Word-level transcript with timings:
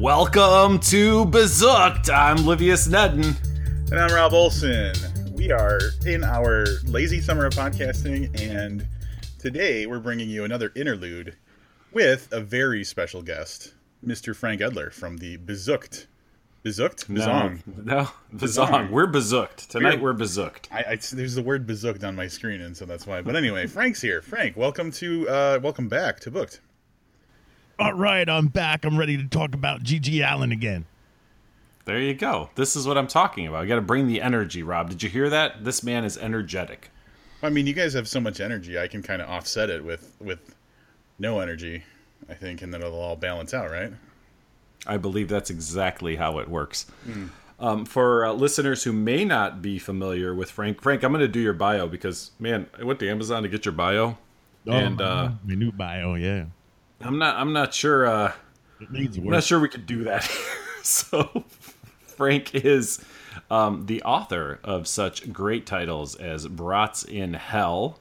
Welcome 0.00 0.78
to 0.78 1.26
Bezooked. 1.26 2.08
I'm 2.08 2.38
Livius 2.38 2.88
Nedden. 2.88 3.36
And 3.90 4.00
I'm 4.00 4.10
Rob 4.10 4.32
Olson. 4.32 4.94
We 5.34 5.52
are 5.52 5.78
in 6.06 6.24
our 6.24 6.64
lazy 6.86 7.20
summer 7.20 7.44
of 7.44 7.52
podcasting, 7.52 8.40
and 8.40 8.88
today 9.38 9.84
we're 9.84 10.00
bringing 10.00 10.30
you 10.30 10.44
another 10.44 10.72
interlude 10.74 11.36
with 11.92 12.28
a 12.32 12.40
very 12.40 12.82
special 12.82 13.20
guest, 13.20 13.74
Mr. 14.02 14.34
Frank 14.34 14.62
Edler 14.62 14.90
from 14.90 15.18
the 15.18 15.36
Bezooked. 15.36 16.06
Bezooked? 16.64 17.04
Bezong. 17.04 17.60
No, 17.66 17.94
no 17.94 18.08
Bezong. 18.34 18.90
We're 18.90 19.06
bezooked. 19.06 19.68
Tonight 19.68 20.00
we're, 20.00 20.14
we're 20.14 20.18
bezooked. 20.18 20.68
I, 20.72 20.92
I, 20.92 20.98
there's 21.12 21.34
the 21.34 21.42
word 21.42 21.66
bezooked 21.66 22.04
on 22.04 22.16
my 22.16 22.26
screen, 22.26 22.62
and 22.62 22.74
so 22.74 22.86
that's 22.86 23.06
why. 23.06 23.20
But 23.20 23.36
anyway, 23.36 23.66
Frank's 23.66 24.00
here. 24.00 24.22
Frank, 24.22 24.56
welcome 24.56 24.90
to 24.92 25.28
uh, 25.28 25.60
welcome 25.62 25.88
back 25.88 26.20
to 26.20 26.30
Booked. 26.30 26.60
All 27.80 27.94
right, 27.94 28.28
I'm 28.28 28.48
back. 28.48 28.84
I'm 28.84 28.98
ready 28.98 29.16
to 29.16 29.24
talk 29.24 29.54
about 29.54 29.82
GG 29.82 30.22
Allin 30.22 30.52
again. 30.52 30.84
There 31.86 31.98
you 31.98 32.12
go. 32.12 32.50
This 32.54 32.76
is 32.76 32.86
what 32.86 32.98
I'm 32.98 33.06
talking 33.06 33.46
about. 33.46 33.62
I 33.62 33.66
got 33.66 33.76
to 33.76 33.80
bring 33.80 34.06
the 34.06 34.20
energy, 34.20 34.62
Rob. 34.62 34.90
Did 34.90 35.02
you 35.02 35.08
hear 35.08 35.30
that? 35.30 35.64
This 35.64 35.82
man 35.82 36.04
is 36.04 36.18
energetic. 36.18 36.90
I 37.42 37.48
mean, 37.48 37.66
you 37.66 37.72
guys 37.72 37.94
have 37.94 38.06
so 38.06 38.20
much 38.20 38.38
energy. 38.38 38.78
I 38.78 38.86
can 38.86 39.02
kind 39.02 39.22
of 39.22 39.30
offset 39.30 39.70
it 39.70 39.82
with 39.82 40.14
with 40.20 40.54
no 41.18 41.40
energy, 41.40 41.84
I 42.28 42.34
think, 42.34 42.60
and 42.60 42.74
then 42.74 42.82
it'll 42.82 43.00
all 43.00 43.16
balance 43.16 43.54
out, 43.54 43.70
right? 43.70 43.94
I 44.86 44.98
believe 44.98 45.30
that's 45.30 45.48
exactly 45.48 46.16
how 46.16 46.38
it 46.38 46.50
works. 46.50 46.84
Mm. 47.08 47.30
Um, 47.58 47.86
for 47.86 48.26
uh, 48.26 48.32
listeners 48.34 48.84
who 48.84 48.92
may 48.92 49.24
not 49.24 49.62
be 49.62 49.78
familiar 49.78 50.34
with 50.34 50.50
Frank, 50.50 50.82
Frank, 50.82 51.02
I'm 51.02 51.12
going 51.12 51.20
to 51.20 51.28
do 51.28 51.40
your 51.40 51.54
bio 51.54 51.86
because, 51.86 52.32
man, 52.38 52.66
I 52.78 52.84
went 52.84 53.00
to 53.00 53.08
Amazon 53.08 53.42
to 53.42 53.48
get 53.48 53.64
your 53.64 53.72
bio, 53.72 54.18
oh, 54.66 54.70
and 54.70 55.00
uh, 55.00 55.30
my 55.46 55.54
new 55.54 55.72
bio, 55.72 56.14
yeah. 56.14 56.44
I'm 57.00 57.18
not. 57.18 57.36
I'm 57.36 57.52
not 57.52 57.72
sure. 57.72 58.06
Uh, 58.06 58.32
I'm 58.80 59.24
not 59.24 59.44
sure 59.44 59.60
we 59.60 59.68
could 59.68 59.86
do 59.86 60.04
that. 60.04 60.24
so, 60.82 61.44
Frank 62.02 62.54
is 62.54 63.04
um, 63.50 63.86
the 63.86 64.02
author 64.02 64.60
of 64.62 64.86
such 64.86 65.32
great 65.32 65.66
titles 65.66 66.14
as 66.14 66.46
"Brats 66.46 67.04
in 67.04 67.34
Hell" 67.34 67.98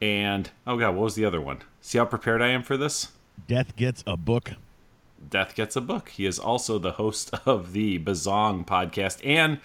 and 0.00 0.50
oh 0.66 0.76
god, 0.76 0.94
what 0.94 1.04
was 1.04 1.14
the 1.14 1.24
other 1.24 1.40
one? 1.40 1.62
See 1.80 1.98
how 1.98 2.04
prepared 2.04 2.42
I 2.42 2.48
am 2.48 2.62
for 2.62 2.76
this? 2.76 3.12
Death 3.46 3.76
gets 3.76 4.04
a 4.06 4.16
book. 4.16 4.52
Death 5.30 5.54
gets 5.54 5.74
a 5.76 5.80
book. 5.80 6.10
He 6.10 6.26
is 6.26 6.38
also 6.38 6.78
the 6.78 6.92
host 6.92 7.32
of 7.46 7.72
the 7.72 7.98
Bazong 7.98 8.66
podcast 8.66 9.24
and. 9.24 9.60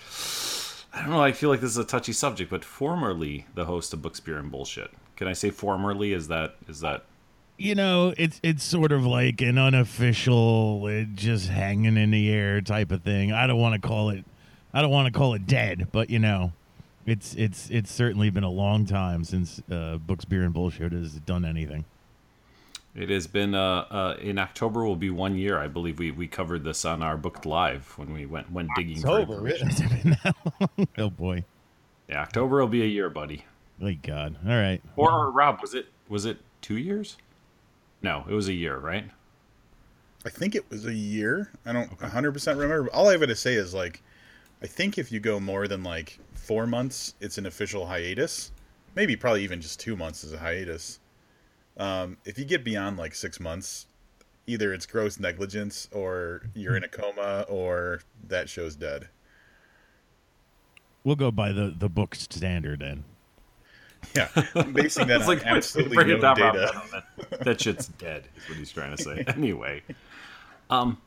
I 0.91 1.01
don't 1.01 1.11
know. 1.11 1.21
I 1.21 1.33
feel 1.33 1.51
like 1.51 1.61
this 1.61 1.69
is 1.69 1.77
a 1.77 1.83
touchy 1.83 2.13
subject, 2.13 2.49
but 2.49 2.65
formerly 2.65 3.45
the 3.53 3.65
host 3.65 3.93
of 3.93 4.01
Books, 4.01 4.19
Beer, 4.19 4.39
and 4.39 4.49
Bullshit. 4.49 4.89
Can 5.17 5.27
I 5.27 5.33
say 5.33 5.51
formerly? 5.51 6.13
Is 6.13 6.29
that 6.29 6.55
is 6.67 6.79
that 6.79 7.03
you 7.59 7.75
know, 7.75 8.13
it's 8.17 8.39
it's 8.41 8.63
sort 8.63 8.91
of 8.91 9.05
like 9.05 9.41
an 9.41 9.57
unofficial, 9.57 10.85
uh, 10.85 11.03
just 11.13 11.49
hanging 11.49 11.97
in 11.97 12.11
the 12.11 12.31
air 12.31 12.61
type 12.61 12.91
of 12.91 13.03
thing. 13.03 13.33
I 13.33 13.47
don't 13.47 13.59
want 13.59 13.79
to 13.79 13.85
call 13.85 14.09
it, 14.09 14.23
I 14.73 14.81
don't 14.81 14.91
want 14.91 15.13
to 15.13 15.17
call 15.17 15.33
it 15.33 15.45
dead, 15.45 15.89
but 15.91 16.09
you 16.09 16.19
know, 16.19 16.53
it's 17.05 17.35
it's 17.35 17.69
it's 17.69 17.91
certainly 17.91 18.29
been 18.29 18.45
a 18.45 18.49
long 18.49 18.85
time 18.85 19.25
since 19.25 19.61
uh, 19.69 19.97
Books, 19.97 20.25
Beer, 20.25 20.43
and 20.43 20.53
Bullshit 20.53 20.93
has 20.93 21.13
done 21.13 21.43
anything. 21.43 21.83
It 22.95 23.09
has 23.09 23.27
been 23.27 23.53
uh, 23.53 23.85
uh, 23.91 24.17
in 24.21 24.39
October 24.39 24.85
will 24.85 24.95
be 24.95 25.09
one 25.09 25.37
year. 25.37 25.59
I 25.59 25.67
believe 25.67 25.99
we, 25.99 26.11
we 26.11 26.27
covered 26.27 26.63
this 26.63 26.85
on 26.85 27.03
our 27.03 27.17
booked 27.17 27.45
live 27.45 27.93
when 27.97 28.13
we 28.13 28.25
went 28.25 28.51
went 28.51 28.69
digging. 28.75 28.97
October, 28.97 29.41
really? 29.41 29.69
oh 30.97 31.09
boy. 31.09 31.43
Yeah, 32.07 32.21
October 32.21 32.59
will 32.59 32.67
be 32.67 32.83
a 32.83 32.87
year, 32.87 33.09
buddy. 33.09 33.45
Thank 33.81 34.01
God. 34.01 34.37
All 34.47 34.55
right. 34.55 34.81
Or, 34.95 35.11
or 35.11 35.31
Rob, 35.31 35.61
was 35.61 35.73
it 35.73 35.87
was 36.07 36.25
it 36.25 36.37
two 36.61 36.77
years? 36.77 37.17
No, 38.01 38.25
it 38.29 38.33
was 38.33 38.47
a 38.47 38.53
year, 38.53 38.77
right? 38.77 39.09
I 40.25 40.29
think 40.29 40.55
it 40.55 40.69
was 40.69 40.85
a 40.85 40.93
year. 40.93 41.51
I 41.65 41.73
don't 41.73 41.91
okay. 41.93 42.07
100% 42.07 42.47
remember. 42.59 42.89
All 42.91 43.07
I 43.07 43.13
have 43.13 43.21
to 43.21 43.35
say 43.35 43.53
is 43.53 43.73
like, 43.73 44.01
I 44.61 44.67
think 44.67 44.97
if 44.97 45.11
you 45.11 45.19
go 45.19 45.39
more 45.39 45.67
than 45.67 45.83
like 45.83 46.19
four 46.33 46.67
months, 46.67 47.15
it's 47.21 47.37
an 47.37 47.45
official 47.45 47.85
hiatus. 47.85 48.51
Maybe 48.95 49.15
probably 49.15 49.43
even 49.43 49.61
just 49.61 49.79
two 49.79 49.95
months 49.95 50.23
is 50.23 50.33
a 50.33 50.37
hiatus. 50.37 50.99
Um, 51.77 52.17
if 52.25 52.37
you 52.37 52.43
get 52.43 52.65
beyond 52.65 52.97
like 52.97 53.15
six 53.15 53.39
months, 53.39 53.85
either 54.47 54.73
it's 54.73 54.85
gross 54.85 55.19
negligence 55.19 55.87
or 55.93 56.41
you're 56.53 56.75
in 56.75 56.83
a 56.83 56.87
coma 56.89 57.45
or 57.47 58.01
that 58.27 58.49
show's 58.49 58.75
dead. 58.75 59.07
We'll 61.03 61.15
go 61.15 61.31
by 61.31 61.53
the 61.53 61.73
the 61.77 61.87
book 61.87 62.15
standard 62.15 62.81
then. 62.81 63.05
Yeah, 64.15 64.29
I'm 64.55 64.73
basing 64.73 65.07
that 65.07 65.21
on 65.21 65.27
like, 65.27 65.45
absolutely 65.45 65.97
no 65.97 66.33
data. 66.33 66.81
That, 66.91 67.39
that 67.41 67.61
shit's 67.61 67.87
dead. 67.87 68.27
Is 68.37 68.49
what 68.49 68.57
he's 68.57 68.71
trying 68.71 68.95
to 68.95 69.01
say. 69.01 69.23
Anyway, 69.35 69.83
um, 70.69 70.97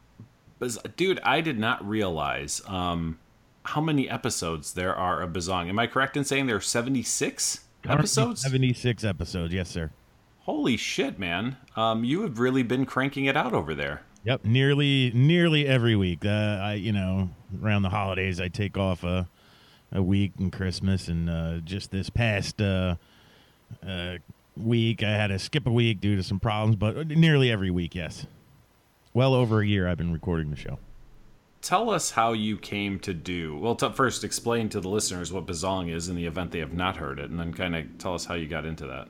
but 0.58 0.96
dude, 0.96 1.20
I 1.24 1.40
did 1.40 1.58
not 1.58 1.86
realize 1.86 2.62
um 2.66 3.18
how 3.64 3.80
many 3.80 4.08
episodes 4.08 4.74
there 4.74 4.94
are 4.94 5.22
of 5.22 5.32
Bazong. 5.32 5.68
Am 5.68 5.78
I 5.78 5.86
correct 5.86 6.16
in 6.16 6.24
saying 6.24 6.46
there 6.46 6.56
are 6.56 6.60
76 6.60 7.60
episodes? 7.88 8.42
76 8.42 9.04
episodes, 9.04 9.54
yes, 9.54 9.68
sir. 9.68 9.90
Holy 10.40 10.76
shit, 10.76 11.18
man! 11.18 11.56
Um, 11.76 12.02
you 12.04 12.22
have 12.22 12.40
really 12.40 12.62
been 12.64 12.84
cranking 12.84 13.26
it 13.26 13.36
out 13.36 13.52
over 13.52 13.74
there. 13.74 14.02
Yep, 14.24 14.44
nearly 14.44 15.10
nearly 15.14 15.66
every 15.66 15.96
week. 15.96 16.24
Uh, 16.24 16.60
I, 16.62 16.74
you 16.74 16.92
know, 16.92 17.30
around 17.62 17.82
the 17.82 17.90
holidays, 17.90 18.40
I 18.40 18.48
take 18.48 18.76
off 18.76 19.04
a 19.04 19.28
a 19.92 20.02
week 20.02 20.32
and 20.38 20.52
Christmas, 20.52 21.08
and 21.08 21.28
uh, 21.28 21.58
just 21.58 21.90
this 21.90 22.10
past 22.10 22.60
uh, 22.60 22.96
uh, 23.86 24.16
week, 24.56 25.02
I 25.02 25.10
had 25.10 25.28
to 25.28 25.38
skip 25.38 25.66
a 25.66 25.72
week 25.72 26.00
due 26.00 26.16
to 26.16 26.22
some 26.22 26.40
problems, 26.40 26.76
but 26.76 27.08
nearly 27.08 27.50
every 27.50 27.70
week, 27.70 27.94
yes. 27.94 28.26
Well 29.14 29.34
over 29.34 29.60
a 29.60 29.66
year, 29.66 29.88
I've 29.88 29.98
been 29.98 30.12
recording 30.12 30.50
the 30.50 30.56
show. 30.56 30.78
Tell 31.60 31.90
us 31.90 32.10
how 32.10 32.32
you 32.32 32.56
came 32.56 32.98
to 33.00 33.14
do. 33.14 33.56
Well, 33.56 33.76
t- 33.76 33.88
first 33.92 34.24
explain 34.24 34.68
to 34.70 34.80
the 34.80 34.88
listeners 34.88 35.32
what 35.32 35.46
Bazong 35.46 35.94
is 35.94 36.08
in 36.08 36.16
the 36.16 36.26
event 36.26 36.50
they 36.50 36.58
have 36.58 36.72
not 36.72 36.96
heard 36.96 37.20
it, 37.20 37.30
and 37.30 37.38
then 37.38 37.52
kind 37.52 37.76
of 37.76 37.98
tell 37.98 38.14
us 38.14 38.24
how 38.24 38.34
you 38.34 38.48
got 38.48 38.64
into 38.64 38.86
that. 38.86 39.08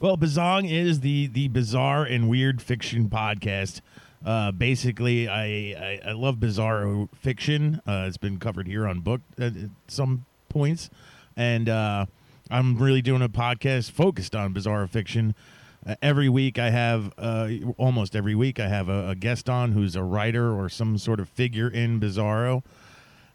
Well, 0.00 0.18
Bazong 0.18 0.70
is 0.70 1.00
the 1.00 1.28
the 1.28 1.48
bizarre 1.48 2.04
and 2.04 2.28
weird 2.28 2.60
fiction 2.60 3.08
podcast 3.08 3.80
uh, 4.24 4.52
basically, 4.52 5.28
I, 5.28 5.44
I, 5.44 6.00
I 6.06 6.12
love 6.12 6.36
bizarro 6.36 7.08
fiction. 7.14 7.80
Uh, 7.86 8.04
it's 8.08 8.16
been 8.16 8.38
covered 8.38 8.66
here 8.66 8.86
on 8.86 9.00
book 9.00 9.20
at 9.38 9.52
some 9.86 10.24
points, 10.48 10.88
and 11.36 11.68
uh, 11.68 12.06
I'm 12.50 12.78
really 12.78 13.02
doing 13.02 13.20
a 13.20 13.28
podcast 13.28 13.90
focused 13.90 14.34
on 14.34 14.54
bizarro 14.54 14.88
fiction. 14.88 15.34
Uh, 15.86 15.96
every 16.00 16.30
week, 16.30 16.58
I 16.58 16.70
have 16.70 17.12
uh, 17.18 17.48
almost 17.76 18.16
every 18.16 18.34
week 18.34 18.58
I 18.58 18.68
have 18.68 18.88
a, 18.88 19.10
a, 19.10 19.14
guest 19.14 19.50
on 19.50 19.72
who's 19.72 19.94
a 19.94 20.02
writer 20.02 20.58
or 20.58 20.70
some 20.70 20.96
sort 20.96 21.20
of 21.20 21.28
figure 21.28 21.68
in 21.68 22.00
bizarro, 22.00 22.62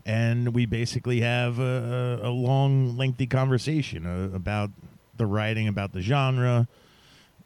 and 0.07 0.55
we 0.55 0.65
basically 0.65 1.21
have 1.21 1.59
a, 1.59 2.19
a 2.23 2.29
long, 2.29 2.97
lengthy 2.97 3.27
conversation 3.27 4.07
uh, 4.07 4.35
about 4.35 4.71
the 5.17 5.27
writing, 5.27 5.67
about 5.67 5.93
the 5.93 6.01
genre 6.01 6.67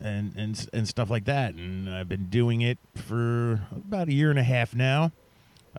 and 0.03 0.35
and 0.35 0.67
and 0.73 0.87
stuff 0.87 1.09
like 1.09 1.25
that. 1.25 1.55
And 1.55 1.89
I've 1.89 2.09
been 2.09 2.25
doing 2.25 2.61
it 2.61 2.77
for 2.95 3.61
about 3.71 4.09
a 4.09 4.13
year 4.13 4.29
and 4.29 4.37
a 4.37 4.43
half 4.43 4.75
now 4.75 5.11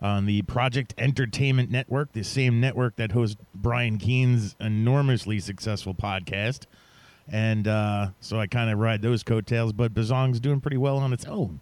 on 0.01 0.25
the 0.25 0.41
Project 0.41 0.93
Entertainment 0.97 1.71
Network, 1.71 2.11
the 2.11 2.23
same 2.23 2.59
network 2.59 2.97
that 2.97 3.13
hosts 3.13 3.37
Brian 3.53 3.97
Keene's 3.97 4.55
enormously 4.59 5.39
successful 5.39 5.93
podcast. 5.93 6.65
And 7.31 7.67
uh, 7.67 8.09
so 8.19 8.39
I 8.39 8.47
kind 8.47 8.69
of 8.69 8.77
ride 8.77 9.01
those 9.01 9.23
coattails, 9.23 9.73
but 9.73 9.93
Bazong's 9.93 10.39
doing 10.39 10.59
pretty 10.59 10.77
well 10.77 10.97
on 10.97 11.13
its 11.13 11.25
own. 11.25 11.59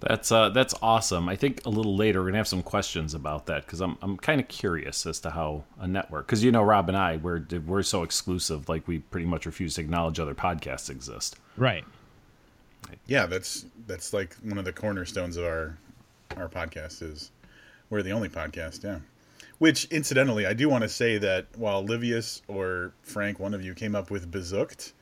That's 0.00 0.30
uh, 0.30 0.50
that's 0.50 0.74
awesome. 0.80 1.28
I 1.28 1.34
think 1.34 1.66
a 1.66 1.70
little 1.70 1.96
later 1.96 2.20
we're 2.20 2.28
gonna 2.28 2.38
have 2.38 2.48
some 2.48 2.62
questions 2.62 3.14
about 3.14 3.46
that 3.46 3.66
because 3.66 3.80
I'm 3.80 3.98
I'm 4.00 4.16
kind 4.16 4.40
of 4.40 4.46
curious 4.46 5.04
as 5.06 5.18
to 5.20 5.30
how 5.30 5.64
a 5.80 5.88
network 5.88 6.26
because 6.26 6.44
you 6.44 6.52
know 6.52 6.62
Rob 6.62 6.88
and 6.88 6.96
I 6.96 7.16
we're 7.16 7.44
we're 7.66 7.82
so 7.82 8.04
exclusive 8.04 8.68
like 8.68 8.86
we 8.86 9.00
pretty 9.00 9.26
much 9.26 9.44
refuse 9.44 9.74
to 9.74 9.80
acknowledge 9.80 10.20
other 10.20 10.34
podcasts 10.34 10.88
exist. 10.88 11.36
Right. 11.56 11.84
Yeah, 13.06 13.26
that's 13.26 13.66
that's 13.86 14.12
like 14.12 14.36
one 14.44 14.58
of 14.58 14.64
the 14.64 14.72
cornerstones 14.72 15.36
of 15.36 15.44
our 15.44 15.76
our 16.36 16.48
podcast 16.48 17.02
is 17.02 17.32
we're 17.90 18.02
the 18.02 18.12
only 18.12 18.28
podcast. 18.28 18.84
Yeah. 18.84 19.00
Which 19.58 19.86
incidentally, 19.86 20.46
I 20.46 20.52
do 20.52 20.68
want 20.68 20.82
to 20.82 20.88
say 20.88 21.18
that 21.18 21.46
while 21.56 21.84
Livius 21.84 22.42
or 22.46 22.92
Frank, 23.02 23.40
one 23.40 23.54
of 23.54 23.64
you, 23.64 23.74
came 23.74 23.96
up 23.96 24.10
with 24.10 24.30
Bezooked, 24.30 24.92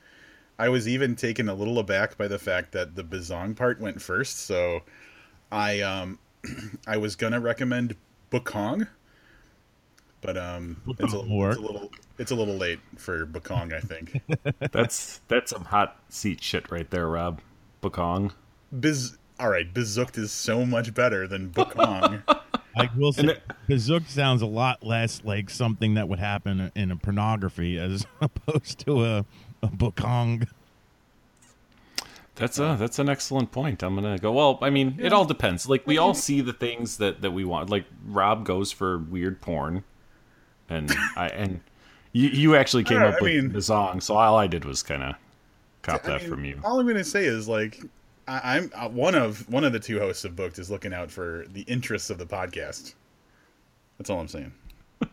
I 0.58 0.68
was 0.68 0.88
even 0.88 1.16
taken 1.16 1.48
a 1.48 1.54
little 1.54 1.78
aback 1.78 2.16
by 2.16 2.28
the 2.28 2.38
fact 2.38 2.72
that 2.72 2.94
the 2.94 3.04
Bazong 3.04 3.56
part 3.56 3.80
went 3.80 4.00
first. 4.00 4.40
So 4.40 4.80
I 5.52 5.80
um 5.80 6.18
I 6.86 6.96
was 6.96 7.16
gonna 7.16 7.40
recommend 7.40 7.96
Bukong, 8.30 8.88
but 10.20 10.36
um 10.36 10.80
it's 10.98 11.00
a, 11.00 11.04
it's 11.04 11.14
a, 11.14 11.18
little 11.60 11.90
it's 12.18 12.30
a 12.30 12.34
little 12.34 12.56
late 12.56 12.80
for 12.96 13.26
Bukong, 13.26 13.72
I 13.72 13.80
think. 13.80 14.20
that's 14.72 15.20
that's 15.28 15.50
some 15.50 15.64
hot 15.64 16.00
seat 16.08 16.42
shit 16.42 16.70
right 16.70 16.90
there, 16.90 17.08
Rob. 17.08 17.40
Bukong. 17.82 18.32
Biz 18.78 19.16
all 19.38 19.50
right, 19.50 19.72
Bezooked 19.72 20.16
is 20.16 20.32
so 20.32 20.64
much 20.64 20.94
better 20.94 21.28
than 21.28 21.50
Bukong. 21.50 22.22
like 22.76 22.94
will 22.96 23.12
say, 23.12 23.38
Bezooked 23.68 24.08
sounds 24.08 24.42
a 24.42 24.46
lot 24.46 24.82
less 24.82 25.22
like 25.24 25.50
something 25.50 25.94
that 25.94 26.08
would 26.08 26.18
happen 26.18 26.72
in 26.74 26.90
a 26.90 26.96
pornography 26.96 27.78
as 27.78 28.06
opposed 28.20 28.78
to 28.86 29.04
a 29.04 29.24
a 29.72 29.76
Bukong. 29.76 30.48
That's 32.36 32.58
a 32.58 32.76
that's 32.78 32.98
an 32.98 33.08
excellent 33.08 33.50
point. 33.50 33.82
I'm 33.82 33.94
gonna 33.94 34.18
go. 34.18 34.30
Well, 34.30 34.58
I 34.60 34.68
mean, 34.68 34.96
yeah. 34.98 35.06
it 35.06 35.12
all 35.12 35.24
depends. 35.24 35.68
Like 35.68 35.86
we 35.86 35.96
all 35.96 36.12
see 36.12 36.42
the 36.42 36.52
things 36.52 36.98
that 36.98 37.22
that 37.22 37.30
we 37.30 37.44
want. 37.44 37.70
Like 37.70 37.86
Rob 38.06 38.44
goes 38.44 38.70
for 38.70 38.98
weird 38.98 39.40
porn, 39.40 39.84
and 40.68 40.92
I 41.16 41.28
and 41.28 41.60
you 42.12 42.28
you 42.28 42.56
actually 42.56 42.84
came 42.84 43.00
up 43.00 43.14
I 43.14 43.22
with 43.22 43.34
mean, 43.34 43.52
the 43.52 43.62
song. 43.62 44.02
So 44.02 44.14
all 44.16 44.36
I 44.36 44.46
did 44.46 44.66
was 44.66 44.82
kind 44.82 45.02
of 45.02 45.14
cop 45.80 46.02
that 46.02 46.22
mean, 46.22 46.30
from 46.30 46.44
you. 46.44 46.60
All 46.62 46.78
I'm 46.78 46.86
gonna 46.86 47.04
say 47.04 47.24
is 47.24 47.48
like 47.48 47.80
I, 48.28 48.58
am 48.58 48.70
uh, 48.74 48.88
one 48.88 49.14
of 49.14 49.48
one 49.48 49.64
of 49.64 49.72
the 49.72 49.80
two 49.80 49.98
hosts 49.98 50.24
of 50.24 50.36
Booked 50.36 50.58
is 50.58 50.70
looking 50.70 50.92
out 50.92 51.10
for 51.10 51.46
the 51.52 51.62
interests 51.62 52.10
of 52.10 52.18
the 52.18 52.26
podcast. 52.26 52.94
That's 53.98 54.10
all 54.10 54.20
I'm 54.20 54.28
saying. 54.28 54.52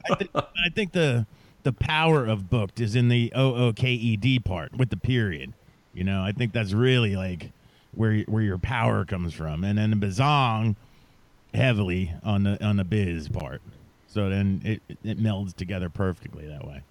I, 0.10 0.16
th- 0.16 0.32
I 0.36 0.70
think 0.76 0.92
the 0.92 1.26
the 1.63 1.74
power 1.74 2.25
of 2.25 2.50
Booked 2.50 2.80
is 2.80 2.95
in 2.95 3.10
the 3.10 3.31
O 3.36 3.56
O 3.56 3.74
K 3.74 3.89
E 3.89 4.18
D 4.18 4.39
part 4.39 4.75
with 4.75 4.89
the 4.89 4.98
period. 4.98 5.54
You 5.94 6.04
know, 6.04 6.24
I 6.24 6.31
think 6.31 6.54
that's 6.54 6.74
really 6.74 7.15
like 7.15 7.51
where 7.94 8.19
where 8.21 8.44
your 8.44 8.57
power 8.57 9.06
comes 9.06 9.33
from, 9.33 9.63
and 9.63 9.77
then 9.77 9.92
the 9.92 9.95
Bazong 10.07 10.75
heavily 11.54 12.12
on 12.24 12.44
the 12.44 12.63
on 12.63 12.77
the 12.77 12.83
biz 12.83 13.30
part. 13.30 13.62
So 14.07 14.30
then 14.30 14.62
it 14.63 14.81
it 15.04 15.19
melds 15.19 15.56
together 15.56 15.89
perfectly 15.89 16.48
that 16.48 16.68
way. 16.68 16.81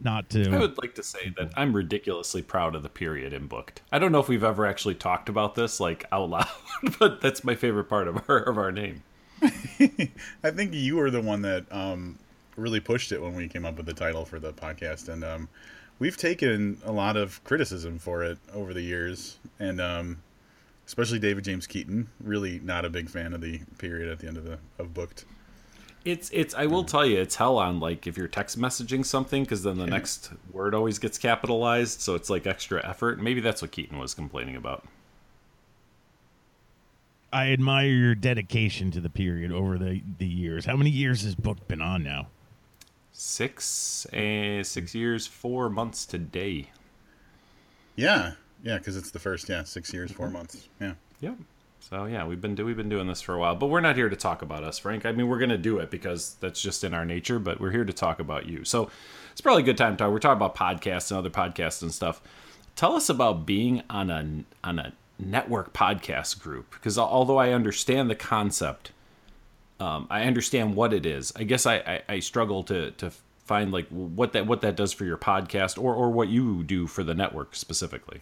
Not 0.00 0.28
to. 0.30 0.50
I 0.50 0.58
would 0.58 0.78
like 0.78 0.96
to 0.96 1.02
say 1.02 1.32
that 1.38 1.52
I'm 1.56 1.72
ridiculously 1.74 2.42
proud 2.42 2.74
of 2.74 2.82
the 2.82 2.88
period 2.88 3.32
in 3.32 3.46
Booked. 3.46 3.82
I 3.92 4.00
don't 4.00 4.10
know 4.10 4.18
if 4.18 4.28
we've 4.28 4.42
ever 4.42 4.66
actually 4.66 4.96
talked 4.96 5.28
about 5.28 5.54
this 5.54 5.78
like 5.78 6.06
out 6.10 6.28
loud, 6.28 6.48
but 6.98 7.20
that's 7.20 7.44
my 7.44 7.54
favorite 7.54 7.84
part 7.84 8.08
of 8.08 8.22
our 8.28 8.38
of 8.38 8.58
our 8.58 8.72
name. 8.72 9.02
I 9.42 10.50
think 10.50 10.72
you 10.74 10.96
were 10.96 11.10
the 11.10 11.20
one 11.20 11.42
that 11.42 11.66
um, 11.70 12.18
really 12.56 12.80
pushed 12.80 13.12
it 13.12 13.20
when 13.20 13.34
we 13.34 13.48
came 13.48 13.64
up 13.64 13.76
with 13.76 13.86
the 13.86 13.94
title 13.94 14.24
for 14.24 14.38
the 14.38 14.52
podcast, 14.52 15.08
and 15.08 15.24
um, 15.24 15.48
we've 15.98 16.16
taken 16.16 16.78
a 16.84 16.92
lot 16.92 17.16
of 17.16 17.42
criticism 17.44 17.98
for 17.98 18.22
it 18.24 18.38
over 18.52 18.74
the 18.74 18.82
years, 18.82 19.38
and 19.58 19.80
um, 19.80 20.22
especially 20.86 21.18
David 21.18 21.44
James 21.44 21.66
Keaton, 21.66 22.08
really 22.22 22.60
not 22.60 22.84
a 22.84 22.90
big 22.90 23.08
fan 23.08 23.32
of 23.32 23.40
the 23.40 23.60
period 23.78 24.10
at 24.10 24.18
the 24.18 24.28
end 24.28 24.36
of 24.36 24.44
the 24.44 24.58
of 24.78 24.92
booked. 24.94 25.24
It's 26.04 26.30
it's 26.32 26.54
I 26.54 26.66
will 26.66 26.84
tell 26.84 27.06
you 27.06 27.20
it's 27.20 27.36
hell 27.36 27.58
on 27.58 27.78
like 27.78 28.06
if 28.06 28.16
you're 28.16 28.28
text 28.28 28.58
messaging 28.58 29.06
something 29.06 29.44
because 29.44 29.62
then 29.62 29.78
the 29.78 29.84
yeah. 29.84 29.90
next 29.90 30.32
word 30.50 30.74
always 30.74 30.98
gets 30.98 31.18
capitalized, 31.18 32.00
so 32.00 32.14
it's 32.14 32.28
like 32.28 32.46
extra 32.46 32.84
effort. 32.86 33.20
Maybe 33.20 33.40
that's 33.40 33.62
what 33.62 33.70
Keaton 33.70 33.98
was 33.98 34.14
complaining 34.14 34.56
about. 34.56 34.84
I 37.32 37.52
admire 37.52 37.86
your 37.86 38.14
dedication 38.14 38.90
to 38.90 39.00
the 39.00 39.08
period 39.08 39.52
over 39.52 39.78
the 39.78 40.02
the 40.18 40.26
years. 40.26 40.66
How 40.66 40.76
many 40.76 40.90
years 40.90 41.22
has 41.22 41.34
book 41.34 41.68
been 41.68 41.80
on 41.80 42.02
now? 42.02 42.26
Six 43.12 44.06
uh, 44.06 44.62
six 44.62 44.94
years, 44.94 45.26
four 45.26 45.70
months 45.70 46.06
today. 46.06 46.70
Yeah, 47.94 48.32
yeah, 48.62 48.78
because 48.78 48.96
it's 48.96 49.10
the 49.10 49.18
first 49.18 49.48
yeah 49.48 49.64
six 49.64 49.92
years, 49.92 50.10
four 50.10 50.30
months. 50.30 50.68
Yeah. 50.80 50.94
Yep. 51.20 51.36
So 51.80 52.04
yeah, 52.06 52.24
we've 52.26 52.40
been 52.40 52.54
do 52.54 52.64
we've 52.64 52.76
been 52.76 52.88
doing 52.88 53.06
this 53.06 53.20
for 53.20 53.34
a 53.34 53.38
while, 53.38 53.54
but 53.54 53.66
we're 53.66 53.80
not 53.80 53.96
here 53.96 54.08
to 54.08 54.16
talk 54.16 54.42
about 54.42 54.64
us, 54.64 54.78
Frank. 54.78 55.04
I 55.04 55.12
mean, 55.12 55.28
we're 55.28 55.38
gonna 55.38 55.58
do 55.58 55.78
it 55.78 55.90
because 55.90 56.36
that's 56.40 56.60
just 56.60 56.84
in 56.84 56.94
our 56.94 57.04
nature, 57.04 57.38
but 57.38 57.60
we're 57.60 57.70
here 57.70 57.84
to 57.84 57.92
talk 57.92 58.18
about 58.20 58.46
you. 58.46 58.64
So 58.64 58.90
it's 59.32 59.40
probably 59.40 59.62
a 59.62 59.66
good 59.66 59.76
time 59.76 59.96
to 59.96 59.98
talk. 59.98 60.12
We're 60.12 60.20
talking 60.20 60.36
about 60.36 60.54
podcasts 60.54 61.10
and 61.10 61.18
other 61.18 61.30
podcasts 61.30 61.82
and 61.82 61.92
stuff. 61.92 62.22
Tell 62.76 62.94
us 62.94 63.08
about 63.08 63.44
being 63.46 63.82
on 63.90 64.10
a 64.10 64.44
on 64.64 64.78
a 64.78 64.92
network 65.18 65.72
podcast 65.72 66.40
group 66.40 66.70
because 66.70 66.96
although 66.96 67.36
I 67.36 67.50
understand 67.50 68.08
the 68.08 68.14
concept 68.14 68.91
um, 69.82 70.06
I 70.10 70.22
understand 70.22 70.76
what 70.76 70.92
it 70.92 71.04
is. 71.04 71.32
I 71.34 71.42
guess 71.42 71.66
I, 71.66 71.76
I, 71.76 72.02
I, 72.08 72.20
struggle 72.20 72.62
to 72.64 72.92
to 72.92 73.10
find 73.44 73.72
like 73.72 73.88
what 73.88 74.32
that 74.32 74.46
what 74.46 74.60
that 74.60 74.76
does 74.76 74.92
for 74.92 75.04
your 75.04 75.16
podcast 75.16 75.76
or 75.76 75.94
or 75.94 76.10
what 76.10 76.28
you 76.28 76.62
do 76.62 76.86
for 76.86 77.02
the 77.02 77.14
network 77.14 77.56
specifically. 77.56 78.20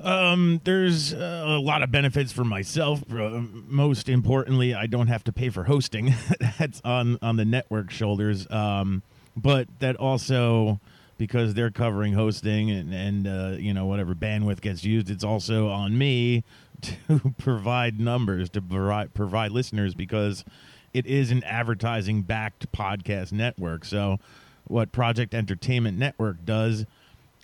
Um, 0.00 0.60
there's 0.64 1.12
a 1.12 1.58
lot 1.60 1.82
of 1.82 1.90
benefits 1.90 2.32
for 2.32 2.44
myself. 2.44 3.02
Uh, 3.12 3.42
most 3.66 4.08
importantly, 4.08 4.72
I 4.72 4.86
don't 4.86 5.08
have 5.08 5.24
to 5.24 5.32
pay 5.32 5.50
for 5.50 5.64
hosting. 5.64 6.14
That's 6.58 6.80
on 6.84 7.18
on 7.20 7.36
the 7.36 7.44
network 7.44 7.90
shoulders. 7.90 8.48
Um, 8.50 9.02
but 9.36 9.66
that 9.80 9.96
also 9.96 10.80
because 11.20 11.52
they're 11.52 11.70
covering 11.70 12.14
hosting 12.14 12.70
and 12.70 12.94
and 12.94 13.26
uh, 13.26 13.54
you 13.58 13.74
know 13.74 13.84
whatever 13.84 14.14
bandwidth 14.14 14.62
gets 14.62 14.84
used, 14.84 15.10
it's 15.10 15.22
also 15.22 15.68
on 15.68 15.96
me 15.98 16.42
to 16.80 17.34
provide 17.36 18.00
numbers 18.00 18.48
to 18.48 18.62
provide, 18.62 19.12
provide 19.12 19.50
listeners 19.50 19.94
because 19.94 20.46
it 20.94 21.04
is 21.04 21.30
an 21.30 21.44
advertising 21.44 22.22
backed 22.22 22.72
podcast 22.72 23.32
network. 23.32 23.84
So 23.84 24.18
what 24.64 24.92
Project 24.92 25.34
Entertainment 25.34 25.98
Network 25.98 26.42
does 26.46 26.86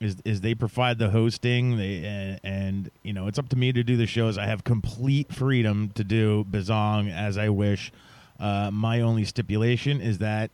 is 0.00 0.16
is 0.24 0.40
they 0.40 0.54
provide 0.54 0.98
the 0.98 1.10
hosting 1.10 1.76
they 1.76 2.02
and, 2.02 2.40
and, 2.42 2.90
you 3.02 3.12
know 3.12 3.26
it's 3.26 3.38
up 3.38 3.50
to 3.50 3.56
me 3.56 3.72
to 3.74 3.84
do 3.84 3.98
the 3.98 4.06
shows. 4.06 4.38
I 4.38 4.46
have 4.46 4.64
complete 4.64 5.30
freedom 5.34 5.90
to 5.96 6.02
do 6.02 6.46
Bazong 6.50 7.12
as 7.14 7.36
I 7.36 7.50
wish. 7.50 7.92
Uh, 8.40 8.70
my 8.72 9.02
only 9.02 9.26
stipulation 9.26 10.00
is 10.00 10.16
that 10.18 10.50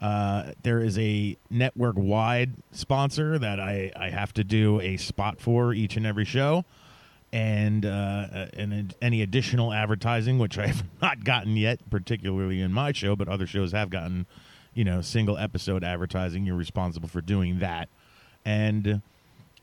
uh, 0.00 0.52
there 0.62 0.80
is 0.80 0.98
a 0.98 1.36
network 1.50 1.96
wide 1.96 2.52
sponsor 2.72 3.38
that 3.38 3.58
I, 3.58 3.92
I 3.96 4.10
have 4.10 4.32
to 4.34 4.44
do 4.44 4.80
a 4.80 4.96
spot 4.96 5.40
for 5.40 5.72
each 5.74 5.96
and 5.96 6.06
every 6.06 6.24
show 6.24 6.64
and 7.32 7.84
uh, 7.84 8.46
and 8.54 8.94
any 9.02 9.22
additional 9.22 9.72
advertising, 9.72 10.38
which 10.38 10.58
I 10.58 10.68
have 10.68 10.84
not 11.02 11.24
gotten 11.24 11.56
yet, 11.56 11.80
particularly 11.90 12.60
in 12.60 12.72
my 12.72 12.92
show, 12.92 13.16
but 13.16 13.28
other 13.28 13.46
shows 13.46 13.72
have 13.72 13.90
gotten, 13.90 14.26
you 14.74 14.84
know, 14.84 15.00
single 15.00 15.36
episode 15.36 15.84
advertising. 15.84 16.46
You're 16.46 16.56
responsible 16.56 17.08
for 17.08 17.20
doing 17.20 17.58
that, 17.58 17.88
and 18.44 19.02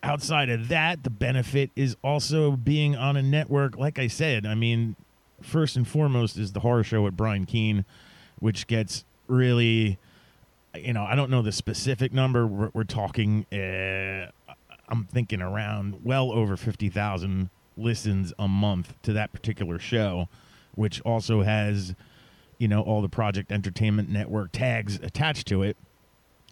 outside 0.03 0.49
of 0.49 0.67
that, 0.67 1.03
the 1.03 1.09
benefit 1.09 1.71
is 1.75 1.97
also 2.03 2.51
being 2.51 2.95
on 2.95 3.17
a 3.17 3.21
network. 3.21 3.77
Like 3.77 3.97
I 3.97 4.07
said, 4.07 4.45
I 4.45 4.53
mean, 4.53 4.95
first 5.41 5.75
and 5.75 5.87
foremost 5.87 6.37
is 6.37 6.53
the 6.53 6.59
horror 6.59 6.83
show 6.83 7.01
with 7.01 7.17
Brian 7.17 7.45
Keene, 7.45 7.85
which 8.39 8.67
gets 8.67 9.03
really, 9.27 9.97
you 10.75 10.93
know, 10.93 11.03
I 11.03 11.15
don't 11.15 11.29
know 11.29 11.41
the 11.41 11.51
specific 11.51 12.13
number. 12.13 12.47
We're, 12.47 12.69
we're 12.73 12.83
talking. 12.83 13.45
Uh, 13.51 14.31
I'm 14.87 15.05
thinking 15.05 15.41
around 15.41 16.01
well 16.03 16.31
over 16.31 16.55
50,000 16.55 17.49
listens 17.77 18.33
a 18.37 18.47
month 18.47 18.93
to 19.03 19.13
that 19.13 19.33
particular 19.33 19.79
show, 19.79 20.29
which 20.75 21.01
also 21.01 21.41
has, 21.41 21.95
you 22.57 22.67
know, 22.67 22.81
all 22.81 23.01
the 23.01 23.09
Project 23.09 23.51
Entertainment 23.51 24.09
Network 24.09 24.51
tags 24.51 24.95
attached 25.01 25.47
to 25.47 25.63
it. 25.63 25.77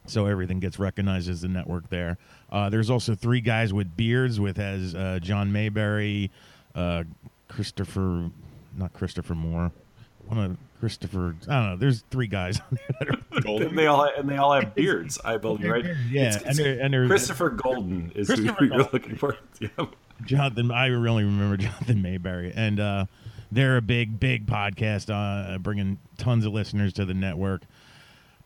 So 0.06 0.25
everything 0.25 0.60
gets 0.60 0.80
recognized 0.80 1.30
as 1.30 1.42
the 1.42 1.48
network 1.48 1.90
there. 1.90 2.18
Uh, 2.52 2.70
there's 2.70 2.90
also 2.90 3.16
three 3.16 3.40
guys 3.40 3.74
with 3.74 3.96
beards, 3.96 4.40
with 4.40 4.60
as 4.60 4.94
uh, 4.96 5.20
John 5.22 5.52
Maberry, 5.52 6.30
uh, 6.75 7.04
Christopher, 7.48 8.30
not 8.77 8.92
Christopher 8.94 9.36
Moore, 9.36 9.72
one 10.27 10.39
of 10.39 10.58
Christopher. 10.84 11.34
I 11.48 11.54
don't 11.54 11.70
know. 11.70 11.75
There's 11.78 12.04
three 12.12 12.28
guys 12.28 12.60
on 12.60 12.78
there. 13.00 13.13
and 13.66 13.78
they 13.78 13.88
all 13.88 14.04
and 14.04 14.28
they 14.28 14.36
all 14.36 14.52
have 14.52 14.75
beards. 14.75 15.18
I 15.24 15.38
believe, 15.38 15.66
right? 15.66 15.86
Yeah, 16.10 16.36
it's, 16.36 16.60
it's 16.60 16.60
and, 16.60 16.94
and 16.94 17.10
Christopher 17.10 17.52
Golden 17.52 18.12
is 18.16 18.28
who 18.28 18.44
you're 18.60 18.80
looking 18.92 19.16
for. 19.16 19.38
Yeah. 19.62 19.70
Jonathan, 20.25 20.72
I 20.72 20.88
really 20.88 21.24
remember 21.24 21.56
Jonathan 21.56 22.04
Maberry, 22.04 22.52
and 22.54 22.82
uh, 22.82 23.06
they're 23.50 23.78
a 23.78 23.82
big, 23.82 24.20
big 24.20 24.46
podcast, 24.46 25.10
uh, 25.10 25.58
bringing 25.58 26.00
tons 26.18 26.46
of 26.46 26.52
listeners 26.52 26.92
to 26.94 27.06
the 27.06 27.13
network. 27.13 27.62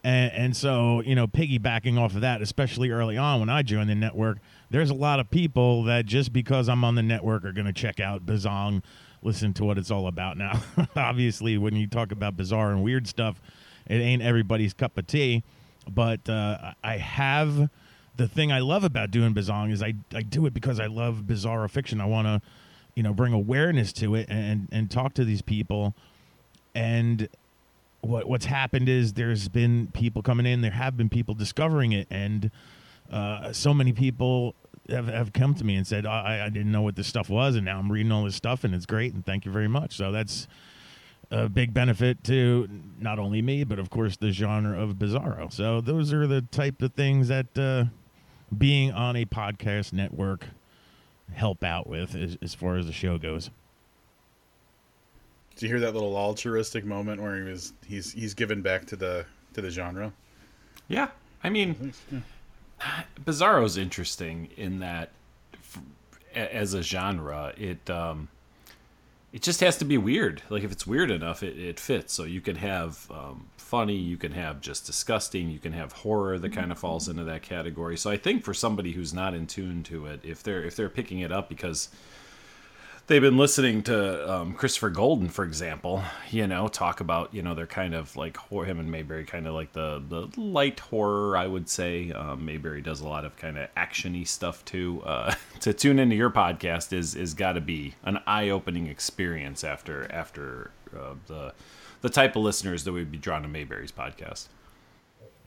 And, 0.04 0.32
and, 0.32 0.56
so, 0.56 1.02
you 1.02 1.16
know, 1.16 1.26
piggybacking 1.26 2.00
off 2.00 2.14
of 2.14 2.22
that, 2.22 2.44
especially 2.44 2.92
early 2.92 3.18
on 3.18 3.40
when 3.40 3.50
I 3.50 3.64
joined 3.64 3.90
the 3.90 3.96
network, 3.96 4.38
there's 4.70 4.92
a 4.92 4.96
lot 4.96 5.20
of 5.20 5.32
people 5.32 5.84
that 5.86 6.06
just 6.06 6.32
because 6.32 6.70
I'm 6.70 6.84
on 6.84 6.94
the 6.94 7.02
network 7.02 7.44
are 7.46 7.52
going 7.52 7.66
to 7.66 7.74
check 7.74 8.00
out 8.00 8.28
Bazong 8.28 8.84
listen 9.22 9.54
to 9.56 9.64
what 9.66 9.78
it's 9.78 9.92
all 9.92 10.08
about 10.08 10.38
now. 10.38 10.62
Obviously, 10.96 11.58
when 11.58 11.76
you 11.76 11.88
talk 11.88 12.12
about 12.12 12.38
bizarre 12.38 12.72
and 12.72 12.84
weird 12.84 13.08
stuff, 13.08 13.42
it 13.88 13.96
ain't 13.96 14.22
everybody's 14.22 14.74
cup 14.74 14.98
of 14.98 15.08
tea. 15.08 15.44
But 15.90 16.28
uh, 16.30 16.74
I 16.84 16.98
have 16.98 17.70
the 18.18 18.28
thing 18.28 18.52
I 18.52 18.60
love 18.60 18.84
about 18.84 19.12
doing 19.12 19.34
Bazong 19.34 19.72
is 19.72 19.82
I, 19.82 19.94
I 20.14 20.22
do 20.22 20.46
it 20.46 20.54
because 20.54 20.80
I 20.80 20.88
love 20.88 21.28
bizarre 21.28 21.68
fiction. 21.68 22.02
I 22.02 22.06
want 22.06 22.28
to, 22.28 22.42
you 22.96 23.04
know, 23.04 23.14
bring 23.14 23.32
awareness 23.34 23.94
to 23.94 24.16
it 24.16 24.28
and, 24.30 24.68
and 24.72 24.92
talk 24.92 25.14
to 25.16 25.26
these 25.26 25.42
people. 25.42 25.94
And 26.76 27.30
what 28.02 28.28
what's 28.28 28.46
happened 28.46 28.90
is 28.90 29.14
there's 29.14 29.48
been 29.48 29.88
people 29.94 30.22
coming 30.22 30.46
in, 30.46 30.62
there 30.62 30.72
have 30.72 30.98
been 30.98 31.10
people 31.10 31.34
discovering 31.34 31.92
it, 31.92 32.08
and 32.10 32.52
uh, 33.12 33.54
so 33.54 33.74
many 33.74 33.94
people 33.94 34.56
have, 34.90 35.08
have 35.08 35.34
come 35.34 35.54
to 35.56 35.64
me 35.64 35.76
and 35.76 35.86
said, 35.86 36.06
I, 36.06 36.46
I 36.46 36.50
didn't 36.50 36.72
know 36.72 36.82
what 36.82 36.96
this 36.96 37.08
stuff 37.08 37.30
was, 37.30 37.56
and 37.56 37.66
now 37.66 37.80
I'm 37.80 37.92
reading 37.92 38.12
all 38.12 38.24
this 38.24 38.36
stuff, 38.36 38.64
and 38.64 38.74
it's 38.74 38.86
great, 38.86 39.14
and 39.14 39.26
thank 39.26 39.46
you 39.46 39.52
very 39.52 39.68
much. 39.68 39.96
So 39.96 40.12
that's 40.12 40.48
a 41.32 41.50
big 41.50 41.74
benefit 41.74 42.24
to 42.26 42.70
not 43.00 43.20
only 43.20 43.42
me, 43.42 43.64
but 43.64 43.80
of 43.80 43.90
course 43.90 44.18
the 44.18 44.32
genre 44.32 44.82
of 44.82 44.96
Bizarro. 44.96 45.52
So 45.52 45.82
those 45.82 46.14
are 46.14 46.28
the 46.28 46.42
type 46.42 46.82
of 46.82 46.94
things 46.94 47.28
that 47.28 47.58
uh, 47.58 47.86
being 48.58 48.92
on 48.92 49.16
a 49.16 49.26
podcast 49.26 49.94
network 49.94 50.46
help 51.34 51.64
out 51.64 51.88
with 51.88 52.16
as, 52.16 52.38
as 52.42 52.54
far 52.54 52.78
as 52.78 52.86
the 52.86 52.94
show 52.94 53.18
goes. 53.18 53.50
Did 55.56 55.64
you 55.64 55.68
hear 55.70 55.80
that 55.82 55.94
little 55.94 56.16
altruistic 56.16 56.86
moment 56.86 57.22
where 57.22 57.36
he 57.36 57.42
was 57.42 57.74
he's 57.86 58.12
he's 58.12 58.34
given 58.36 58.62
back 58.62 58.86
to 58.86 58.96
the 58.96 59.26
to 59.54 59.62
the 59.62 59.72
genre? 59.72 60.14
Yeah, 60.88 61.10
I 61.44 61.50
mean. 61.50 61.94
Yeah 62.12 62.20
Bizarro's 63.24 63.78
interesting 63.78 64.50
in 64.56 64.80
that 64.80 65.12
as 66.36 66.74
a 66.74 66.84
genre, 66.84 67.54
it 67.58 67.90
um, 67.90 68.30
it 69.34 69.42
just 69.42 69.60
has 69.62 69.78
to 69.78 69.86
be 69.86 69.98
weird. 69.98 70.42
Like 70.50 70.64
if 70.64 70.72
it's 70.72 70.88
weird 70.88 71.12
enough, 71.12 71.44
it, 71.44 71.58
it 71.58 71.80
fits. 71.80 72.14
So 72.14 72.24
you 72.24 72.42
can 72.42 72.56
have 72.56 73.10
um, 73.12 73.48
funny, 73.58 73.96
you 73.96 74.18
can 74.18 74.32
have 74.32 74.62
just 74.62 74.86
disgusting, 74.86 75.50
you 75.50 75.60
can 75.60 75.74
have 75.74 75.92
horror 75.92 76.40
that 76.40 76.54
kind 76.54 76.72
of 76.72 76.80
falls 76.80 77.10
into 77.10 77.24
that 77.26 77.42
category. 77.42 77.98
So 77.98 78.10
I 78.10 78.18
think 78.18 78.44
for 78.44 78.54
somebody 78.54 78.94
who's 78.94 79.14
not 79.14 79.34
in 79.34 79.48
tune 79.48 79.84
to 79.84 80.06
it, 80.06 80.22
if 80.24 80.44
they're 80.44 80.64
if 80.64 80.76
they're 80.76 80.90
picking 80.90 81.20
it 81.20 81.32
up 81.32 81.50
because 81.50 81.90
they've 83.08 83.22
been 83.22 83.38
listening 83.38 83.82
to 83.84 84.32
um, 84.32 84.54
Christopher 84.54 84.90
Golden, 84.90 85.30
for 85.30 85.44
example, 85.44 86.04
you 86.30 86.46
know, 86.46 86.68
talk 86.68 87.00
about, 87.00 87.34
you 87.34 87.42
know, 87.42 87.56
they're 87.56 87.66
kind 87.66 87.96
of 87.96 88.16
like 88.16 88.38
him 88.50 88.80
and 88.80 88.90
Maberry, 88.90 89.26
kind 89.26 89.48
of 89.48 89.54
like 89.54 89.72
the, 89.72 90.04
the 90.08 90.30
light 90.40 90.80
horror, 90.80 91.36
I 91.38 91.48
would 91.48 91.70
say. 91.70 92.12
Um, 92.12 92.46
Maberry 92.46 92.84
does 92.84 93.02
a 93.02 93.08
lot 93.08 93.26
of 93.26 93.36
kind 93.38 93.58
of 93.58 93.74
actiony 93.76 94.28
stuff 94.28 94.64
too. 94.66 95.02
Uh, 95.06 95.34
to 95.62 95.74
tune 95.74 96.00
into 96.00 96.16
your 96.16 96.30
podcast 96.30 96.94
is 96.94 97.16
is 97.16 97.34
got 97.34 97.54
to 97.54 97.62
be 97.62 97.96
an 98.04 98.20
eye 98.28 98.50
opening 98.50 98.88
experience 98.88 99.64
after 99.64 100.12
after 100.12 100.72
uh, 100.96 101.16
the 101.28 101.54
the 102.02 102.10
type 102.10 102.36
of 102.36 102.44
listeners 102.44 102.84
that 102.84 102.92
we'd 102.92 103.12
be 103.12 103.18
drawn 103.18 103.42
to 103.42 103.48
Maberry's 103.48 103.92
podcast. 103.92 104.48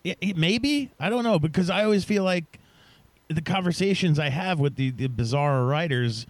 It, 0.02 0.16
it, 0.20 0.36
maybe 0.36 0.90
I 0.98 1.10
don't 1.10 1.24
know 1.24 1.38
because 1.38 1.68
I 1.68 1.84
always 1.84 2.04
feel 2.04 2.24
like 2.24 2.58
the 3.28 3.42
conversations 3.42 4.18
I 4.18 4.30
have 4.30 4.58
with 4.58 4.76
the 4.76 4.90
the 4.90 5.08
bizarre 5.08 5.64
writers 5.66 6.26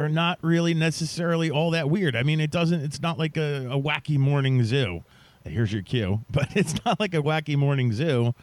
are 0.00 0.08
not 0.08 0.38
really 0.42 0.72
necessarily 0.72 1.50
all 1.50 1.70
that 1.72 1.90
weird. 1.90 2.16
I 2.16 2.22
mean, 2.22 2.40
it 2.40 2.50
doesn't. 2.50 2.80
It's 2.80 3.02
not 3.02 3.18
like 3.18 3.36
a, 3.36 3.68
a 3.70 3.80
wacky 3.80 4.18
morning 4.18 4.64
zoo. 4.64 5.04
Here's 5.44 5.72
your 5.72 5.82
cue, 5.82 6.24
but 6.30 6.56
it's 6.56 6.74
not 6.84 6.98
like 6.98 7.14
a 7.14 7.22
wacky 7.22 7.56
morning 7.56 7.92
zoo, 7.92 8.34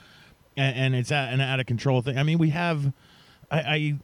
and, 0.56 0.76
and 0.76 0.96
it's 0.96 1.12
at, 1.12 1.34
an 1.34 1.42
out 1.42 1.60
of 1.60 1.66
control 1.66 2.02
thing. 2.02 2.18
I 2.18 2.24
mean, 2.24 2.38
we 2.38 2.50
have. 2.52 2.94
I, 3.50 3.60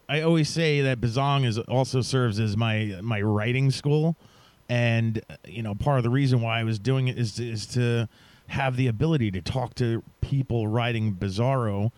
I, 0.07 0.17
I 0.17 0.21
always 0.21 0.47
say 0.47 0.81
that 0.81 1.01
Bazong 1.01 1.45
is 1.45 1.59
also 1.59 2.01
serves 2.01 2.39
as 2.39 2.57
my 2.57 2.97
my 3.01 3.21
writing 3.21 3.69
school, 3.71 4.15
and 4.67 5.21
you 5.45 5.61
know 5.61 5.75
part 5.75 5.97
of 5.99 6.03
the 6.03 6.09
reason 6.09 6.41
why 6.41 6.59
I 6.59 6.63
was 6.63 6.79
doing 6.79 7.07
it 7.07 7.19
is 7.19 7.35
to, 7.35 7.47
is 7.47 7.67
to 7.67 8.09
have 8.47 8.77
the 8.77 8.87
ability 8.87 9.31
to 9.31 9.41
talk 9.41 9.75
to 9.75 10.01
people 10.21 10.67
writing 10.67 11.13
Bizarro, 11.13 11.91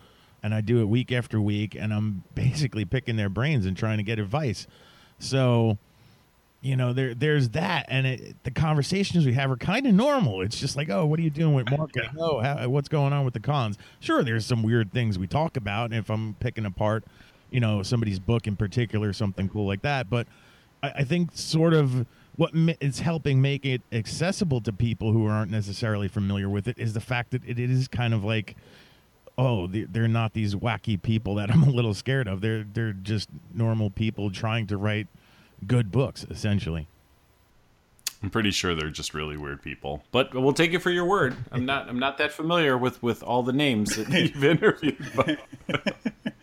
and 0.43 0.53
I 0.53 0.61
do 0.61 0.81
it 0.81 0.85
week 0.85 1.11
after 1.11 1.39
week, 1.39 1.75
and 1.75 1.93
I'm 1.93 2.23
basically 2.33 2.83
picking 2.83 3.15
their 3.15 3.29
brains 3.29 3.65
and 3.65 3.77
trying 3.77 3.97
to 3.97 4.03
get 4.03 4.19
advice. 4.19 4.67
So, 5.19 5.77
you 6.61 6.75
know, 6.75 6.93
there 6.93 7.13
there's 7.13 7.49
that, 7.49 7.85
and 7.89 8.07
it, 8.07 8.43
the 8.43 8.51
conversations 8.51 9.25
we 9.25 9.33
have 9.33 9.51
are 9.51 9.57
kind 9.57 9.85
of 9.85 9.93
normal. 9.93 10.41
It's 10.41 10.59
just 10.59 10.75
like, 10.75 10.89
oh, 10.89 11.05
what 11.05 11.19
are 11.19 11.23
you 11.23 11.29
doing 11.29 11.53
with 11.53 11.69
marketing? 11.69 12.09
Oh, 12.19 12.39
how, 12.39 12.67
what's 12.69 12.89
going 12.89 13.13
on 13.13 13.23
with 13.23 13.33
the 13.33 13.39
cons? 13.39 13.77
Sure, 13.99 14.23
there's 14.23 14.45
some 14.45 14.63
weird 14.63 14.91
things 14.91 15.19
we 15.19 15.27
talk 15.27 15.57
about, 15.57 15.91
and 15.91 15.95
if 15.95 16.09
I'm 16.09 16.33
picking 16.35 16.65
apart, 16.65 17.03
you 17.51 17.59
know, 17.59 17.83
somebody's 17.83 18.19
book 18.19 18.47
in 18.47 18.55
particular, 18.55 19.13
something 19.13 19.47
cool 19.49 19.67
like 19.67 19.83
that. 19.83 20.09
But 20.09 20.27
I, 20.81 20.89
I 20.97 21.03
think 21.03 21.31
sort 21.33 21.73
of 21.73 22.05
what 22.35 22.51
is 22.81 22.99
helping 22.99 23.41
make 23.41 23.65
it 23.65 23.81
accessible 23.91 24.59
to 24.61 24.73
people 24.73 25.13
who 25.13 25.25
aren't 25.27 25.51
necessarily 25.51 26.07
familiar 26.07 26.49
with 26.49 26.67
it 26.67 26.77
is 26.77 26.93
the 26.93 26.99
fact 26.99 27.31
that 27.31 27.41
it 27.47 27.59
is 27.59 27.87
kind 27.87 28.13
of 28.13 28.23
like 28.23 28.55
oh, 29.37 29.67
they're 29.67 30.07
not 30.07 30.33
these 30.33 30.55
wacky 30.55 31.01
people 31.01 31.35
that 31.35 31.51
I'm 31.53 31.63
a 31.63 31.69
little 31.69 31.93
scared 31.93 32.27
of. 32.27 32.41
They're 32.41 32.63
they're 32.63 32.93
just 32.93 33.29
normal 33.53 33.89
people 33.89 34.31
trying 34.31 34.67
to 34.67 34.77
write 34.77 35.07
good 35.65 35.91
books, 35.91 36.25
essentially. 36.29 36.87
I'm 38.23 38.29
pretty 38.29 38.51
sure 38.51 38.73
they're 38.73 38.89
just 38.89 39.13
really 39.13 39.37
weird 39.37 39.61
people, 39.61 40.03
but 40.11 40.33
we'll 40.33 40.53
take 40.53 40.73
it 40.73 40.79
for 40.79 40.89
your 40.89 41.05
word. 41.05 41.35
I'm 41.51 41.65
not 41.65 41.87
I'm 41.87 41.99
not 41.99 42.17
that 42.17 42.31
familiar 42.31 42.77
with 42.77 43.03
with 43.03 43.21
all 43.21 43.43
the 43.43 43.53
names 43.53 43.95
that 43.95 44.09
you've 44.33 44.43
interviewed. 44.43 44.97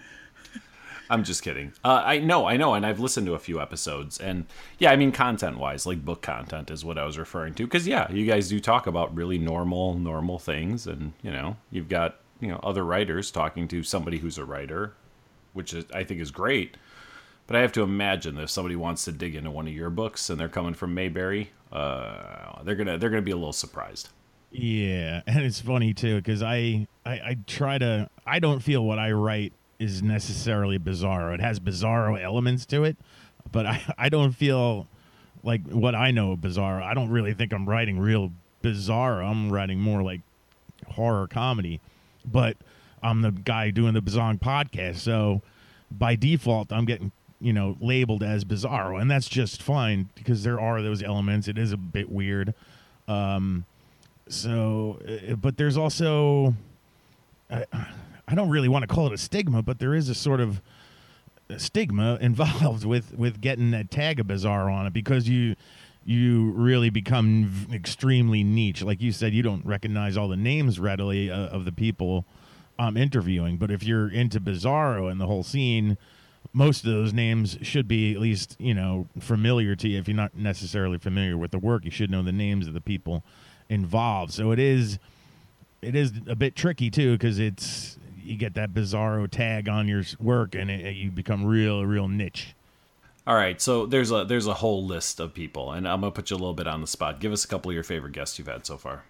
I'm 1.11 1.25
just 1.25 1.43
kidding. 1.43 1.73
Uh, 1.85 2.03
I 2.07 2.21
know, 2.21 2.47
I 2.47 2.57
know, 2.57 2.73
and 2.73 2.87
I've 2.87 2.99
listened 2.99 3.27
to 3.27 3.35
a 3.35 3.39
few 3.39 3.61
episodes, 3.61 4.19
and 4.19 4.47
yeah, 4.79 4.93
I 4.93 4.97
mean, 4.97 5.13
content 5.13 5.59
wise, 5.59 5.85
like 5.85 6.03
book 6.03 6.23
content 6.23 6.71
is 6.71 6.87
what 6.87 6.97
I 6.97 7.05
was 7.05 7.19
referring 7.19 7.53
to. 7.55 7.65
Because 7.65 7.87
yeah, 7.87 8.11
you 8.11 8.25
guys 8.25 8.49
do 8.49 8.59
talk 8.61 8.87
about 8.87 9.15
really 9.15 9.37
normal, 9.37 9.93
normal 9.93 10.39
things, 10.39 10.87
and 10.87 11.13
you 11.23 11.31
know, 11.31 11.57
you've 11.71 11.91
got 11.91 12.17
you 12.43 12.49
know 12.49 12.61
other 12.63 12.85
writers 12.85 13.31
talking 13.31 13.69
to 13.69 13.83
somebody 13.85 14.19
who's 14.19 14.37
a 14.37 14.45
writer, 14.45 14.93
which 15.53 15.73
is, 15.73 15.85
I 15.95 16.03
think 16.03 16.21
is 16.21 16.33
great. 16.33 16.77
But 17.47 17.57
I 17.57 17.61
have 17.61 17.73
to 17.73 17.83
imagine 17.83 18.35
that 18.35 18.43
if 18.43 18.51
somebody 18.51 18.77
wants 18.77 19.05
to 19.05 19.13
dig 19.13 19.35
into 19.37 19.51
one 19.51 19.67
of 19.67 19.73
your 19.73 19.91
books 19.91 20.29
and 20.29 20.39
they're 20.39 20.49
coming 20.49 20.75
from 20.75 20.95
Maberry, 20.95 21.49
uh, 21.73 22.63
they're 22.65 22.75
gonna 22.75 22.99
they're 22.99 23.11
gonna 23.11 23.23
be 23.23 23.31
a 23.31 23.37
little 23.37 23.53
surprised. 23.53 24.09
Yeah, 24.51 25.23
and 25.27 25.45
it's 25.45 25.61
funny 25.61 25.95
too 25.95 26.17
because 26.17 26.43
I, 26.43 26.89
I 27.07 27.13
I 27.13 27.37
try 27.47 27.79
to 27.79 28.11
I 28.27 28.41
don't 28.41 28.61
feel 28.61 28.85
what 28.85 28.99
I 28.99 29.13
write 29.13 29.53
is 29.79 30.03
necessarily 30.03 30.79
bizarro. 30.79 31.33
It 31.35 31.41
has 31.41 31.61
bizarro 31.61 32.21
elements 32.21 32.67
to 32.67 32.83
it, 32.83 32.97
but 33.53 33.67
I 33.67 33.83
I 33.97 34.09
don't 34.09 34.33
feel 34.33 34.89
like 35.45 35.67
what 35.69 35.95
I 35.95 36.11
know 36.11 36.33
of 36.33 36.41
bizarro. 36.41 36.83
I 36.83 36.95
don't 36.95 37.11
really 37.11 37.35
think 37.35 37.53
I'm 37.53 37.69
writing 37.69 38.01
real 38.01 38.33
bizarre. 38.63 39.23
I'm 39.23 39.53
writing 39.53 39.79
more 39.79 40.03
like 40.03 40.23
horror 40.89 41.29
comedy 41.29 41.81
but 42.25 42.57
I'm 43.03 43.23
the 43.23 43.31
guy 43.31 43.71
doing 43.71 43.95
the 43.95 44.01
Bazong 44.01 44.41
podcast. 44.41 44.97
So 44.97 45.43
by 45.91 46.17
default, 46.17 46.73
I'm 46.73 46.85
getting 46.85 47.13
you 47.41 47.53
know 47.53 47.77
labeled 47.81 48.23
as 48.23 48.45
Bizarro, 48.45 49.01
and 49.01 49.11
that's 49.11 49.29
just 49.29 49.63
fine 49.63 50.09
because 50.15 50.45
there 50.45 50.61
are 50.61 50.83
those 50.83 51.03
elements. 51.03 51.49
It 51.49 51.59
is 51.59 51.73
a 51.73 51.77
bit 51.77 52.11
weird. 52.11 52.55
Um, 53.09 53.65
so, 54.29 55.01
uh, 55.07 55.35
but 55.35 55.57
there's 55.57 55.77
also 55.77 56.55
I, 57.51 57.67
I 58.29 58.35
don't 58.35 58.49
really 58.49 58.69
want 58.69 58.83
to 58.83 58.87
call 58.87 59.07
it 59.07 59.13
a 59.13 59.19
stigma, 59.19 59.63
but 59.63 59.79
there 59.79 59.95
is 59.95 60.09
a 60.09 60.15
sort 60.15 60.41
of 60.41 60.61
stigma 61.59 62.17
involved 62.21 62.85
with 62.85 63.15
with 63.15 63.41
getting 63.41 63.73
that 63.73 63.91
tag 63.91 64.21
of 64.21 64.27
bizarre 64.27 64.71
on 64.71 64.87
it 64.87 64.93
because 64.93 65.29
you 65.29 65.57
you 66.05 66.51
really 66.53 66.91
become 66.91 67.69
extremely 67.73 68.43
niche. 68.43 68.83
Like 68.83 69.01
you 69.01 69.13
said, 69.13 69.33
you 69.33 69.43
don't 69.43 69.65
recognize 69.65 70.17
all 70.17 70.29
the 70.29 70.37
names 70.37 70.79
readily 70.79 71.31
uh, 71.31 71.47
of 71.49 71.65
the 71.65 71.73
people 71.73 72.25
I'm 72.79 72.97
interviewing. 72.97 73.57
But 73.57 73.71
if 73.71 73.85
you're 73.85 74.09
into 74.09 74.41
Bizarro 74.41 75.11
and 75.11 75.21
the 75.21 75.27
whole 75.27 75.43
scene, 75.43 75.97
most 76.53 76.85
of 76.85 76.91
those 76.91 77.13
names 77.13 77.59
should 77.63 77.87
be 77.87 78.15
at 78.15 78.21
least 78.21 78.57
you 78.59 78.75
know 78.75 79.07
familiar 79.21 79.77
to 79.77 79.89
you. 79.89 79.99
If 79.99 80.09
you're 80.09 80.17
not 80.17 80.37
necessarily 80.37 80.99
familiar 80.99 81.37
with 81.37 81.51
the 81.51 81.59
work, 81.59 81.85
you 81.85 81.91
should 81.91 82.11
know 82.11 82.23
the 82.23 82.33
names 82.33 82.67
of 82.67 82.75
the 82.75 82.81
people 82.81 83.23
involved. 83.69 84.33
So 84.33 84.51
it 84.51 84.59
is 84.59 84.99
it 85.81 85.95
is 85.95 86.13
a 86.27 86.37
bit 86.37 86.57
tricky 86.57 86.91
too 86.91 87.13
because 87.13 87.39
it's 87.39 87.99
you 88.23 88.37
get 88.37 88.55
that 88.55 88.73
Bizarro 88.73 89.29
tag 89.29 89.69
on 89.69 89.89
your 89.89 90.05
work 90.21 90.55
and 90.55 90.71
it, 90.71 90.95
you 90.95 91.11
become 91.11 91.45
real 91.45 91.85
real 91.85 92.09
niche. 92.09 92.55
All 93.27 93.37
right, 93.37 93.61
so 93.61 93.87
there's 93.87 94.11
a 94.11 94.25
there's 94.25 94.49
a 94.49 94.55
whole 94.55 94.85
list 94.85 95.21
of 95.21 95.33
people, 95.33 95.71
and 95.71 95.87
I'm 95.87 96.01
gonna 96.01 96.11
put 96.11 96.31
you 96.31 96.37
a 96.37 96.39
little 96.39 96.55
bit 96.55 96.67
on 96.67 96.81
the 96.81 96.89
spot. 96.89 97.21
Give 97.21 97.33
us 97.33 97.45
a 97.45 97.49
couple 97.49 97.71
of 97.71 97.75
your 97.75 97.85
favorite 97.85 98.13
guests 98.13 98.39
you've 98.39 98.49
had 98.49 98.67
so 98.67 98.77
far. 98.77 99.05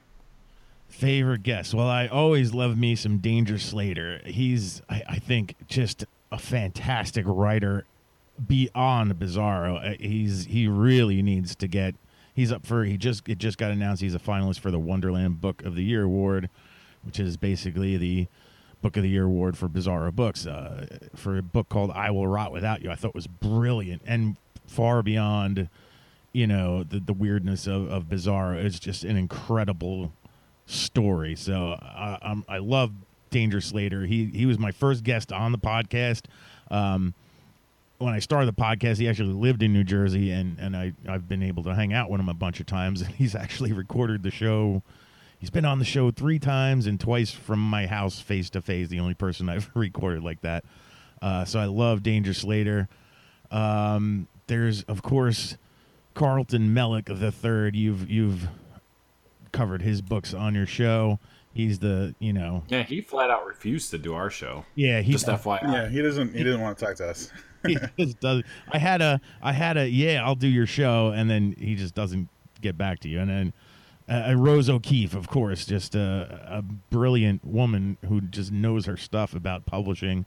Favorite 0.89 1.43
guest? 1.43 1.73
Well, 1.73 1.89
I 1.89 2.07
always 2.09 2.53
love 2.53 2.77
me 2.77 2.95
some 2.95 3.19
Danger 3.19 3.59
Slater. 3.59 4.21
He's, 4.27 4.83
I, 4.91 5.03
I 5.09 5.19
think, 5.19 5.55
just 5.67 6.05
a 6.31 6.39
fantastic 6.39 7.25
writer 7.27 7.87
beyond 8.47 9.15
Bizarro. 9.15 9.95
Uh, 9.95 9.97
he's 9.99 10.45
he 10.45 10.69
really 10.69 11.23
needs 11.23 11.55
to 11.57 11.67
get. 11.67 11.95
He's 12.35 12.53
up 12.53 12.67
for. 12.67 12.85
He 12.85 12.99
just 12.99 13.27
it 13.27 13.39
just 13.39 13.57
got 13.57 13.71
announced. 13.71 14.03
He's 14.03 14.15
a 14.15 14.19
finalist 14.19 14.61
for 14.61 14.71
the 14.71 14.79
Wonderland 14.79 15.41
Book 15.41 15.63
of 15.63 15.75
the 15.75 15.85
Year 15.85 16.03
award, 16.03 16.51
which 17.03 17.19
is 17.19 17.39
basically 17.39 17.97
the 17.97 18.29
Book 18.83 18.97
of 18.97 19.03
the 19.03 19.09
Year 19.09 19.25
award 19.25 19.57
for 19.57 19.69
Bizarro 19.69 20.13
books 20.13 20.47
uh, 20.47 20.87
for 21.15 21.39
a 21.39 21.43
book 21.43 21.69
called 21.69 21.91
"I 21.93 22.11
Will 22.11 22.27
Rot 22.27 22.53
Without 22.53 22.83
You." 22.83 22.91
I 22.91 22.97
thought 22.97 23.15
was 23.15 23.27
brilliant 23.27 24.03
and 24.05 24.37
far 24.67 25.03
beyond, 25.03 25.69
you 26.33 26.47
know, 26.47 26.83
the 26.83 26.99
the 27.01 27.13
weirdness 27.13 27.67
of, 27.67 27.91
of 27.91 28.05
Bizarro. 28.05 28.63
It's 28.63 28.81
just 28.81 29.05
an 29.05 29.17
incredible 29.17 30.13
story. 30.67 31.37
So 31.37 31.79
I, 31.81 32.19
I'm, 32.23 32.45
I 32.49 32.59
love 32.59 32.93
Danger 33.31 33.61
Slater. 33.61 34.05
He 34.05 34.27
he 34.27 34.47
was 34.47 34.59
my 34.59 34.73
first 34.73 35.05
guest 35.05 35.33
on 35.33 35.53
the 35.53 35.59
podcast. 35.59 36.23
Um, 36.71 37.15
when 37.99 38.15
I 38.15 38.19
started 38.19 38.47
the 38.47 38.61
podcast, 38.61 38.99
he 38.99 39.09
actually 39.09 39.33
lived 39.33 39.63
in 39.63 39.73
New 39.73 39.85
Jersey, 39.85 40.33
and 40.33 40.59
and 40.59 40.77
I 40.77 40.93
I've 41.09 41.29
been 41.29 41.43
able 41.43 41.63
to 41.65 41.75
hang 41.75 41.93
out 41.93 42.11
with 42.11 42.21
him 42.21 42.29
a 42.29 42.35
bunch 42.35 42.61
of 42.61 42.67
times. 42.67 43.01
And 43.03 43.15
he's 43.15 43.35
actually 43.35 43.73
recorded 43.73 44.23
the 44.23 44.31
show 44.31 44.83
He's 45.43 45.51
been 45.51 45.65
on 45.65 45.81
the 45.81 45.85
show 45.85 46.13
three 46.13 46.39
times 46.39 46.87
and 46.87 47.01
twice 47.01 47.33
from 47.33 47.59
my 47.59 47.89
house 47.89 48.21
face 48.21 48.49
to 48.51 48.63
face. 48.63 48.87
The 48.87 49.01
only 49.01 49.15
person 49.15 49.49
I've 49.49 49.69
recorded 49.75 50.23
like 50.23 50.41
that. 50.43 50.65
Uh, 51.21 51.45
so 51.45 51.59
I 51.59 51.65
love 51.65 52.05
Danger 52.05 52.33
Slater. 52.33 52.89
Um, 53.51 54.29
there's 54.47 54.85
of 54.85 55.03
course 55.03 55.57
Carlton 56.15 56.69
Mellick 56.69 57.07
the 57.19 57.33
third. 57.33 57.75
You've 57.75 58.09
you've 58.09 58.47
covered 59.51 59.83
his 59.83 60.01
books 60.01 60.33
on 60.33 60.55
your 60.55 60.65
show. 60.65 61.19
He's 61.53 61.81
the 61.81 62.15
you 62.21 62.33
know. 62.33 62.63
Yeah, 62.69 62.85
he 62.85 63.01
flat 63.01 63.29
out 63.29 63.45
refused 63.45 63.91
to 63.91 63.99
do 63.99 64.15
our 64.15 64.31
show. 64.31 64.65
Yeah, 64.77 65.01
he 65.01 65.11
just 65.11 65.27
FYI. 65.27 65.63
Yeah, 65.65 65.89
he 65.89 66.03
doesn't. 66.03 66.35
He 66.35 66.45
didn't 66.45 66.61
want 66.61 66.79
to 66.79 66.85
talk 66.85 66.95
to 66.99 67.09
us. 67.09 67.33
he 67.67 67.77
just 67.99 68.21
does. 68.21 68.45
I 68.71 68.79
had 68.79 69.03
a 69.03 69.21
I 69.43 69.53
had 69.53 69.77
a 69.77 69.89
yeah, 69.89 70.25
I'll 70.25 70.37
do 70.37 70.47
your 70.47 70.67
show, 70.67 71.09
and 71.09 71.29
then 71.29 71.57
he 71.59 71.75
just 71.75 71.97
doesn't 71.97 72.29
get 72.61 72.79
back 72.79 73.01
to 73.01 73.09
you, 73.09 73.19
and 73.19 73.29
then 73.29 73.53
uh, 74.13 74.35
Rose 74.35 74.69
O'Keefe, 74.69 75.15
of 75.15 75.29
course, 75.29 75.65
just 75.65 75.95
a, 75.95 76.41
a, 76.49 76.63
brilliant 76.63 77.45
woman 77.45 77.97
who 78.09 78.21
just 78.21 78.53
knows 78.53 78.87
her 78.87 78.97
stuff 78.97 79.35
about 79.35 79.65
publishing. 79.65 80.27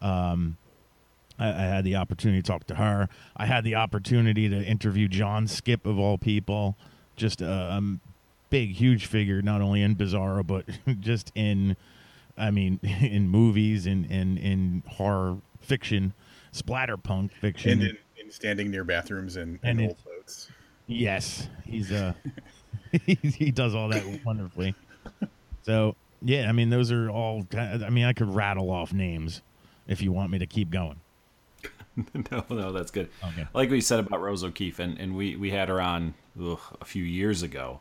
Um, 0.00 0.56
I, 1.38 1.48
I, 1.48 1.52
had 1.52 1.84
the 1.84 1.96
opportunity 1.96 2.42
to 2.42 2.46
talk 2.46 2.66
to 2.68 2.74
her. 2.76 3.08
I 3.36 3.46
had 3.46 3.64
the 3.64 3.76
opportunity 3.76 4.48
to 4.48 4.56
interview 4.64 5.06
John 5.06 5.46
Skipp, 5.46 5.84
of 5.84 5.98
all 5.98 6.18
people, 6.18 6.76
just 7.16 7.40
a, 7.40 7.50
a 7.50 7.82
big, 8.48 8.72
huge 8.72 9.06
figure, 9.06 9.42
not 9.42 9.60
only 9.60 9.82
in 9.82 9.96
Bizarro 9.96 10.46
but 10.46 10.66
just 11.00 11.30
in, 11.34 11.76
I 12.36 12.50
mean, 12.50 12.80
in 12.82 13.28
movies 13.28 13.86
and 13.86 14.06
in, 14.06 14.38
in, 14.38 14.38
in 14.38 14.82
horror 14.88 15.38
fiction, 15.60 16.14
splatterpunk 16.52 17.32
fiction, 17.32 17.72
and 17.72 17.82
in, 17.82 17.98
in 18.24 18.30
standing 18.30 18.70
near 18.70 18.84
bathrooms 18.84 19.36
and, 19.36 19.58
and, 19.62 19.80
and 19.80 19.88
old 19.90 20.04
boats. 20.04 20.50
Yes, 20.86 21.48
he's 21.64 21.92
uh, 21.92 22.14
he, 23.06 23.14
he 23.22 23.50
does 23.50 23.74
all 23.74 23.88
that 23.88 24.04
wonderfully. 24.24 24.74
So 25.62 25.94
yeah, 26.22 26.48
I 26.48 26.52
mean, 26.52 26.70
those 26.70 26.90
are 26.92 27.10
all. 27.10 27.46
I 27.56 27.90
mean, 27.90 28.04
I 28.04 28.12
could 28.12 28.34
rattle 28.34 28.70
off 28.70 28.92
names 28.92 29.42
if 29.86 30.02
you 30.02 30.12
want 30.12 30.30
me 30.30 30.38
to 30.38 30.46
keep 30.46 30.70
going. 30.70 31.00
no, 32.30 32.44
no, 32.48 32.72
that's 32.72 32.90
good. 32.90 33.08
Okay. 33.24 33.46
Like 33.54 33.70
we 33.70 33.80
said 33.80 34.00
about 34.00 34.20
Rose 34.20 34.44
O'Keefe, 34.44 34.78
and, 34.78 34.98
and 34.98 35.16
we, 35.16 35.36
we 35.36 35.50
had 35.50 35.68
her 35.68 35.80
on 35.80 36.14
ugh, 36.40 36.60
a 36.80 36.84
few 36.84 37.02
years 37.02 37.42
ago. 37.42 37.80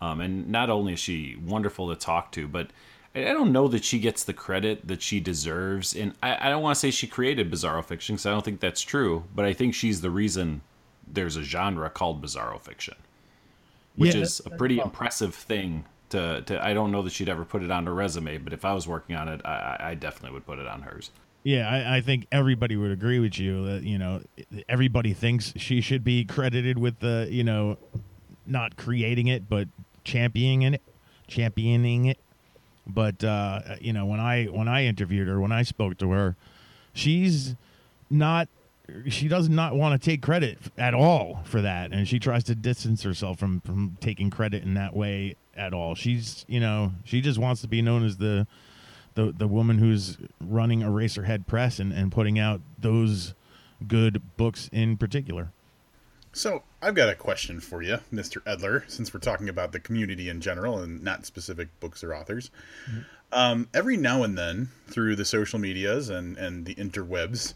Um, 0.00 0.20
and 0.20 0.48
not 0.48 0.68
only 0.68 0.94
is 0.94 1.00
she 1.00 1.36
wonderful 1.36 1.88
to 1.88 1.96
talk 1.96 2.32
to, 2.32 2.48
but 2.48 2.70
I 3.14 3.20
don't 3.24 3.52
know 3.52 3.68
that 3.68 3.84
she 3.84 4.00
gets 4.00 4.24
the 4.24 4.32
credit 4.32 4.88
that 4.88 5.02
she 5.02 5.20
deserves. 5.20 5.94
And 5.94 6.14
I, 6.22 6.48
I 6.48 6.50
don't 6.50 6.62
want 6.62 6.74
to 6.74 6.80
say 6.80 6.90
she 6.90 7.06
created 7.06 7.50
Bizarro 7.52 7.84
fiction 7.84 8.16
because 8.16 8.26
I 8.26 8.30
don't 8.30 8.44
think 8.44 8.60
that's 8.60 8.80
true, 8.80 9.24
but 9.34 9.44
I 9.44 9.52
think 9.52 9.74
she's 9.74 10.00
the 10.00 10.10
reason 10.10 10.62
there's 11.06 11.36
a 11.36 11.42
genre 11.42 11.88
called 11.90 12.22
Bizarro 12.22 12.60
fiction, 12.60 12.96
which 13.96 14.14
yeah, 14.14 14.22
is 14.22 14.40
a 14.44 14.50
pretty 14.50 14.78
impressive 14.78 15.34
thing. 15.34 15.84
To, 16.10 16.42
to, 16.42 16.62
I 16.62 16.74
don't 16.74 16.92
know 16.92 17.00
that 17.02 17.12
she'd 17.12 17.30
ever 17.30 17.44
put 17.44 17.62
it 17.62 17.70
on 17.70 17.86
her 17.86 17.94
resume, 17.94 18.36
but 18.38 18.52
if 18.52 18.66
I 18.66 18.74
was 18.74 18.86
working 18.86 19.16
on 19.16 19.28
it, 19.28 19.40
I, 19.46 19.76
I 19.80 19.94
definitely 19.94 20.34
would 20.34 20.44
put 20.44 20.58
it 20.58 20.66
on 20.66 20.82
hers. 20.82 21.10
Yeah, 21.42 21.68
I, 21.68 21.96
I, 21.96 22.00
think 22.02 22.26
everybody 22.30 22.76
would 22.76 22.92
agree 22.92 23.18
with 23.18 23.38
you 23.38 23.66
that 23.66 23.82
you 23.82 23.98
know 23.98 24.22
everybody 24.68 25.12
thinks 25.12 25.52
she 25.56 25.80
should 25.80 26.04
be 26.04 26.24
credited 26.24 26.78
with 26.78 27.00
the 27.00 27.26
you 27.30 27.42
know 27.42 27.78
not 28.46 28.76
creating 28.76 29.26
it 29.26 29.48
but 29.48 29.66
championing 30.04 30.74
it, 30.74 30.82
championing 31.26 32.04
it. 32.04 32.18
But 32.86 33.24
uh, 33.24 33.60
you 33.80 33.92
know 33.92 34.06
when 34.06 34.20
I 34.20 34.44
when 34.44 34.68
I 34.68 34.84
interviewed 34.84 35.26
her 35.26 35.40
when 35.40 35.50
I 35.50 35.62
spoke 35.62 35.98
to 35.98 36.10
her, 36.10 36.36
she's 36.92 37.56
not 38.08 38.48
she 39.08 39.28
does 39.28 39.48
not 39.48 39.74
want 39.74 40.00
to 40.00 40.10
take 40.10 40.22
credit 40.22 40.58
at 40.78 40.94
all 40.94 41.40
for 41.44 41.62
that, 41.62 41.92
and 41.92 42.06
she 42.06 42.18
tries 42.18 42.44
to 42.44 42.54
distance 42.54 43.02
herself 43.02 43.38
from 43.38 43.60
from 43.60 43.96
taking 44.00 44.30
credit 44.30 44.62
in 44.62 44.74
that 44.74 44.94
way 44.94 45.36
at 45.56 45.72
all. 45.72 45.94
She's 45.94 46.44
you 46.48 46.60
know 46.60 46.92
she 47.04 47.20
just 47.20 47.38
wants 47.38 47.60
to 47.62 47.68
be 47.68 47.82
known 47.82 48.04
as 48.04 48.16
the 48.18 48.46
the 49.14 49.32
the 49.36 49.48
woman 49.48 49.78
who's 49.78 50.18
running 50.40 50.80
Eraserhead 50.80 51.46
Press 51.46 51.78
and, 51.78 51.92
and 51.92 52.12
putting 52.12 52.38
out 52.38 52.60
those 52.78 53.34
good 53.86 54.22
books 54.36 54.68
in 54.72 54.96
particular. 54.96 55.50
So 56.32 56.62
I've 56.80 56.94
got 56.94 57.10
a 57.10 57.14
question 57.14 57.60
for 57.60 57.82
you, 57.82 57.98
Mr. 58.12 58.38
Edler, 58.44 58.88
since 58.90 59.12
we're 59.12 59.20
talking 59.20 59.50
about 59.50 59.72
the 59.72 59.80
community 59.80 60.30
in 60.30 60.40
general 60.40 60.78
and 60.78 61.02
not 61.02 61.26
specific 61.26 61.68
books 61.78 62.02
or 62.02 62.14
authors. 62.14 62.50
Mm-hmm. 62.90 63.00
Um, 63.32 63.68
every 63.74 63.96
now 63.96 64.22
and 64.22 64.36
then, 64.36 64.68
through 64.88 65.16
the 65.16 65.24
social 65.24 65.58
medias 65.58 66.08
and, 66.08 66.36
and 66.38 66.64
the 66.64 66.74
interwebs, 66.74 67.54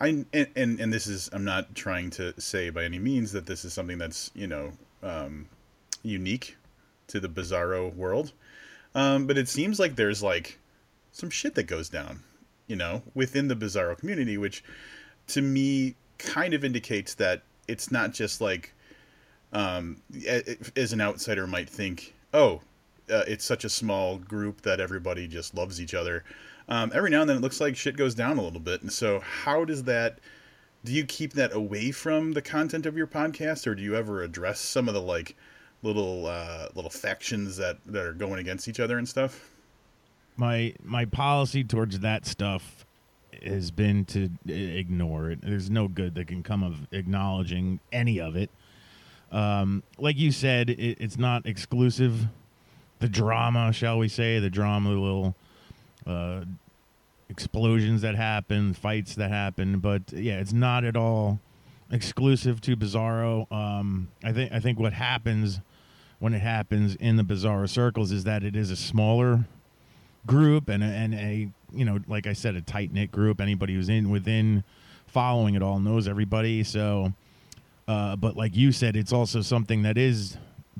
I 0.00 0.08
and, 0.08 0.26
and, 0.32 0.80
and 0.80 0.92
this 0.92 1.06
is 1.06 1.30
I'm 1.32 1.44
not 1.44 1.74
trying 1.74 2.10
to 2.10 2.38
say 2.40 2.70
by 2.70 2.84
any 2.84 2.98
means 2.98 3.32
that 3.32 3.46
this 3.46 3.64
is 3.64 3.72
something 3.72 3.98
that's 3.98 4.30
you 4.34 4.46
know 4.46 4.72
um, 5.02 5.46
unique 6.02 6.56
to 7.08 7.20
the 7.20 7.28
Bizarro 7.28 7.94
world, 7.94 8.32
um, 8.94 9.26
but 9.26 9.38
it 9.38 9.48
seems 9.48 9.78
like 9.78 9.96
there's 9.96 10.22
like 10.22 10.58
some 11.12 11.30
shit 11.30 11.54
that 11.54 11.64
goes 11.64 11.88
down, 11.88 12.22
you 12.66 12.76
know, 12.76 13.02
within 13.14 13.48
the 13.48 13.54
Bizarro 13.54 13.96
community, 13.96 14.36
which 14.36 14.64
to 15.28 15.42
me 15.42 15.94
kind 16.18 16.54
of 16.54 16.64
indicates 16.64 17.14
that 17.14 17.42
it's 17.68 17.90
not 17.90 18.12
just 18.12 18.40
like, 18.40 18.74
um, 19.52 20.02
as 20.76 20.92
an 20.92 21.00
outsider 21.00 21.46
might 21.46 21.70
think, 21.70 22.14
oh, 22.32 22.60
uh, 23.10 23.22
it's 23.28 23.44
such 23.44 23.64
a 23.64 23.68
small 23.68 24.18
group 24.18 24.62
that 24.62 24.80
everybody 24.80 25.28
just 25.28 25.54
loves 25.54 25.80
each 25.80 25.94
other. 25.94 26.24
Um, 26.68 26.92
every 26.94 27.10
now 27.10 27.20
and 27.20 27.30
then 27.30 27.36
it 27.36 27.40
looks 27.40 27.60
like 27.60 27.76
shit 27.76 27.96
goes 27.96 28.14
down 28.14 28.38
a 28.38 28.42
little 28.42 28.60
bit. 28.60 28.82
And 28.82 28.92
so, 28.92 29.20
how 29.20 29.64
does 29.64 29.84
that? 29.84 30.18
Do 30.84 30.92
you 30.92 31.04
keep 31.04 31.32
that 31.34 31.54
away 31.54 31.90
from 31.90 32.32
the 32.32 32.42
content 32.42 32.86
of 32.86 32.96
your 32.96 33.06
podcast, 33.06 33.66
or 33.66 33.74
do 33.74 33.82
you 33.82 33.96
ever 33.96 34.22
address 34.22 34.60
some 34.60 34.88
of 34.88 34.94
the 34.94 35.00
like 35.00 35.36
little 35.82 36.26
uh, 36.26 36.68
little 36.74 36.90
factions 36.90 37.56
that 37.56 37.78
that 37.86 38.04
are 38.04 38.12
going 38.12 38.40
against 38.40 38.68
each 38.68 38.80
other 38.80 38.98
and 38.98 39.08
stuff? 39.08 39.50
my 40.36 40.74
my 40.82 41.04
policy 41.04 41.64
towards 41.64 42.00
that 42.00 42.26
stuff 42.26 42.86
has 43.44 43.70
been 43.70 44.04
to 44.06 44.30
ignore 44.46 45.30
it. 45.30 45.40
There's 45.42 45.68
no 45.68 45.88
good 45.88 46.14
that 46.14 46.28
can 46.28 46.42
come 46.42 46.62
of 46.62 46.86
acknowledging 46.92 47.80
any 47.92 48.20
of 48.20 48.36
it. 48.36 48.48
Um, 49.32 49.82
like 49.98 50.16
you 50.16 50.30
said, 50.30 50.70
it, 50.70 50.98
it's 51.00 51.18
not 51.18 51.44
exclusive. 51.46 52.26
The 53.00 53.08
drama, 53.08 53.72
shall 53.72 53.98
we 53.98 54.08
say, 54.08 54.38
the 54.38 54.48
drama, 54.48 54.90
the 54.90 55.00
little 55.00 55.34
uh, 56.06 56.44
explosions 57.28 58.02
that 58.02 58.14
happen, 58.14 58.74
fights 58.74 59.14
that 59.16 59.30
happen, 59.30 59.78
but 59.78 60.12
yeah, 60.12 60.38
it's 60.38 60.52
not 60.52 60.84
at 60.84 60.96
all 60.96 61.40
exclusive 61.90 62.60
to 62.62 62.76
Bizarro. 62.76 63.50
Um, 63.52 64.08
I 64.22 64.32
think 64.32 64.52
I 64.52 64.60
think 64.60 64.78
what 64.78 64.92
happens 64.92 65.60
when 66.18 66.34
it 66.34 66.40
happens 66.40 66.94
in 66.96 67.16
the 67.16 67.22
Bizarro 67.22 67.68
circles 67.68 68.12
is 68.12 68.24
that 68.24 68.44
it 68.44 68.56
is 68.56 68.70
a 68.70 68.76
smaller 68.76 69.46
group 70.26 70.68
and 70.68 70.82
a, 70.82 70.86
and 70.86 71.14
a 71.14 71.48
you 71.72 71.84
know 71.84 71.98
like 72.06 72.26
I 72.26 72.32
said 72.32 72.54
a 72.54 72.60
tight 72.60 72.92
knit 72.92 73.10
group. 73.10 73.40
Anybody 73.40 73.74
who's 73.74 73.88
in 73.88 74.10
within 74.10 74.64
following 75.06 75.54
it 75.54 75.62
all 75.62 75.78
knows 75.78 76.08
everybody. 76.08 76.64
So, 76.64 77.12
uh, 77.86 78.16
but 78.16 78.36
like 78.36 78.56
you 78.56 78.72
said, 78.72 78.96
it's 78.96 79.12
also 79.12 79.42
something 79.42 79.82
that 79.82 79.96
is 79.96 80.36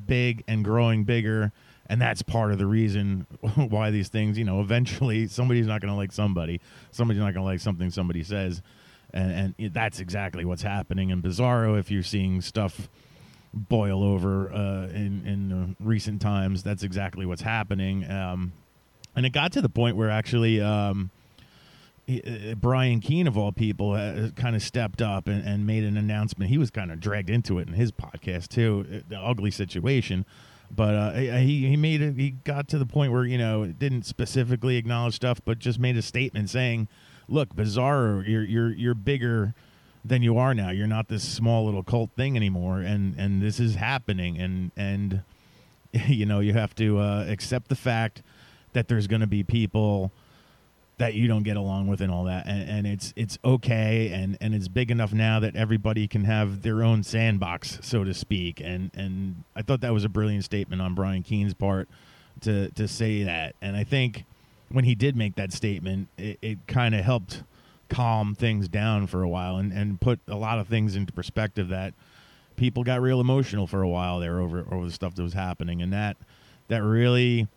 big 0.06 0.42
and 0.48 0.64
growing 0.64 1.04
bigger. 1.04 1.52
And 1.86 2.00
that's 2.00 2.22
part 2.22 2.52
of 2.52 2.58
the 2.58 2.66
reason 2.66 3.26
why 3.56 3.90
these 3.90 4.08
things, 4.08 4.38
you 4.38 4.44
know, 4.44 4.60
eventually 4.60 5.26
somebody's 5.28 5.66
not 5.66 5.80
going 5.80 5.92
to 5.92 5.96
like 5.96 6.12
somebody. 6.12 6.60
Somebody's 6.90 7.20
not 7.20 7.34
going 7.34 7.44
to 7.44 7.50
like 7.50 7.60
something 7.60 7.90
somebody 7.90 8.22
says. 8.22 8.62
And, 9.12 9.54
and 9.58 9.72
that's 9.72 10.00
exactly 10.00 10.44
what's 10.44 10.62
happening 10.62 11.10
in 11.10 11.22
Bizarro. 11.22 11.78
If 11.78 11.90
you're 11.90 12.02
seeing 12.02 12.40
stuff 12.40 12.88
boil 13.54 14.02
over 14.02 14.52
uh, 14.52 14.88
in 14.88 15.22
in 15.26 15.76
recent 15.80 16.20
times. 16.20 16.62
That's 16.62 16.82
exactly 16.82 17.24
what's 17.24 17.42
happening. 17.42 18.08
Um, 18.10 18.52
and 19.16 19.24
it 19.24 19.30
got 19.30 19.52
to 19.52 19.62
the 19.62 19.68
point 19.68 19.96
where 19.96 20.10
actually 20.10 20.60
um, 20.60 21.10
uh, 22.08 22.54
Brian 22.56 23.00
Keene 23.00 23.26
of 23.26 23.38
all 23.38 23.52
people 23.52 23.92
uh, 23.92 24.30
kind 24.30 24.56
of 24.56 24.62
stepped 24.62 25.00
up 25.00 25.28
and, 25.28 25.46
and, 25.46 25.66
made 25.66 25.84
an 25.84 25.96
announcement. 25.96 26.50
He 26.50 26.58
was 26.58 26.70
kind 26.70 26.90
of 26.90 27.00
dragged 27.00 27.30
into 27.30 27.60
it 27.60 27.68
in 27.68 27.74
his 27.74 27.92
podcast 27.92 28.48
too, 28.48 28.84
uh, 28.92 28.98
the 29.08 29.18
ugly 29.18 29.52
situation. 29.52 30.26
But 30.74 30.94
uh, 30.94 31.12
he 31.12 31.68
he 31.68 31.76
made 31.76 32.00
it. 32.02 32.16
He 32.16 32.30
got 32.30 32.68
to 32.68 32.78
the 32.78 32.86
point 32.86 33.12
where 33.12 33.24
you 33.24 33.38
know 33.38 33.66
didn't 33.66 34.04
specifically 34.06 34.76
acknowledge 34.76 35.14
stuff, 35.14 35.40
but 35.44 35.58
just 35.58 35.78
made 35.78 35.96
a 35.96 36.02
statement 36.02 36.50
saying, 36.50 36.88
"Look, 37.28 37.54
Bizarro, 37.54 38.26
you're 38.26 38.44
you're 38.44 38.72
you're 38.72 38.94
bigger." 38.94 39.54
than 40.06 40.22
you 40.22 40.36
are 40.36 40.52
now. 40.52 40.68
You're 40.68 40.86
not 40.86 41.08
this 41.08 41.26
small 41.26 41.64
little 41.64 41.82
cult 41.82 42.10
thing 42.14 42.36
anymore, 42.36 42.80
and 42.80 43.18
and 43.18 43.40
this 43.40 43.58
is 43.58 43.76
happening, 43.76 44.38
and 44.38 44.70
and 44.76 45.22
you 45.92 46.26
know 46.26 46.40
you 46.40 46.52
have 46.52 46.74
to 46.76 46.98
uh, 46.98 47.24
accept 47.26 47.68
the 47.68 47.76
fact 47.76 48.22
that 48.74 48.88
there's 48.88 49.06
going 49.06 49.22
to 49.22 49.26
be 49.26 49.42
people 49.42 50.12
that 50.98 51.14
you 51.14 51.26
don't 51.26 51.42
get 51.42 51.56
along 51.56 51.88
with 51.88 52.00
and 52.00 52.10
all 52.10 52.24
that. 52.24 52.46
And, 52.46 52.68
and, 52.68 52.86
it's 52.86 53.12
it's 53.16 53.38
okay. 53.44 54.12
And 54.12 54.38
and 54.40 54.54
it's 54.54 54.68
big 54.68 54.90
enough 54.90 55.12
now 55.12 55.40
that 55.40 55.56
everybody 55.56 56.06
can 56.06 56.24
have 56.24 56.62
their 56.62 56.82
own 56.82 57.02
sandbox 57.02 57.78
so 57.82 58.04
to 58.04 58.14
speak. 58.14 58.60
And 58.60 58.90
and 58.94 59.44
I 59.56 59.62
thought 59.62 59.80
that 59.80 59.92
was 59.92 60.04
a 60.04 60.08
brilliant 60.08 60.44
statement 60.44 60.80
on 60.80 60.94
Brian 60.94 61.22
Keene's 61.22 61.54
part 61.54 61.88
to 62.42 62.70
to 62.70 62.86
say 62.86 63.24
that. 63.24 63.56
And 63.60 63.76
I 63.76 63.84
think 63.84 64.24
when 64.68 64.84
he 64.84 64.94
did 64.94 65.16
make 65.16 65.34
that 65.36 65.52
statement 65.52 66.08
it, 66.16 66.38
it 66.40 66.58
kind 66.66 66.94
of 66.94 67.04
helped 67.04 67.42
calm 67.88 68.34
things 68.34 68.68
down 68.68 69.06
for 69.06 69.22
a 69.22 69.28
while 69.28 69.56
and 69.56 69.72
and 69.72 70.00
put 70.00 70.20
a 70.28 70.36
lot 70.36 70.58
of 70.58 70.68
things 70.68 70.96
into 70.96 71.12
perspective 71.12 71.68
that 71.68 71.92
people 72.56 72.84
got 72.84 73.00
real 73.00 73.20
emotional 73.20 73.66
for 73.66 73.82
a 73.82 73.88
while 73.88 74.20
there 74.20 74.40
over 74.40 74.64
over 74.70 74.84
the 74.84 74.92
stuff 74.92 75.14
that 75.16 75.22
was 75.22 75.34
happening. 75.34 75.82
And 75.82 75.92
that 75.92 76.16
that 76.68 76.82
really 76.82 77.48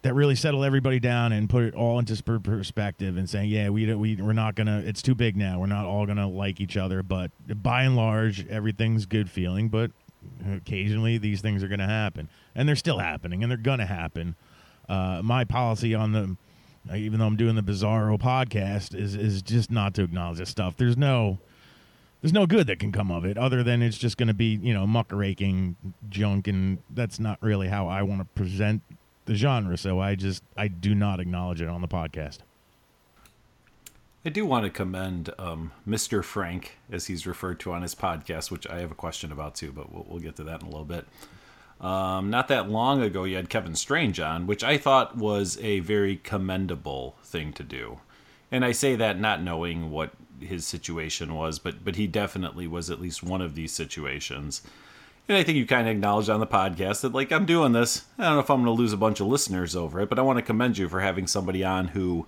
that 0.00 0.14
really 0.14 0.34
settled 0.34 0.64
everybody 0.64 0.98
down 0.98 1.32
and 1.32 1.48
put 1.48 1.64
it 1.64 1.74
all 1.74 1.98
into 1.98 2.20
perspective 2.40 3.16
and 3.16 3.28
saying, 3.28 3.50
yeah, 3.50 3.68
we 3.68 3.92
we 3.94 4.16
we're 4.16 4.32
not 4.32 4.54
gonna. 4.54 4.82
It's 4.84 5.02
too 5.02 5.14
big 5.14 5.36
now. 5.36 5.60
We're 5.60 5.66
not 5.66 5.84
all 5.84 6.06
gonna 6.06 6.28
like 6.28 6.60
each 6.60 6.76
other, 6.76 7.02
but 7.02 7.30
by 7.62 7.82
and 7.82 7.94
large, 7.94 8.46
everything's 8.48 9.06
good 9.06 9.30
feeling. 9.30 9.68
But 9.68 9.90
occasionally, 10.50 11.18
these 11.18 11.40
things 11.40 11.62
are 11.62 11.68
gonna 11.68 11.86
happen, 11.86 12.28
and 12.54 12.68
they're 12.68 12.76
still 12.76 12.98
happening, 12.98 13.42
and 13.42 13.50
they're 13.50 13.58
gonna 13.58 13.86
happen. 13.86 14.34
Uh, 14.88 15.20
my 15.22 15.44
policy 15.44 15.94
on 15.94 16.12
the, 16.12 16.36
even 16.96 17.20
though 17.20 17.26
I'm 17.26 17.36
doing 17.36 17.54
the 17.54 17.62
Bizarro 17.62 18.18
podcast, 18.18 18.94
is 18.98 19.14
is 19.14 19.42
just 19.42 19.70
not 19.70 19.94
to 19.94 20.02
acknowledge 20.02 20.38
this 20.38 20.50
stuff. 20.50 20.76
There's 20.76 20.96
no. 20.96 21.38
There's 22.20 22.32
no 22.32 22.46
good 22.46 22.68
that 22.68 22.78
can 22.78 22.92
come 22.92 23.10
of 23.10 23.24
it, 23.24 23.36
other 23.36 23.64
than 23.64 23.82
it's 23.82 23.98
just 23.98 24.16
going 24.16 24.28
to 24.28 24.32
be, 24.32 24.56
you 24.62 24.72
know, 24.72 24.86
muckraking 24.86 25.74
junk, 26.08 26.46
and 26.46 26.78
that's 26.88 27.18
not 27.18 27.36
really 27.42 27.66
how 27.66 27.88
I 27.88 28.02
want 28.02 28.20
to 28.20 28.24
present 28.40 28.80
the 29.24 29.34
genre, 29.34 29.76
so 29.76 30.00
I 30.00 30.14
just 30.14 30.42
I 30.56 30.68
do 30.68 30.94
not 30.94 31.20
acknowledge 31.20 31.60
it 31.60 31.68
on 31.68 31.80
the 31.80 31.88
podcast. 31.88 32.38
I 34.24 34.28
do 34.28 34.46
want 34.46 34.64
to 34.64 34.70
commend 34.70 35.30
um, 35.38 35.72
Mr. 35.88 36.22
Frank, 36.22 36.78
as 36.90 37.06
he's 37.06 37.26
referred 37.26 37.58
to 37.60 37.72
on 37.72 37.82
his 37.82 37.94
podcast, 37.96 38.52
which 38.52 38.68
I 38.68 38.78
have 38.78 38.92
a 38.92 38.94
question 38.96 39.32
about 39.32 39.56
too, 39.56 39.72
but 39.72 39.92
we'll, 39.92 40.06
we'll 40.08 40.20
get 40.20 40.36
to 40.36 40.44
that 40.44 40.60
in 40.62 40.68
a 40.68 40.70
little 40.70 40.84
bit. 40.84 41.06
Um, 41.80 42.30
not 42.30 42.46
that 42.46 42.70
long 42.70 43.02
ago, 43.02 43.24
you 43.24 43.34
had 43.34 43.50
Kevin 43.50 43.74
Strange 43.74 44.20
on, 44.20 44.46
which 44.46 44.62
I 44.62 44.78
thought 44.78 45.16
was 45.16 45.58
a 45.60 45.80
very 45.80 46.16
commendable 46.16 47.16
thing 47.24 47.52
to 47.54 47.64
do. 47.64 47.98
And 48.52 48.64
I 48.64 48.70
say 48.70 48.94
that 48.94 49.18
not 49.18 49.42
knowing 49.42 49.90
what 49.90 50.12
his 50.38 50.66
situation 50.66 51.34
was, 51.34 51.58
but 51.58 51.84
but 51.84 51.96
he 51.96 52.06
definitely 52.06 52.68
was 52.68 52.90
at 52.90 53.00
least 53.00 53.22
one 53.22 53.40
of 53.40 53.54
these 53.54 53.72
situations. 53.72 54.62
And 55.28 55.38
I 55.38 55.44
think 55.44 55.56
you 55.56 55.66
kind 55.66 55.86
of 55.86 55.92
acknowledged 55.92 56.28
on 56.28 56.40
the 56.40 56.46
podcast 56.46 57.02
that 57.02 57.12
like 57.12 57.32
I'm 57.32 57.46
doing 57.46 57.72
this. 57.72 58.04
I 58.18 58.24
don't 58.24 58.34
know 58.34 58.40
if 58.40 58.50
I'm 58.50 58.64
going 58.64 58.76
to 58.76 58.80
lose 58.80 58.92
a 58.92 58.98
bunch 58.98 59.20
of 59.20 59.28
listeners 59.28 59.76
over 59.76 60.00
it, 60.00 60.08
but 60.08 60.18
I 60.18 60.22
want 60.22 60.38
to 60.38 60.42
commend 60.42 60.78
you 60.78 60.88
for 60.88 61.00
having 61.00 61.26
somebody 61.26 61.64
on 61.64 61.88
who 61.88 62.26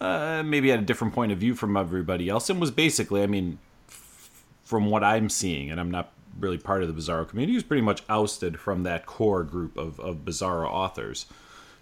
uh, 0.00 0.42
maybe 0.44 0.70
had 0.70 0.80
a 0.80 0.82
different 0.82 1.14
point 1.14 1.30
of 1.30 1.38
view 1.38 1.54
from 1.54 1.76
everybody 1.76 2.28
else 2.28 2.50
and 2.50 2.60
was 2.60 2.70
basically, 2.70 3.22
I 3.22 3.26
mean, 3.26 3.58
f- 3.88 4.42
from 4.64 4.86
what 4.90 5.04
I'm 5.04 5.28
seeing, 5.28 5.70
and 5.70 5.78
I'm 5.78 5.90
not 5.90 6.12
really 6.40 6.58
part 6.58 6.82
of 6.82 6.88
the 6.88 7.00
Bizarro 7.00 7.28
community, 7.28 7.54
was 7.54 7.62
pretty 7.62 7.82
much 7.82 8.02
ousted 8.08 8.58
from 8.58 8.82
that 8.82 9.06
core 9.06 9.44
group 9.44 9.76
of, 9.76 10.00
of 10.00 10.24
Bizarro 10.24 10.66
authors. 10.66 11.26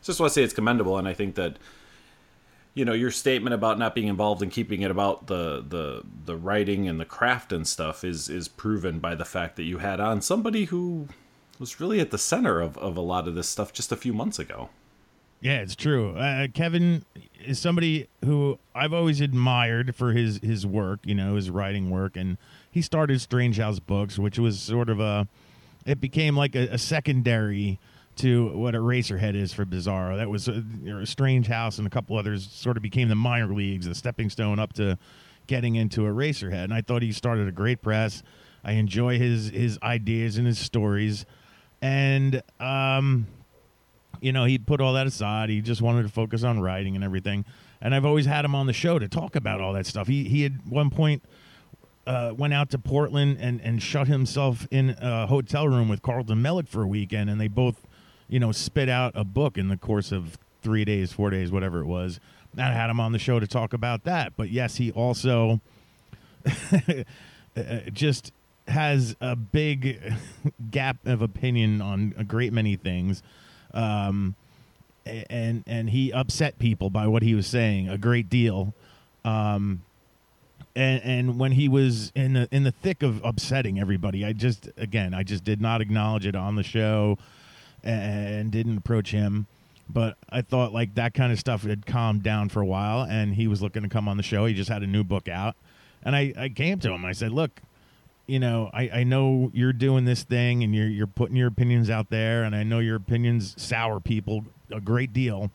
So 0.02 0.10
I 0.10 0.12
just 0.12 0.20
want 0.20 0.30
to 0.30 0.34
say 0.34 0.42
it's 0.42 0.52
commendable, 0.52 0.98
and 0.98 1.08
I 1.08 1.14
think 1.14 1.36
that 1.36 1.56
you 2.74 2.84
know 2.84 2.92
your 2.92 3.10
statement 3.10 3.54
about 3.54 3.78
not 3.78 3.94
being 3.94 4.08
involved 4.08 4.42
and 4.42 4.50
keeping 4.52 4.82
it 4.82 4.90
about 4.90 5.26
the 5.26 5.64
the 5.66 6.02
the 6.24 6.36
writing 6.36 6.88
and 6.88 7.00
the 7.00 7.04
craft 7.04 7.52
and 7.52 7.66
stuff 7.66 8.04
is 8.04 8.28
is 8.28 8.48
proven 8.48 8.98
by 8.98 9.14
the 9.14 9.24
fact 9.24 9.56
that 9.56 9.64
you 9.64 9.78
had 9.78 10.00
on 10.00 10.20
somebody 10.20 10.66
who 10.66 11.08
was 11.58 11.78
really 11.78 12.00
at 12.00 12.10
the 12.10 12.18
center 12.18 12.60
of, 12.60 12.78
of 12.78 12.96
a 12.96 13.00
lot 13.00 13.28
of 13.28 13.34
this 13.34 13.48
stuff 13.48 13.72
just 13.72 13.92
a 13.92 13.96
few 13.96 14.12
months 14.12 14.38
ago. 14.38 14.70
Yeah, 15.42 15.60
it's 15.60 15.76
true. 15.76 16.14
Uh, 16.16 16.48
Kevin 16.52 17.04
is 17.44 17.58
somebody 17.58 18.08
who 18.24 18.58
I've 18.74 18.92
always 18.92 19.20
admired 19.20 19.94
for 19.94 20.12
his 20.12 20.38
his 20.42 20.66
work, 20.66 21.00
you 21.04 21.14
know, 21.14 21.36
his 21.36 21.50
writing 21.50 21.90
work, 21.90 22.16
and 22.16 22.36
he 22.70 22.82
started 22.82 23.20
Strange 23.20 23.58
House 23.58 23.78
Books, 23.78 24.18
which 24.18 24.38
was 24.38 24.60
sort 24.60 24.90
of 24.90 25.00
a, 25.00 25.28
it 25.86 26.00
became 26.00 26.36
like 26.36 26.54
a, 26.54 26.68
a 26.68 26.78
secondary 26.78 27.78
to 28.16 28.48
what 28.56 28.74
a 28.74 28.78
Eraserhead 28.78 29.34
is 29.34 29.52
for 29.52 29.64
Bizarro. 29.64 30.16
That 30.16 30.28
was 30.28 30.48
a, 30.48 30.62
a, 31.00 31.06
Strange 31.06 31.46
House 31.46 31.78
and 31.78 31.86
a 31.86 31.90
couple 31.90 32.16
others 32.16 32.50
sort 32.50 32.76
of 32.76 32.82
became 32.82 33.08
the 33.08 33.14
minor 33.14 33.52
leagues, 33.52 33.86
the 33.86 33.94
stepping 33.94 34.28
stone 34.30 34.58
up 34.58 34.72
to 34.74 34.98
getting 35.46 35.76
into 35.76 36.06
a 36.06 36.10
Eraserhead. 36.10 36.64
And 36.64 36.74
I 36.74 36.82
thought 36.82 37.02
he 37.02 37.12
started 37.12 37.48
a 37.48 37.52
great 37.52 37.82
press. 37.82 38.22
I 38.62 38.72
enjoy 38.72 39.18
his 39.18 39.50
his 39.50 39.78
ideas 39.82 40.36
and 40.36 40.46
his 40.46 40.58
stories, 40.58 41.24
and 41.80 42.42
um, 42.60 43.26
you 44.20 44.32
know, 44.32 44.44
he 44.44 44.58
put 44.58 44.80
all 44.80 44.94
that 44.94 45.06
aside. 45.06 45.48
He 45.48 45.62
just 45.62 45.80
wanted 45.80 46.02
to 46.02 46.10
focus 46.10 46.44
on 46.44 46.60
writing 46.60 46.94
and 46.94 47.02
everything. 47.02 47.46
And 47.80 47.94
I've 47.94 48.04
always 48.04 48.26
had 48.26 48.44
him 48.44 48.54
on 48.54 48.66
the 48.66 48.74
show 48.74 48.98
to 48.98 49.08
talk 49.08 49.34
about 49.34 49.62
all 49.62 49.72
that 49.72 49.86
stuff. 49.86 50.08
He 50.08 50.24
he 50.24 50.42
had 50.42 50.68
one 50.68 50.90
point 50.90 51.24
uh, 52.06 52.32
went 52.36 52.52
out 52.52 52.70
to 52.70 52.78
Portland 52.78 53.38
and, 53.40 53.60
and 53.60 53.82
shut 53.82 54.08
himself 54.08 54.66
in 54.70 54.96
a 55.00 55.26
hotel 55.26 55.68
room 55.68 55.88
with 55.88 56.02
Carlton 56.02 56.42
Mellick 56.42 56.68
for 56.68 56.82
a 56.82 56.86
weekend, 56.86 57.30
and 57.30 57.40
they 57.40 57.48
both 57.48 57.86
you 58.30 58.38
know, 58.38 58.52
spit 58.52 58.88
out 58.88 59.12
a 59.16 59.24
book 59.24 59.58
in 59.58 59.68
the 59.68 59.76
course 59.76 60.12
of 60.12 60.38
three 60.62 60.84
days, 60.84 61.12
four 61.12 61.30
days, 61.30 61.50
whatever 61.50 61.80
it 61.80 61.86
was. 61.86 62.20
And 62.52 62.62
I 62.62 62.72
had 62.72 62.88
him 62.88 63.00
on 63.00 63.12
the 63.12 63.18
show 63.18 63.40
to 63.40 63.46
talk 63.46 63.72
about 63.72 64.04
that. 64.04 64.34
But 64.36 64.50
yes, 64.50 64.76
he 64.76 64.92
also 64.92 65.60
just 67.92 68.32
has 68.68 69.16
a 69.20 69.34
big 69.34 70.14
gap 70.70 70.96
of 71.04 71.22
opinion 71.22 71.82
on 71.82 72.14
a 72.16 72.24
great 72.24 72.52
many 72.52 72.76
things. 72.76 73.22
Um, 73.74 74.36
and 75.04 75.64
and 75.66 75.90
he 75.90 76.12
upset 76.12 76.58
people 76.58 76.88
by 76.88 77.08
what 77.08 77.22
he 77.22 77.34
was 77.34 77.46
saying 77.46 77.88
a 77.88 77.98
great 77.98 78.30
deal. 78.30 78.74
Um, 79.24 79.82
and 80.76 81.02
and 81.02 81.38
when 81.38 81.52
he 81.52 81.68
was 81.68 82.12
in 82.14 82.34
the 82.34 82.48
in 82.52 82.62
the 82.62 82.70
thick 82.70 83.02
of 83.02 83.24
upsetting 83.24 83.80
everybody, 83.80 84.24
I 84.24 84.32
just 84.32 84.68
again 84.76 85.14
I 85.14 85.24
just 85.24 85.42
did 85.42 85.60
not 85.60 85.80
acknowledge 85.80 86.26
it 86.26 86.36
on 86.36 86.54
the 86.54 86.62
show 86.62 87.18
and 87.82 88.50
didn't 88.50 88.78
approach 88.78 89.10
him. 89.10 89.46
But 89.88 90.16
I 90.28 90.42
thought 90.42 90.72
like 90.72 90.94
that 90.94 91.14
kind 91.14 91.32
of 91.32 91.38
stuff 91.38 91.62
had 91.62 91.84
calmed 91.84 92.22
down 92.22 92.48
for 92.48 92.60
a 92.60 92.66
while, 92.66 93.02
and 93.02 93.34
he 93.34 93.48
was 93.48 93.60
looking 93.60 93.82
to 93.82 93.88
come 93.88 94.08
on 94.08 94.16
the 94.16 94.22
show. 94.22 94.46
He 94.46 94.54
just 94.54 94.70
had 94.70 94.82
a 94.82 94.86
new 94.86 95.02
book 95.02 95.28
out, 95.28 95.56
and 96.02 96.14
I, 96.14 96.32
I 96.36 96.48
came 96.48 96.78
to 96.80 96.92
him. 96.92 97.04
I 97.04 97.12
said, 97.12 97.32
"Look, 97.32 97.60
you 98.26 98.38
know, 98.38 98.70
I, 98.72 98.88
I 98.90 99.04
know 99.04 99.50
you're 99.52 99.72
doing 99.72 100.04
this 100.04 100.22
thing, 100.22 100.62
and 100.62 100.74
you're 100.74 100.88
you're 100.88 101.08
putting 101.08 101.36
your 101.36 101.48
opinions 101.48 101.90
out 101.90 102.10
there, 102.10 102.44
and 102.44 102.54
I 102.54 102.62
know 102.62 102.78
your 102.78 102.96
opinions 102.96 103.60
sour 103.60 103.98
people 103.98 104.44
a 104.70 104.80
great 104.80 105.12
deal. 105.12 105.50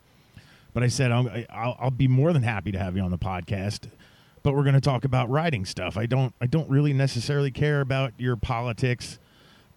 But 0.74 0.84
I 0.84 0.90
said 0.90 1.10
I'll, 1.14 1.30
I'll, 1.50 1.78
I'll 1.80 1.92
be 1.92 2.10
more 2.10 2.34
than 2.34 2.44
happy 2.44 2.74
to 2.74 2.80
have 2.80 2.98
you 2.98 3.04
on 3.04 3.12
the 3.12 3.18
podcast. 3.18 3.90
But 4.44 4.54
we're 4.54 4.64
going 4.64 4.76
to 4.76 4.82
talk 4.82 5.06
about 5.06 5.30
writing 5.30 5.64
stuff. 5.64 5.96
I 5.96 6.06
don't 6.06 6.34
I 6.42 6.48
don't 6.48 6.70
really 6.70 6.92
necessarily 6.92 7.52
care 7.52 7.80
about 7.80 8.12
your 8.18 8.36
politics." 8.36 9.20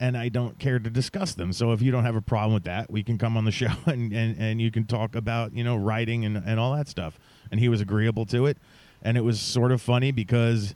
And 0.01 0.17
I 0.17 0.29
don't 0.29 0.59
care 0.59 0.79
to 0.79 0.91
discuss 0.91 1.35
them. 1.35 1.53
So 1.53 1.73
if 1.73 1.83
you 1.83 1.91
don't 1.91 2.05
have 2.05 2.17
a 2.17 2.21
problem 2.21 2.55
with 2.55 2.65
that, 2.65 2.91
we 2.91 3.03
can 3.03 3.19
come 3.19 3.37
on 3.37 3.45
the 3.45 3.51
show 3.51 3.73
and, 3.87 4.13
and, 4.13 4.37
and 4.39 4.61
you 4.61 4.71
can 4.71 4.85
talk 4.85 5.15
about, 5.15 5.53
you 5.55 5.65
know, 5.65 5.77
writing 5.77 6.25
and, 6.25 6.37
and 6.37 6.61
all 6.61 6.75
that 6.75 6.89
stuff. 6.89 7.19
And 7.51 7.59
he 7.59 7.69
was 7.69 7.81
agreeable 7.81 8.27
to 8.27 8.47
it. 8.47 8.59
And 9.03 9.17
it 9.17 9.23
was 9.23 9.41
sort 9.41 9.73
of 9.73 9.81
funny 9.81 10.11
because, 10.11 10.75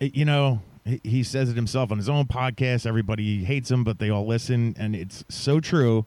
it, 0.00 0.14
you 0.14 0.24
know, 0.24 0.60
he, 0.84 1.00
he 1.04 1.22
says 1.22 1.50
it 1.50 1.56
himself 1.56 1.90
on 1.92 1.98
his 1.98 2.08
own 2.08 2.26
podcast. 2.26 2.86
Everybody 2.86 3.44
hates 3.44 3.70
him, 3.70 3.84
but 3.84 3.98
they 3.98 4.10
all 4.10 4.26
listen. 4.26 4.74
And 4.78 4.96
it's 4.96 5.24
so 5.28 5.60
true 5.60 6.06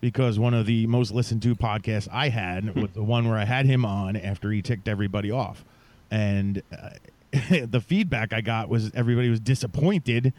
because 0.00 0.38
one 0.38 0.54
of 0.54 0.66
the 0.66 0.86
most 0.88 1.12
listened 1.12 1.42
to 1.42 1.54
podcasts 1.54 2.08
I 2.10 2.28
had 2.28 2.74
was 2.74 2.90
the 2.92 3.04
one 3.04 3.28
where 3.28 3.38
I 3.38 3.44
had 3.44 3.66
him 3.66 3.84
on 3.84 4.16
after 4.16 4.50
he 4.50 4.62
ticked 4.62 4.88
everybody 4.88 5.30
off. 5.30 5.64
And 6.10 6.62
uh, 6.72 6.90
the 7.66 7.80
feedback 7.80 8.32
I 8.32 8.40
got 8.40 8.68
was 8.68 8.90
everybody 8.94 9.30
was 9.30 9.40
disappointed 9.40 10.32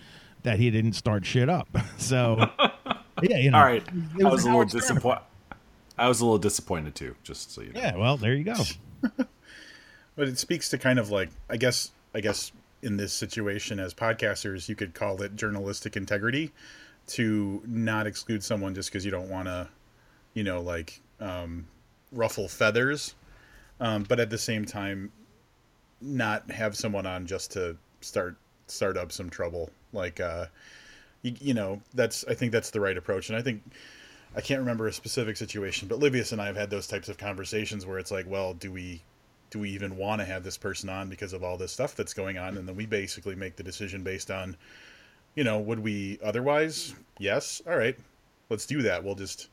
that 0.43 0.59
he 0.59 0.69
didn't 0.69 0.93
start 0.93 1.25
shit 1.25 1.49
up. 1.49 1.67
So 1.97 2.49
yeah, 3.21 3.37
you 3.37 3.51
know. 3.51 3.57
All 3.57 3.63
right, 3.63 3.83
I 4.23 4.29
was 4.29 4.43
a 4.43 4.47
little 4.47 4.65
disappointed. 4.65 5.21
I 5.97 6.07
was 6.07 6.19
a 6.19 6.25
little 6.25 6.39
disappointed 6.39 6.95
too, 6.95 7.15
just 7.23 7.51
so 7.51 7.61
you 7.61 7.71
know. 7.71 7.79
Yeah, 7.79 7.95
well, 7.95 8.17
there 8.17 8.33
you 8.33 8.43
go. 8.43 8.55
but 10.15 10.27
it 10.27 10.37
speaks 10.37 10.69
to 10.69 10.77
kind 10.77 10.99
of 10.99 11.11
like 11.11 11.29
I 11.49 11.55
guess 11.55 11.91
I 12.13 12.19
guess 12.19 12.51
in 12.81 12.97
this 12.97 13.13
situation 13.13 13.79
as 13.79 13.93
podcasters, 13.93 14.67
you 14.67 14.75
could 14.75 14.93
call 14.93 15.21
it 15.21 15.35
journalistic 15.35 15.95
integrity 15.95 16.51
to 17.07 17.61
not 17.65 18.05
exclude 18.05 18.43
someone 18.43 18.75
just 18.75 18.89
because 18.89 19.05
you 19.05 19.11
don't 19.11 19.29
want 19.29 19.47
to, 19.47 19.67
you 20.33 20.43
know, 20.43 20.61
like 20.61 20.99
um, 21.19 21.65
ruffle 22.11 22.47
feathers, 22.47 23.15
um, 23.79 24.03
but 24.03 24.19
at 24.19 24.29
the 24.29 24.37
same 24.37 24.65
time, 24.65 25.11
not 26.01 26.49
have 26.51 26.75
someone 26.75 27.05
on 27.05 27.25
just 27.25 27.51
to 27.53 27.77
start 28.01 28.35
start 28.73 28.97
up 28.97 29.11
some 29.11 29.29
trouble 29.29 29.69
like, 29.93 30.19
uh, 30.19 30.47
you, 31.21 31.35
you 31.39 31.53
know, 31.53 31.81
that's 31.93 32.25
I 32.27 32.33
think 32.33 32.51
that's 32.51 32.71
the 32.71 32.81
right 32.81 32.97
approach, 32.97 33.29
and 33.29 33.37
I 33.37 33.41
think 33.41 33.63
I 34.35 34.41
can't 34.41 34.59
remember 34.59 34.87
a 34.87 34.93
specific 34.93 35.37
situation, 35.37 35.87
but 35.87 35.99
Livius 35.99 36.31
and 36.31 36.41
I 36.41 36.47
have 36.47 36.55
had 36.55 36.69
those 36.69 36.87
types 36.87 37.07
of 37.07 37.17
conversations 37.17 37.85
where 37.85 37.99
it's 37.99 38.11
like, 38.11 38.25
well, 38.27 38.53
do 38.53 38.71
we 38.71 39.01
do 39.51 39.59
we 39.59 39.69
even 39.69 39.95
want 39.95 40.19
to 40.19 40.25
have 40.25 40.43
this 40.43 40.57
person 40.57 40.89
on 40.89 41.09
because 41.09 41.31
of 41.31 41.43
all 41.43 41.57
this 41.57 41.71
stuff 41.71 41.95
that's 41.95 42.13
going 42.13 42.39
on? 42.39 42.57
And 42.57 42.67
then 42.67 42.75
we 42.75 42.87
basically 42.87 43.35
make 43.35 43.55
the 43.55 43.61
decision 43.61 44.03
based 44.03 44.31
on, 44.31 44.57
you 45.35 45.43
know, 45.43 45.59
would 45.59 45.77
we 45.79 46.19
otherwise? 46.23 46.95
Yes. 47.19 47.61
All 47.67 47.77
right, 47.77 47.95
let's 48.49 48.65
do 48.65 48.81
that. 48.81 49.03
We'll 49.03 49.15
just 49.15 49.49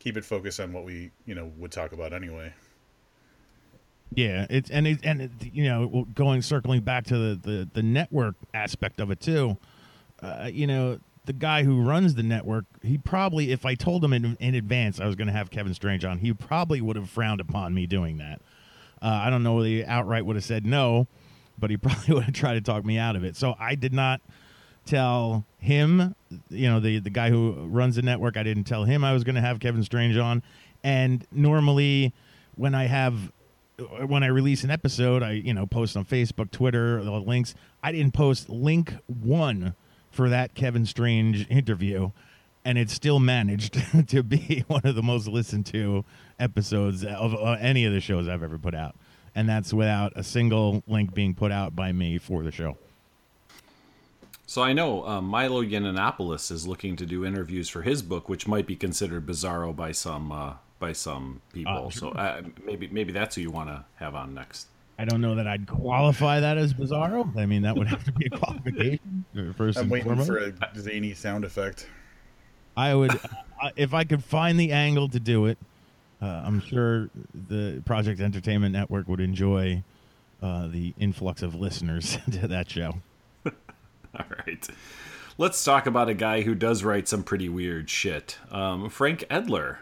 keep 0.00 0.16
it 0.16 0.24
focused 0.24 0.58
on 0.58 0.72
what 0.72 0.84
we, 0.84 1.12
you 1.26 1.36
know, 1.36 1.52
would 1.58 1.70
talk 1.70 1.92
about 1.92 2.12
anyway. 2.12 2.52
Yeah, 4.14 4.46
it's 4.48 4.70
and 4.70 4.86
it, 4.86 5.00
and 5.02 5.22
it, 5.22 5.30
you 5.52 5.64
know, 5.64 6.06
going 6.14 6.40
circling 6.42 6.80
back 6.80 7.04
to 7.06 7.18
the, 7.18 7.34
the 7.34 7.68
the 7.72 7.82
network 7.82 8.36
aspect 8.54 9.00
of 9.00 9.10
it 9.10 9.20
too 9.20 9.58
uh, 10.22 10.48
you 10.52 10.66
know, 10.66 10.98
the 11.24 11.32
guy 11.32 11.64
who 11.64 11.82
runs 11.82 12.14
the 12.14 12.22
network, 12.22 12.64
he 12.82 12.98
probably, 12.98 13.50
if 13.50 13.66
I 13.66 13.74
told 13.74 14.04
him 14.04 14.12
in, 14.12 14.36
in 14.40 14.54
advance 14.54 15.00
I 15.00 15.06
was 15.06 15.16
going 15.16 15.26
to 15.26 15.32
have 15.32 15.50
Kevin 15.50 15.74
Strange 15.74 16.04
on, 16.04 16.18
he 16.18 16.32
probably 16.32 16.80
would 16.80 16.96
have 16.96 17.10
frowned 17.10 17.40
upon 17.40 17.74
me 17.74 17.86
doing 17.86 18.18
that. 18.18 18.40
Uh, 19.02 19.22
I 19.24 19.30
don't 19.30 19.42
know 19.42 19.54
whether 19.54 19.68
he 19.68 19.84
outright 19.84 20.24
would 20.24 20.36
have 20.36 20.44
said 20.44 20.64
no, 20.64 21.06
but 21.58 21.70
he 21.70 21.76
probably 21.76 22.14
would 22.14 22.24
have 22.24 22.34
tried 22.34 22.54
to 22.54 22.60
talk 22.60 22.84
me 22.84 22.98
out 22.98 23.16
of 23.16 23.24
it. 23.24 23.36
So 23.36 23.54
I 23.58 23.74
did 23.74 23.92
not 23.92 24.20
tell 24.84 25.44
him, 25.58 26.14
you 26.48 26.68
know, 26.68 26.78
the 26.78 27.00
the 27.00 27.10
guy 27.10 27.28
who 27.28 27.52
runs 27.66 27.96
the 27.96 28.02
network. 28.02 28.36
I 28.36 28.44
didn't 28.44 28.64
tell 28.64 28.84
him 28.84 29.02
I 29.02 29.12
was 29.12 29.24
going 29.24 29.34
to 29.34 29.40
have 29.40 29.58
Kevin 29.58 29.82
Strange 29.82 30.16
on. 30.16 30.42
And 30.84 31.26
normally, 31.32 32.14
when 32.54 32.74
I 32.74 32.84
have 32.84 33.32
when 33.78 34.22
I 34.22 34.28
release 34.28 34.64
an 34.64 34.70
episode, 34.70 35.22
I 35.22 35.32
you 35.32 35.54
know 35.54 35.66
post 35.66 35.96
on 35.96 36.04
Facebook, 36.04 36.50
Twitter, 36.50 37.02
the 37.02 37.10
links. 37.12 37.54
I 37.82 37.92
didn't 37.92 38.14
post 38.14 38.48
link 38.48 38.94
one 39.06 39.74
for 40.10 40.28
that 40.28 40.54
Kevin 40.54 40.86
Strange 40.86 41.48
interview, 41.50 42.10
and 42.64 42.78
it 42.78 42.90
still 42.90 43.18
managed 43.18 43.80
to 44.08 44.22
be 44.22 44.64
one 44.68 44.82
of 44.84 44.94
the 44.94 45.02
most 45.02 45.26
listened 45.26 45.66
to 45.66 46.04
episodes 46.38 47.04
of 47.04 47.34
uh, 47.34 47.56
any 47.60 47.84
of 47.84 47.92
the 47.92 48.00
shows 48.00 48.28
I've 48.28 48.42
ever 48.42 48.58
put 48.58 48.74
out. 48.74 48.96
And 49.34 49.46
that's 49.46 49.74
without 49.74 50.14
a 50.16 50.22
single 50.22 50.82
link 50.86 51.12
being 51.12 51.34
put 51.34 51.52
out 51.52 51.76
by 51.76 51.92
me 51.92 52.16
for 52.16 52.42
the 52.42 52.50
show. 52.50 52.78
So 54.46 54.62
I 54.62 54.72
know 54.72 55.06
uh, 55.06 55.20
Milo 55.20 55.62
Yiannopoulos 55.62 56.50
is 56.50 56.66
looking 56.66 56.96
to 56.96 57.04
do 57.04 57.26
interviews 57.26 57.68
for 57.68 57.82
his 57.82 58.00
book, 58.00 58.30
which 58.30 58.46
might 58.46 58.66
be 58.66 58.76
considered 58.76 59.26
bizarro 59.26 59.76
by 59.76 59.92
some 59.92 60.32
uh, 60.32 60.54
by 60.78 60.92
some 60.92 61.40
people. 61.52 61.86
Uh. 61.86 61.90
So 61.90 62.08
uh, 62.10 62.42
maybe 62.64 62.88
maybe 62.88 63.12
that's 63.12 63.36
who 63.36 63.42
you 63.42 63.50
want 63.50 63.68
to 63.68 63.84
have 63.96 64.14
on 64.14 64.34
next. 64.34 64.68
I 64.98 65.04
don't 65.04 65.20
know 65.20 65.34
that 65.34 65.46
I'd 65.46 65.66
qualify 65.66 66.40
that 66.40 66.56
as 66.56 66.72
bizarro. 66.72 67.36
I 67.36 67.44
mean, 67.44 67.62
that 67.62 67.76
would 67.76 67.86
have 67.86 68.04
to 68.04 68.12
be 68.12 68.26
a 68.26 68.30
qualification 68.38 69.24
first 69.56 69.78
I'm 69.78 69.90
waiting 69.90 70.06
foremost. 70.06 70.28
for 70.28 70.38
a 70.38 70.52
zany 70.80 71.12
sound 71.12 71.44
effect. 71.44 71.86
I 72.76 72.94
would, 72.94 73.14
uh, 73.62 73.70
if 73.76 73.94
I 73.94 74.04
could 74.04 74.24
find 74.24 74.58
the 74.58 74.72
angle 74.72 75.08
to 75.08 75.20
do 75.20 75.46
it. 75.46 75.58
Uh, 76.22 76.42
I'm 76.46 76.60
sure 76.62 77.10
the 77.48 77.82
Project 77.84 78.20
Entertainment 78.20 78.72
Network 78.72 79.06
would 79.06 79.20
enjoy 79.20 79.82
uh, 80.42 80.66
the 80.68 80.94
influx 80.98 81.42
of 81.42 81.54
listeners 81.54 82.16
to 82.32 82.48
that 82.48 82.70
show. 82.70 82.94
All 83.44 84.24
right. 84.46 84.66
Let's 85.36 85.62
talk 85.62 85.86
about 85.86 86.08
a 86.08 86.14
guy 86.14 86.40
who 86.40 86.54
does 86.54 86.82
write 86.82 87.06
some 87.06 87.22
pretty 87.22 87.50
weird 87.50 87.90
shit. 87.90 88.38
Um, 88.50 88.88
Frank 88.88 89.26
Edler. 89.30 89.76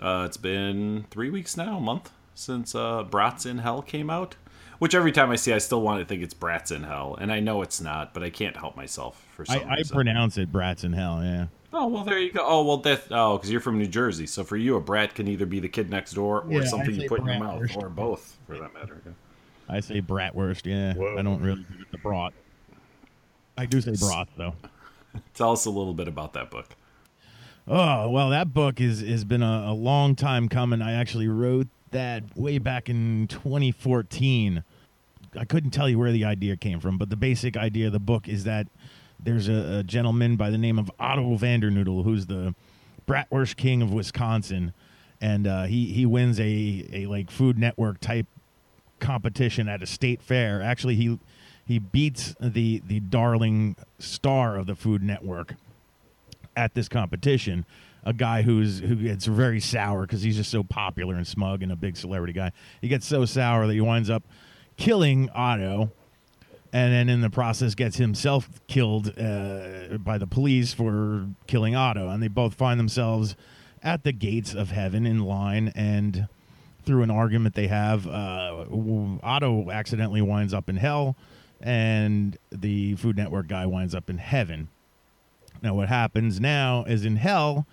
Uh, 0.00 0.24
it's 0.26 0.36
been 0.36 1.06
three 1.10 1.30
weeks 1.30 1.56
now, 1.56 1.78
a 1.78 1.80
month, 1.80 2.10
since 2.34 2.74
uh, 2.74 3.02
Brats 3.04 3.46
in 3.46 3.58
Hell 3.58 3.82
came 3.82 4.10
out. 4.10 4.36
Which 4.80 4.94
every 4.94 5.12
time 5.12 5.30
I 5.30 5.36
see, 5.36 5.52
I 5.52 5.58
still 5.58 5.80
want 5.80 6.00
to 6.00 6.04
think 6.04 6.22
it's 6.22 6.34
Brats 6.34 6.72
in 6.72 6.82
Hell, 6.82 7.16
and 7.20 7.32
I 7.32 7.38
know 7.40 7.62
it's 7.62 7.80
not, 7.80 8.12
but 8.12 8.22
I 8.24 8.28
can't 8.30 8.56
help 8.56 8.76
myself 8.76 9.24
for 9.34 9.44
some 9.44 9.60
I, 9.60 9.74
I 9.74 9.76
reason. 9.76 9.94
pronounce 9.94 10.36
it 10.36 10.50
Brats 10.50 10.82
in 10.84 10.92
Hell. 10.92 11.20
Yeah. 11.22 11.46
oh 11.72 11.86
well, 11.86 12.02
there 12.04 12.18
you 12.18 12.32
go. 12.32 12.44
Oh 12.44 12.64
well, 12.64 12.76
that 12.78 13.04
oh 13.12 13.36
because 13.38 13.50
you're 13.50 13.60
from 13.60 13.78
New 13.78 13.86
Jersey, 13.86 14.26
so 14.26 14.42
for 14.42 14.56
you, 14.56 14.74
a 14.76 14.80
brat 14.80 15.14
can 15.14 15.28
either 15.28 15.46
be 15.46 15.60
the 15.60 15.68
kid 15.68 15.90
next 15.90 16.14
door 16.14 16.42
or 16.42 16.50
Yeah, 16.52 16.60
I 16.62 16.64
something 16.64 16.94
say 16.96 17.02
you 17.02 17.08
put 17.08 17.20
in 17.20 17.26
your 17.26 17.38
mouth, 17.38 17.62
bratwurst. 17.62 17.76
or 17.82 17.88
both, 17.88 18.36
for 18.48 18.58
that 18.58 18.74
matter. 18.74 19.00
I 19.68 19.78
say 19.80 20.02
bratwurst. 20.02 20.66
Yeah. 20.66 20.94
Whoa. 20.94 21.16
I 21.18 21.22
don't 21.22 21.40
really 21.40 21.62
do 21.78 21.84
the 21.92 21.98
brat. 21.98 22.32
I 23.56 23.66
do 23.66 23.80
say 23.80 23.94
broth 23.98 24.28
though. 24.36 24.54
Tell 25.34 25.52
us 25.52 25.64
a 25.66 25.70
little 25.70 25.94
bit 25.94 26.08
about 26.08 26.32
that 26.32 26.50
book. 26.50 26.74
Oh 27.66 28.10
well, 28.10 28.28
that 28.30 28.52
book 28.52 28.80
is 28.80 29.00
has 29.00 29.24
been 29.24 29.42
a, 29.42 29.66
a 29.68 29.72
long 29.72 30.16
time 30.16 30.48
coming. 30.48 30.82
I 30.82 30.92
actually 30.92 31.28
wrote 31.28 31.68
that 31.92 32.36
way 32.36 32.58
back 32.58 32.90
in 32.90 33.26
2014. 33.28 34.62
I 35.36 35.44
couldn't 35.44 35.70
tell 35.70 35.88
you 35.88 35.98
where 35.98 36.12
the 36.12 36.24
idea 36.24 36.56
came 36.56 36.78
from, 36.78 36.98
but 36.98 37.08
the 37.08 37.16
basic 37.16 37.56
idea 37.56 37.86
of 37.86 37.92
the 37.92 37.98
book 37.98 38.28
is 38.28 38.44
that 38.44 38.66
there's 39.18 39.48
a, 39.48 39.78
a 39.78 39.82
gentleman 39.82 40.36
by 40.36 40.50
the 40.50 40.58
name 40.58 40.78
of 40.78 40.90
Otto 41.00 41.36
Vandernoodle 41.38 42.04
who's 42.04 42.26
the 42.26 42.54
bratwurst 43.08 43.56
king 43.56 43.80
of 43.80 43.92
Wisconsin, 43.92 44.74
and 45.22 45.46
uh, 45.46 45.64
he 45.64 45.86
he 45.86 46.04
wins 46.04 46.38
a 46.38 46.86
a 46.92 47.06
like 47.06 47.30
Food 47.30 47.58
Network 47.58 47.98
type 47.98 48.26
competition 49.00 49.70
at 49.70 49.82
a 49.82 49.86
state 49.86 50.20
fair. 50.20 50.60
Actually, 50.60 50.96
he 50.96 51.18
he 51.64 51.78
beats 51.78 52.34
the 52.38 52.82
the 52.86 53.00
darling 53.00 53.76
star 53.98 54.56
of 54.56 54.66
the 54.66 54.74
Food 54.74 55.02
Network 55.02 55.54
at 56.56 56.74
this 56.74 56.88
competition 56.88 57.64
a 58.04 58.12
guy 58.12 58.42
who's 58.42 58.80
who 58.80 58.96
gets 58.96 59.24
very 59.26 59.60
sour 59.60 60.02
because 60.02 60.22
he's 60.22 60.36
just 60.36 60.50
so 60.50 60.62
popular 60.62 61.14
and 61.14 61.26
smug 61.26 61.62
and 61.62 61.72
a 61.72 61.76
big 61.76 61.96
celebrity 61.96 62.32
guy. 62.32 62.52
He 62.80 62.88
gets 62.88 63.06
so 63.06 63.24
sour 63.24 63.66
that 63.66 63.72
he 63.72 63.80
winds 63.80 64.10
up 64.10 64.22
killing 64.76 65.30
Otto, 65.30 65.90
and 66.72 66.92
then 66.92 67.08
in 67.08 67.22
the 67.22 67.30
process 67.30 67.74
gets 67.74 67.96
himself 67.96 68.48
killed 68.66 69.18
uh, 69.18 69.96
by 69.98 70.18
the 70.18 70.26
police 70.26 70.74
for 70.74 71.26
killing 71.46 71.74
Otto. 71.74 72.08
And 72.08 72.22
they 72.22 72.28
both 72.28 72.54
find 72.54 72.78
themselves 72.78 73.36
at 73.82 74.04
the 74.04 74.12
gates 74.12 74.54
of 74.54 74.70
heaven 74.70 75.06
in 75.06 75.20
line 75.20 75.72
and. 75.74 76.28
Through 76.86 77.02
an 77.02 77.10
argument 77.10 77.54
they 77.54 77.68
have, 77.68 78.06
uh, 78.06 78.66
Otto 79.22 79.70
accidentally 79.70 80.20
winds 80.20 80.52
up 80.52 80.68
in 80.68 80.76
hell, 80.76 81.16
and 81.58 82.36
the 82.52 82.96
Food 82.96 83.16
Network 83.16 83.46
guy 83.46 83.64
winds 83.64 83.94
up 83.94 84.10
in 84.10 84.18
heaven. 84.18 84.68
Now, 85.64 85.72
what 85.72 85.88
happens 85.88 86.42
now 86.42 86.84
is 86.84 87.06
in 87.06 87.16
hell, 87.16 87.66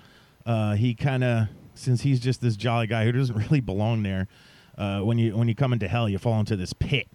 uh, 0.46 0.76
he 0.76 0.96
kind 0.96 1.26
of, 1.26 1.50
since 1.76 2.02
he's 2.02 2.22
just 2.22 2.40
this 2.40 2.56
jolly 2.56 2.88
guy 2.88 3.04
who 3.04 3.12
doesn't 3.12 3.36
really 3.50 3.60
belong 3.60 4.02
there, 4.02 4.30
uh, 4.78 5.02
when 5.02 5.18
you 5.18 5.36
when 5.36 5.50
you 5.50 5.54
come 5.56 5.74
into 5.74 5.90
hell, 5.90 6.08
you 6.08 6.18
fall 6.18 6.40
into 6.40 6.56
this 6.56 6.72
pit, 6.72 7.10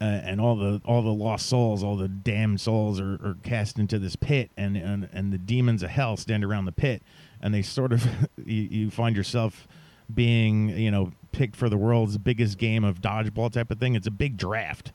uh, 0.00 0.04
and 0.04 0.40
all 0.40 0.56
the 0.56 0.80
all 0.86 1.02
the 1.02 1.12
lost 1.12 1.46
souls, 1.46 1.84
all 1.84 1.98
the 1.98 2.08
damned 2.08 2.62
souls 2.62 2.98
are, 2.98 3.14
are 3.22 3.36
cast 3.42 3.78
into 3.78 3.98
this 3.98 4.16
pit, 4.16 4.50
and, 4.56 4.74
and 4.78 5.06
and 5.12 5.34
the 5.34 5.38
demons 5.38 5.82
of 5.82 5.90
hell 5.90 6.16
stand 6.16 6.42
around 6.42 6.64
the 6.64 6.72
pit, 6.72 7.02
and 7.42 7.52
they 7.52 7.60
sort 7.60 7.92
of 7.92 8.06
you, 8.42 8.62
you 8.62 8.90
find 8.90 9.14
yourself 9.14 9.68
being 10.12 10.70
you 10.70 10.90
know 10.90 11.12
picked 11.30 11.56
for 11.56 11.68
the 11.68 11.76
world's 11.76 12.16
biggest 12.16 12.56
game 12.56 12.84
of 12.84 13.02
dodgeball 13.02 13.52
type 13.52 13.70
of 13.70 13.78
thing. 13.78 13.94
It's 13.94 14.06
a 14.06 14.10
big 14.10 14.38
draft, 14.38 14.92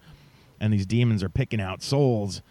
and 0.59 0.73
these 0.73 0.87
demons 0.87 1.21
are 1.21 1.29
picking 1.29 1.61
out 1.61 1.83
souls 1.83 2.41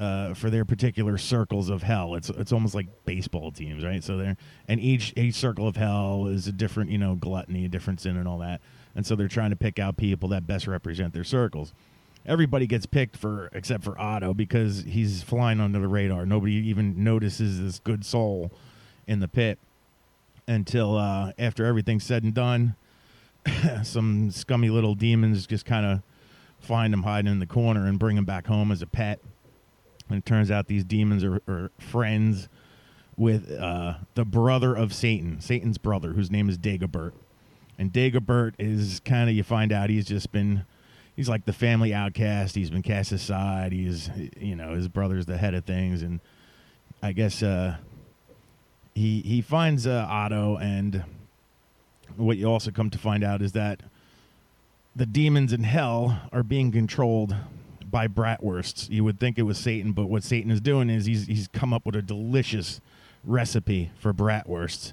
uh, 0.00 0.32
for 0.32 0.48
their 0.48 0.64
particular 0.64 1.18
circles 1.18 1.68
of 1.68 1.82
hell. 1.82 2.14
It's 2.14 2.30
it's 2.30 2.52
almost 2.52 2.74
like 2.74 2.86
baseball 3.04 3.52
teams, 3.52 3.84
right? 3.84 4.02
So 4.02 4.16
they're 4.16 4.36
and 4.66 4.80
each 4.80 5.12
each 5.14 5.34
circle 5.34 5.68
of 5.68 5.76
hell 5.76 6.26
is 6.26 6.46
a 6.46 6.52
different, 6.52 6.90
you 6.90 6.98
know, 6.98 7.14
gluttony, 7.14 7.66
a 7.66 7.68
different 7.68 8.00
sin, 8.00 8.16
and 8.16 8.26
all 8.26 8.38
that. 8.38 8.62
And 8.96 9.06
so 9.06 9.14
they're 9.14 9.28
trying 9.28 9.50
to 9.50 9.56
pick 9.56 9.78
out 9.78 9.98
people 9.98 10.30
that 10.30 10.46
best 10.46 10.66
represent 10.66 11.12
their 11.12 11.22
circles. 11.22 11.74
Everybody 12.24 12.66
gets 12.66 12.86
picked 12.86 13.16
for 13.16 13.50
except 13.52 13.84
for 13.84 13.98
Otto 14.00 14.32
because 14.32 14.84
he's 14.84 15.22
flying 15.22 15.60
under 15.60 15.78
the 15.78 15.88
radar. 15.88 16.24
Nobody 16.24 16.54
even 16.54 17.04
notices 17.04 17.60
this 17.60 17.78
good 17.78 18.04
soul 18.04 18.50
in 19.06 19.20
the 19.20 19.28
pit 19.28 19.58
until 20.48 20.96
uh, 20.96 21.32
after 21.38 21.66
everything's 21.66 22.04
said 22.04 22.22
and 22.22 22.32
done. 22.32 22.74
some 23.82 24.30
scummy 24.30 24.70
little 24.70 24.94
demons 24.94 25.46
just 25.46 25.66
kind 25.66 25.84
of 25.84 26.02
find 26.58 26.92
him 26.92 27.02
hiding 27.02 27.30
in 27.30 27.38
the 27.38 27.46
corner 27.46 27.86
and 27.86 27.98
bring 27.98 28.16
him 28.16 28.24
back 28.24 28.46
home 28.46 28.72
as 28.72 28.80
a 28.80 28.86
pet. 28.86 29.18
And 30.10 30.18
it 30.18 30.26
turns 30.26 30.50
out 30.50 30.66
these 30.66 30.84
demons 30.84 31.24
are, 31.24 31.40
are 31.48 31.70
friends 31.78 32.48
with 33.16 33.50
uh, 33.50 33.94
the 34.14 34.24
brother 34.24 34.74
of 34.74 34.92
Satan, 34.92 35.40
Satan's 35.40 35.78
brother, 35.78 36.12
whose 36.12 36.30
name 36.30 36.48
is 36.48 36.58
Dagobert. 36.58 37.12
And 37.78 37.92
Dagobert 37.92 38.54
is 38.58 39.00
kind 39.04 39.30
of, 39.30 39.36
you 39.36 39.42
find 39.42 39.72
out 39.72 39.88
he's 39.88 40.06
just 40.06 40.32
been, 40.32 40.64
he's 41.16 41.28
like 41.28 41.44
the 41.44 41.52
family 41.52 41.94
outcast. 41.94 42.54
He's 42.54 42.70
been 42.70 42.82
cast 42.82 43.12
aside. 43.12 43.72
He's, 43.72 44.10
you 44.38 44.56
know, 44.56 44.74
his 44.74 44.88
brother's 44.88 45.26
the 45.26 45.38
head 45.38 45.54
of 45.54 45.64
things. 45.64 46.02
And 46.02 46.20
I 47.02 47.12
guess 47.12 47.42
uh, 47.42 47.76
he, 48.94 49.20
he 49.20 49.40
finds 49.40 49.86
uh, 49.86 50.06
Otto. 50.08 50.56
And 50.56 51.04
what 52.16 52.36
you 52.36 52.46
also 52.46 52.70
come 52.70 52.90
to 52.90 52.98
find 52.98 53.22
out 53.22 53.42
is 53.42 53.52
that 53.52 53.82
the 54.96 55.06
demons 55.06 55.52
in 55.52 55.62
hell 55.62 56.20
are 56.32 56.42
being 56.42 56.72
controlled 56.72 57.34
by 57.90 58.08
bratwursts. 58.08 58.88
You 58.90 59.04
would 59.04 59.18
think 59.18 59.38
it 59.38 59.42
was 59.42 59.58
Satan, 59.58 59.92
but 59.92 60.06
what 60.06 60.22
Satan 60.22 60.50
is 60.50 60.60
doing 60.60 60.90
is 60.90 61.06
he's 61.06 61.26
he's 61.26 61.48
come 61.48 61.72
up 61.72 61.86
with 61.86 61.96
a 61.96 62.02
delicious 62.02 62.80
recipe 63.24 63.90
for 63.98 64.12
bratwursts 64.12 64.92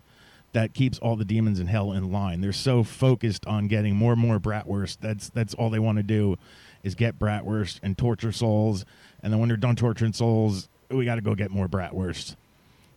that 0.53 0.73
keeps 0.73 0.97
all 0.99 1.15
the 1.15 1.25
demons 1.25 1.59
in 1.59 1.67
hell 1.67 1.91
in 1.91 2.11
line. 2.11 2.41
They're 2.41 2.51
so 2.51 2.83
focused 2.83 3.45
on 3.45 3.67
getting 3.67 3.95
more 3.95 4.13
and 4.13 4.21
more 4.21 4.39
bratwurst. 4.39 4.97
That's 5.01 5.29
that's 5.29 5.53
all 5.53 5.69
they 5.69 5.79
want 5.79 5.97
to 5.97 6.03
do 6.03 6.37
is 6.83 6.95
get 6.95 7.19
bratwurst 7.19 7.79
and 7.83 7.97
torture 7.97 8.31
souls. 8.31 8.85
And 9.21 9.31
then 9.31 9.39
when 9.39 9.49
they're 9.49 9.57
done 9.57 9.75
torturing 9.75 10.13
souls, 10.13 10.69
we 10.89 11.05
got 11.05 11.15
to 11.15 11.21
go 11.21 11.35
get 11.35 11.51
more 11.51 11.67
bratwurst. 11.67 12.35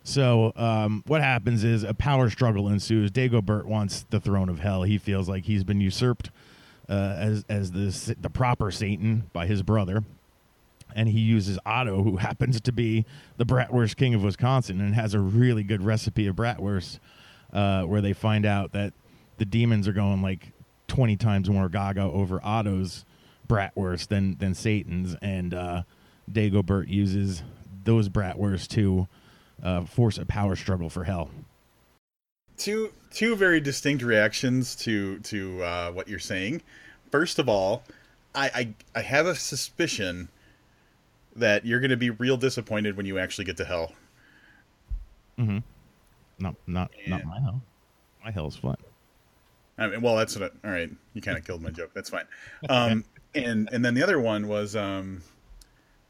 So 0.05 0.53
um, 0.57 1.03
what 1.07 1.21
happens 1.21 1.65
is 1.65 1.83
a 1.83 1.93
power 1.93 2.31
struggle 2.31 2.69
ensues. 2.69 3.11
Dagobert 3.11 3.65
wants 3.65 4.07
the 4.11 4.21
throne 4.21 4.49
of 4.49 4.61
hell. 4.61 4.85
He 4.85 4.97
feels 4.97 5.29
like 5.29 5.45
he's 5.45 5.65
been 5.65 5.81
usurped 5.81 6.31
as 6.95 7.45
as 7.49 7.73
the 7.73 8.17
the 8.21 8.31
proper 8.31 8.71
Satan 8.71 9.31
by 9.33 9.47
his 9.47 9.63
brother, 9.63 10.03
and 10.95 11.09
he 11.09 11.21
uses 11.21 11.59
Otto, 11.65 12.03
who 12.03 12.17
happens 12.19 12.61
to 12.61 12.73
be 12.73 13.05
the 13.37 13.47
bratwurst 13.47 13.97
king 13.97 14.15
of 14.15 14.23
Wisconsin, 14.23 14.81
and 14.81 14.95
has 14.95 15.15
a 15.15 15.21
really 15.21 15.63
good 15.63 15.83
recipe 15.83 16.27
of 16.27 16.37
bratwurst, 16.37 16.99
uh, 17.53 17.83
where 17.83 18.01
they 18.01 18.13
find 18.13 18.45
out 18.45 18.73
that 18.73 18.93
the 19.39 19.45
demons 19.45 19.89
are 19.89 19.93
going 19.93 20.23
like 20.23 20.53
twenty 20.89 21.17
times 21.17 21.49
more 21.49 21.69
gaga 21.69 22.03
over 22.03 22.41
Otto's 22.45 23.05
bratwurst 23.49 24.09
than 24.09 24.37
than 24.39 24.55
Satan's, 24.55 25.17
and 25.23 25.55
uh, 25.55 25.83
Dagobert 26.31 26.89
uses 26.89 27.43
those 27.85 28.09
bratwurst 28.09 28.69
to 28.69 29.09
uh, 29.63 29.85
force 29.85 30.19
a 30.19 30.27
power 30.27 30.57
struggle 30.57 30.91
for 30.91 31.05
hell. 31.05 31.31
Two 32.61 32.93
two 33.11 33.35
very 33.35 33.61
distinct 33.61 34.05
reactions 34.05 34.77
to 34.77 35.19
to 35.21 35.63
uh, 35.63 35.91
what 35.91 36.09
you're 36.09 36.19
saying. 36.19 36.63
First 37.11 37.39
of 37.39 37.49
all, 37.49 37.83
I, 38.35 38.51
I 38.95 38.99
I 38.99 39.03
have 39.03 39.27
a 39.27 39.35
suspicion 39.35 40.29
that 41.37 41.65
you're 41.65 41.81
going 41.81 41.91
to 41.91 41.97
be 41.97 42.11
real 42.11 42.37
disappointed 42.37 42.97
when 42.97 43.07
you 43.07 43.19
actually 43.19 43.47
get 43.47 43.57
to 43.57 43.65
hell. 43.65 43.93
Mm-hmm. 45.39 45.59
Not 46.39 46.55
not 46.67 46.91
not 47.09 47.25
my 47.25 47.41
hell. 47.41 47.63
My 48.25 48.31
hell's 48.31 48.57
fun. 48.57 48.77
I 49.79 49.87
mean, 49.87 50.03
well, 50.03 50.17
that's 50.17 50.39
what. 50.39 50.53
I, 50.63 50.69
all 50.69 50.73
right, 50.73 50.91
you 51.15 51.23
kind 51.23 51.39
of 51.39 51.45
killed 51.45 51.63
my 51.63 51.71
joke. 51.71 51.91
That's 51.95 52.11
fine. 52.11 52.27
Um, 52.69 53.05
and 53.35 53.69
and 53.73 53.85
then 53.85 53.95
the 53.95 54.03
other 54.03 54.21
one 54.21 54.49
was, 54.49 54.75
um, 54.77 55.23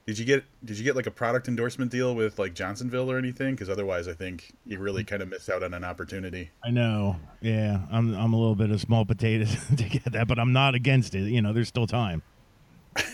did 0.07 0.19
you 0.19 0.25
get 0.25 0.45
did 0.65 0.79
you 0.79 0.85
get 0.85 0.97
like 0.97 1.07
a 1.07 1.11
product 1.11 1.49
endorsement 1.49 1.91
deal 1.91 2.15
with 2.15 2.39
like 2.39 2.55
Johnsonville 2.55 3.11
or 3.11 3.19
anything? 3.19 3.55
Because 3.55 3.69
otherwise, 3.69 4.09
I 4.09 4.13
think 4.13 4.53
you 4.67 4.79
really 4.79 5.05
kind 5.05 5.23
of 5.23 5.29
missed 5.29 5.49
out 5.49 5.63
on 5.63 5.75
an 5.75 5.85
opportunity. 5.85 6.51
I 6.65 6.71
know. 6.71 7.17
Yeah, 7.41 7.81
I'm 7.91 8.15
I'm 8.15 8.33
a 8.33 8.37
little 8.37 8.57
bit 8.57 8.71
of 8.71 8.81
small 8.81 9.05
potatoes 9.05 9.57
to 9.77 9.85
get 9.85 10.05
that, 10.13 10.27
but 10.27 10.39
I'm 10.39 10.53
not 10.53 10.75
against 10.75 11.15
it. 11.15 11.31
You 11.31 11.43
know, 11.43 11.53
there's 11.53 11.69
still 11.69 11.87
time. 11.87 12.23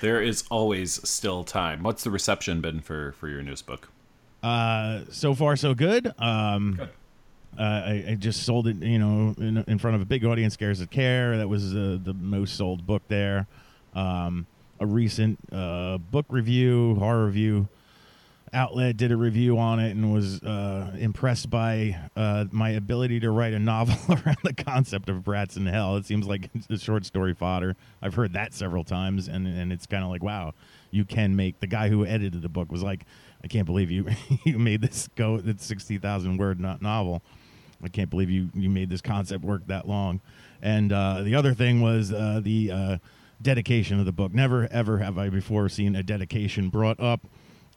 There 0.00 0.22
is 0.22 0.44
always 0.50 1.06
still 1.08 1.44
time. 1.44 1.82
What's 1.82 2.04
the 2.04 2.10
reception 2.10 2.60
been 2.60 2.80
for 2.80 3.12
for 3.12 3.28
your 3.28 3.42
newest 3.42 3.66
book? 3.66 3.90
Uh, 4.42 5.02
so 5.10 5.34
far 5.34 5.56
so 5.56 5.74
good. 5.74 6.12
Um, 6.18 6.80
Uh, 7.58 7.62
I, 7.62 8.04
I, 8.10 8.14
just 8.14 8.44
sold 8.44 8.68
it, 8.68 8.76
you 8.76 9.00
know, 9.00 9.34
in, 9.36 9.64
in, 9.66 9.78
front 9.80 9.96
of 9.96 10.00
a 10.00 10.04
big 10.04 10.24
audience. 10.24 10.54
Scares 10.54 10.80
of 10.80 10.88
Care. 10.88 11.36
That 11.36 11.48
was 11.48 11.74
uh, 11.74 11.98
the 12.00 12.14
most 12.14 12.56
sold 12.56 12.86
book 12.86 13.02
there. 13.08 13.48
Um, 13.92 14.46
a 14.80 14.86
recent 14.86 15.38
uh, 15.52 15.98
book 15.98 16.26
review, 16.30 16.96
horror 16.96 17.26
review 17.26 17.68
outlet 18.52 18.96
did 18.96 19.12
a 19.12 19.16
review 19.16 19.58
on 19.58 19.78
it 19.78 19.90
and 19.90 20.12
was 20.12 20.42
uh, 20.42 20.92
impressed 20.98 21.50
by 21.50 21.96
uh, 22.16 22.46
my 22.50 22.70
ability 22.70 23.20
to 23.20 23.30
write 23.30 23.52
a 23.52 23.58
novel 23.58 23.96
around 24.08 24.38
the 24.42 24.52
concept 24.52 25.08
of 25.08 25.22
brats 25.24 25.56
in 25.56 25.66
hell. 25.66 25.96
It 25.96 26.06
seems 26.06 26.26
like 26.26 26.50
it's 26.54 26.68
a 26.68 26.78
short 26.78 27.04
story 27.06 27.34
fodder. 27.34 27.76
I've 28.02 28.14
heard 28.14 28.32
that 28.32 28.54
several 28.54 28.84
times, 28.84 29.28
and 29.28 29.46
and 29.46 29.72
it's 29.72 29.86
kind 29.86 30.04
of 30.04 30.10
like, 30.10 30.22
wow, 30.22 30.54
you 30.90 31.04
can 31.04 31.36
make. 31.36 31.60
The 31.60 31.66
guy 31.66 31.88
who 31.88 32.04
edited 32.04 32.42
the 32.42 32.48
book 32.48 32.72
was 32.72 32.82
like, 32.82 33.04
I 33.42 33.48
can't 33.48 33.66
believe 33.66 33.90
you 33.90 34.06
you 34.44 34.58
made 34.58 34.80
this 34.80 35.08
go. 35.14 35.40
It's 35.44 35.64
sixty 35.64 35.98
thousand 35.98 36.38
word 36.38 36.60
not 36.60 36.82
novel. 36.82 37.22
I 37.82 37.88
can't 37.88 38.10
believe 38.10 38.30
you 38.30 38.50
you 38.54 38.68
made 38.68 38.90
this 38.90 39.00
concept 39.00 39.44
work 39.44 39.66
that 39.68 39.88
long. 39.88 40.20
And 40.62 40.92
uh, 40.92 41.22
the 41.22 41.34
other 41.36 41.54
thing 41.54 41.80
was 41.80 42.12
uh, 42.12 42.40
the 42.42 42.70
uh, 42.70 42.96
dedication 43.42 43.98
of 43.98 44.06
the 44.06 44.12
book. 44.12 44.32
Never 44.32 44.68
ever 44.70 44.98
have 44.98 45.18
I 45.18 45.28
before 45.28 45.68
seen 45.68 45.96
a 45.96 46.02
dedication 46.02 46.68
brought 46.68 47.00
up 47.00 47.20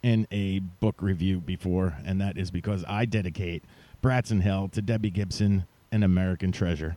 in 0.02 0.26
a 0.30 0.58
book 0.58 0.96
review 1.00 1.40
before, 1.40 1.96
and 2.04 2.20
that 2.20 2.36
is 2.36 2.50
because 2.50 2.84
I 2.86 3.06
dedicate 3.06 3.64
Brats 4.02 4.30
in 4.30 4.40
Hell 4.40 4.68
to 4.68 4.82
Debbie 4.82 5.10
Gibson, 5.10 5.64
an 5.90 6.02
American 6.02 6.52
treasure. 6.52 6.96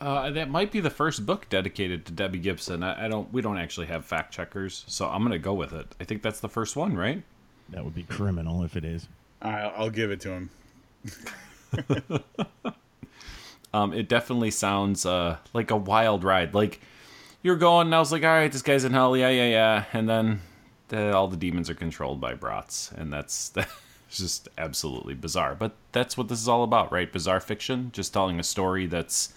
Uh, 0.00 0.30
that 0.30 0.50
might 0.50 0.70
be 0.70 0.80
the 0.80 0.90
first 0.90 1.24
book 1.24 1.48
dedicated 1.48 2.04
to 2.04 2.12
Debbie 2.12 2.38
Gibson. 2.38 2.82
I, 2.82 3.06
I, 3.06 3.08
don't. 3.08 3.32
We 3.32 3.40
don't 3.40 3.56
actually 3.56 3.86
have 3.86 4.04
fact 4.04 4.34
checkers, 4.34 4.84
so 4.86 5.08
I'm 5.08 5.22
gonna 5.22 5.38
go 5.38 5.54
with 5.54 5.72
it. 5.72 5.94
I 5.98 6.04
think 6.04 6.22
that's 6.22 6.40
the 6.40 6.48
first 6.48 6.76
one, 6.76 6.94
right? 6.94 7.22
That 7.70 7.84
would 7.84 7.94
be 7.94 8.02
criminal 8.02 8.62
if 8.64 8.76
it 8.76 8.84
is. 8.84 9.08
I'll, 9.40 9.72
I'll 9.76 9.90
give 9.90 10.10
it 10.10 10.20
to 10.22 10.30
him. 10.30 10.50
um, 13.72 13.94
it 13.94 14.08
definitely 14.08 14.50
sounds 14.50 15.06
uh, 15.06 15.38
like 15.54 15.70
a 15.70 15.76
wild 15.76 16.22
ride. 16.22 16.52
Like 16.52 16.80
you're 17.44 17.56
going, 17.56 17.88
and 17.88 17.94
I 17.94 18.00
was 18.00 18.10
like, 18.10 18.24
all 18.24 18.30
right, 18.30 18.50
this 18.50 18.62
guy's 18.62 18.84
in 18.84 18.92
hell, 18.92 19.16
yeah, 19.16 19.28
yeah, 19.28 19.48
yeah, 19.48 19.84
and 19.92 20.08
then 20.08 20.40
the, 20.88 21.14
all 21.14 21.28
the 21.28 21.36
demons 21.36 21.70
are 21.70 21.74
controlled 21.74 22.20
by 22.20 22.34
brats, 22.34 22.90
and 22.96 23.12
that's 23.12 23.48
that's 23.50 23.70
just 24.10 24.48
absolutely 24.58 25.14
bizarre. 25.14 25.54
But 25.54 25.72
that's 25.92 26.16
what 26.16 26.28
this 26.28 26.40
is 26.40 26.48
all 26.48 26.64
about, 26.64 26.90
right? 26.90 27.12
Bizarre 27.12 27.40
fiction, 27.40 27.90
just 27.92 28.12
telling 28.12 28.40
a 28.40 28.42
story 28.42 28.86
that's 28.86 29.34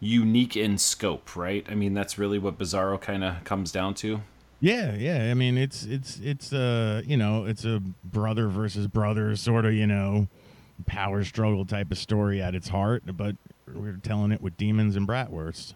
unique 0.00 0.56
in 0.56 0.76
scope, 0.76 1.36
right? 1.36 1.64
I 1.70 1.74
mean, 1.74 1.94
that's 1.94 2.18
really 2.18 2.38
what 2.38 2.58
Bizarro 2.58 3.00
kind 3.00 3.24
of 3.24 3.42
comes 3.44 3.72
down 3.72 3.94
to. 3.94 4.20
Yeah, 4.60 4.94
yeah. 4.94 5.30
I 5.30 5.34
mean, 5.34 5.56
it's 5.56 5.84
it's 5.84 6.18
it's 6.20 6.52
uh 6.52 7.02
you 7.06 7.16
know 7.16 7.44
it's 7.44 7.64
a 7.64 7.80
brother 8.02 8.48
versus 8.48 8.86
brother 8.86 9.36
sort 9.36 9.66
of 9.66 9.74
you 9.74 9.86
know 9.86 10.26
power 10.86 11.22
struggle 11.22 11.64
type 11.64 11.92
of 11.92 11.98
story 11.98 12.42
at 12.42 12.54
its 12.54 12.68
heart, 12.68 13.04
but 13.16 13.36
we're 13.72 13.98
telling 14.02 14.32
it 14.32 14.40
with 14.40 14.56
demons 14.56 14.96
and 14.96 15.06
bratwursts. 15.06 15.74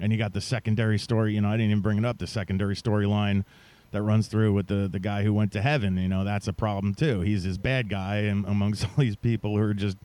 And 0.00 0.12
you 0.12 0.18
got 0.18 0.32
the 0.32 0.40
secondary 0.40 0.98
story. 0.98 1.34
You 1.34 1.40
know, 1.40 1.48
I 1.48 1.56
didn't 1.56 1.70
even 1.70 1.82
bring 1.82 1.98
it 1.98 2.04
up. 2.04 2.18
The 2.18 2.26
secondary 2.26 2.76
storyline 2.76 3.44
that 3.90 4.02
runs 4.02 4.28
through 4.28 4.52
with 4.52 4.66
the 4.66 4.88
the 4.88 4.98
guy 4.98 5.22
who 5.22 5.32
went 5.32 5.52
to 5.52 5.62
heaven. 5.62 5.96
You 5.96 6.08
know, 6.08 6.24
that's 6.24 6.48
a 6.48 6.52
problem 6.52 6.94
too. 6.94 7.20
He's 7.20 7.44
this 7.44 7.58
bad 7.58 7.88
guy 7.88 8.16
amongst 8.16 8.84
all 8.84 8.90
these 8.98 9.16
people 9.16 9.56
who 9.56 9.62
are 9.62 9.74
just 9.74 9.96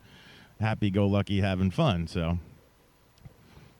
happy 0.60 0.90
go 0.90 1.06
lucky 1.06 1.40
having 1.40 1.70
fun. 1.70 2.06
So 2.06 2.38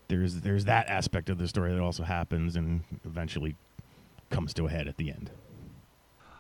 there's 0.09 0.41
there's 0.41 0.67
that 0.67 0.89
aspect 0.89 1.31
of 1.31 1.39
the 1.39 1.49
story 1.49 1.73
that 1.73 1.81
also 1.81 2.05
happens 2.05 2.57
and 2.57 2.83
eventually 3.05 3.57
comes 4.31 4.55
to 4.55 4.67
a 4.67 4.71
head 4.71 4.89
at 4.89 4.97
the 4.97 5.11
end. 5.11 5.31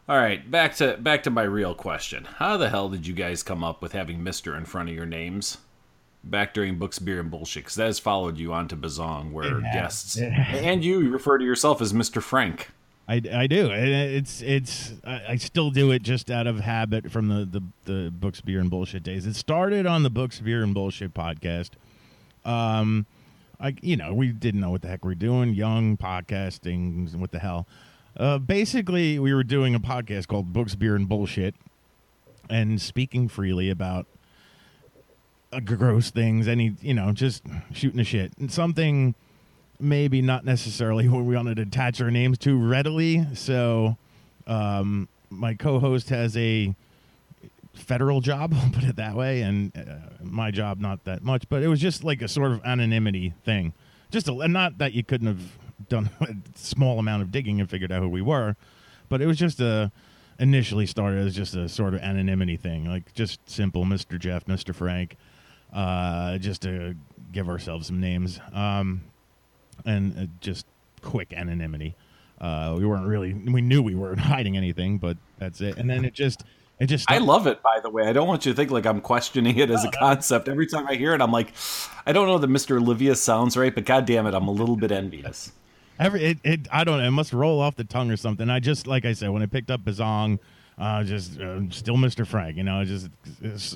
All 0.06 0.18
right, 0.18 0.48
back 0.50 0.74
to 0.76 0.98
back 0.98 1.22
to 1.22 1.30
my 1.30 1.44
real 1.44 1.74
question. 1.74 2.24
How 2.24 2.56
the 2.58 2.68
hell 2.68 2.90
did 2.90 3.06
you 3.06 3.14
guys 3.14 3.42
come 3.42 3.64
up 3.64 3.80
with 3.80 3.92
having 3.92 4.22
Mister 4.22 4.54
in 4.54 4.66
front 4.66 4.90
of 4.90 4.94
your 4.94 5.06
names? 5.06 5.58
Back 6.26 6.54
during 6.54 6.78
books, 6.78 6.98
beer, 6.98 7.20
and 7.20 7.30
bullshit, 7.30 7.64
because 7.64 7.74
that 7.74 7.84
has 7.86 7.98
followed 7.98 8.38
you 8.38 8.52
onto 8.52 8.76
Bazong, 8.76 9.30
where 9.30 9.60
guests 9.60 10.16
and 10.16 10.82
you 10.82 11.10
refer 11.10 11.36
to 11.36 11.44
yourself 11.44 11.82
as 11.82 11.92
Mister 11.92 12.20
Frank. 12.22 12.70
I, 13.06 13.20
I 13.30 13.46
do. 13.46 13.70
It's 13.70 14.40
it's 14.40 14.94
I 15.04 15.36
still 15.36 15.70
do 15.70 15.90
it 15.90 16.02
just 16.02 16.30
out 16.30 16.46
of 16.46 16.60
habit 16.60 17.12
from 17.12 17.28
the, 17.28 17.44
the, 17.44 17.62
the 17.84 18.10
books, 18.10 18.40
beer, 18.40 18.58
and 18.60 18.70
bullshit 18.70 19.02
days. 19.02 19.26
It 19.26 19.36
started 19.36 19.84
on 19.84 20.02
the 20.02 20.08
books, 20.08 20.40
beer, 20.40 20.62
and 20.62 20.72
bullshit 20.72 21.12
podcast. 21.12 21.72
Um, 22.46 23.04
I 23.60 23.76
you 23.82 23.96
know 23.96 24.14
we 24.14 24.28
didn't 24.28 24.62
know 24.62 24.70
what 24.70 24.80
the 24.80 24.88
heck 24.88 25.04
we 25.04 25.12
are 25.12 25.14
doing, 25.14 25.52
young 25.52 25.98
podcasting, 25.98 27.14
what 27.16 27.32
the 27.32 27.40
hell. 27.40 27.66
Uh, 28.16 28.38
basically, 28.38 29.18
we 29.18 29.34
were 29.34 29.44
doing 29.44 29.74
a 29.74 29.80
podcast 29.80 30.26
called 30.26 30.54
Books, 30.54 30.74
Beer, 30.74 30.96
and 30.96 31.06
Bullshit, 31.06 31.54
and 32.48 32.80
speaking 32.80 33.28
freely 33.28 33.68
about 33.68 34.06
gross 35.60 36.10
things. 36.10 36.48
Any 36.48 36.76
you 36.80 36.94
know, 36.94 37.12
just 37.12 37.42
shooting 37.72 37.98
the 37.98 38.04
shit 38.04 38.32
and 38.38 38.50
something 38.50 39.14
maybe 39.80 40.22
not 40.22 40.44
necessarily 40.44 41.08
what 41.10 41.24
we 41.24 41.34
wanted 41.34 41.56
to 41.56 41.62
attach 41.62 42.00
our 42.00 42.10
names 42.10 42.38
to 42.38 42.58
readily. 42.58 43.26
So, 43.34 43.96
um, 44.46 45.08
my 45.30 45.54
co-host 45.54 46.10
has 46.10 46.36
a 46.36 46.74
federal 47.74 48.20
job, 48.20 48.54
I'll 48.56 48.70
put 48.70 48.84
it 48.84 48.96
that 48.96 49.14
way, 49.14 49.42
and 49.42 49.76
uh, 49.76 50.22
my 50.22 50.50
job 50.50 50.78
not 50.80 51.04
that 51.04 51.22
much. 51.22 51.48
But 51.48 51.62
it 51.62 51.68
was 51.68 51.80
just 51.80 52.04
like 52.04 52.22
a 52.22 52.28
sort 52.28 52.52
of 52.52 52.64
anonymity 52.64 53.34
thing. 53.44 53.72
Just 54.10 54.28
a, 54.28 54.48
not 54.48 54.78
that 54.78 54.92
you 54.92 55.02
couldn't 55.02 55.26
have 55.26 55.58
done 55.88 56.10
a 56.20 56.34
small 56.54 56.98
amount 56.98 57.22
of 57.22 57.32
digging 57.32 57.60
and 57.60 57.68
figured 57.68 57.92
out 57.92 58.02
who 58.02 58.08
we 58.08 58.22
were, 58.22 58.56
but 59.08 59.20
it 59.20 59.26
was 59.26 59.38
just 59.38 59.60
a 59.60 59.90
initially 60.38 60.84
started 60.84 61.24
as 61.24 61.34
just 61.34 61.54
a 61.54 61.68
sort 61.68 61.94
of 61.94 62.00
anonymity 62.00 62.56
thing, 62.56 62.86
like 62.86 63.12
just 63.14 63.48
simple 63.48 63.84
Mr. 63.84 64.18
Jeff, 64.18 64.46
Mr. 64.46 64.74
Frank, 64.74 65.16
uh, 65.74 66.38
just 66.38 66.62
to 66.62 66.94
give 67.32 67.48
ourselves 67.48 67.88
some 67.88 68.00
names. 68.00 68.40
Um, 68.52 69.02
and 69.84 70.18
uh, 70.18 70.26
just 70.40 70.66
quick 71.02 71.32
anonymity. 71.32 71.96
Uh, 72.40 72.74
we 72.78 72.86
weren't 72.86 73.06
really, 73.06 73.34
we 73.34 73.60
knew 73.60 73.82
we 73.82 73.94
weren't 73.94 74.20
hiding 74.20 74.56
anything, 74.56 74.98
but 74.98 75.16
that's 75.38 75.60
it. 75.60 75.76
And 75.76 75.90
then 75.90 76.04
it 76.04 76.14
just, 76.14 76.44
it 76.78 76.86
just. 76.86 77.10
I 77.10 77.18
love 77.18 77.46
it, 77.46 77.62
by 77.62 77.80
the 77.82 77.90
way. 77.90 78.08
I 78.08 78.12
don't 78.12 78.26
want 78.26 78.46
you 78.46 78.52
to 78.52 78.56
think 78.56 78.70
like 78.70 78.86
I'm 78.86 79.00
questioning 79.00 79.58
it 79.58 79.70
as 79.70 79.84
a 79.84 79.90
concept. 79.98 80.48
Every 80.48 80.66
time 80.66 80.86
I 80.86 80.94
hear 80.94 81.14
it, 81.14 81.20
I'm 81.20 81.32
like, 81.32 81.52
I 82.06 82.12
don't 82.12 82.26
know 82.26 82.38
that 82.38 82.50
Mr. 82.50 82.80
Olivia 82.80 83.14
sounds 83.14 83.56
right, 83.56 83.74
but 83.74 83.84
god 83.84 84.06
damn 84.06 84.26
it, 84.26 84.34
I'm 84.34 84.48
a 84.48 84.52
little 84.52 84.76
bit 84.76 84.90
envious. 84.90 85.52
Every 85.98 86.24
it, 86.24 86.38
it 86.42 86.68
I 86.72 86.82
don't 86.82 86.98
know, 86.98 87.06
it 87.06 87.12
must 87.12 87.32
roll 87.32 87.60
off 87.60 87.76
the 87.76 87.84
tongue 87.84 88.10
or 88.10 88.16
something. 88.16 88.50
I 88.50 88.58
just 88.58 88.88
like 88.88 89.04
I 89.04 89.12
said 89.12 89.30
when 89.30 89.42
I 89.42 89.46
picked 89.46 89.70
up 89.70 89.82
Bazong, 89.82 90.40
uh, 90.76 91.04
just 91.04 91.40
uh, 91.40 91.60
still 91.70 91.96
Mr. 91.96 92.26
Frank, 92.26 92.56
you 92.56 92.64
know, 92.64 92.80
I 92.80 92.84
just 92.84 93.10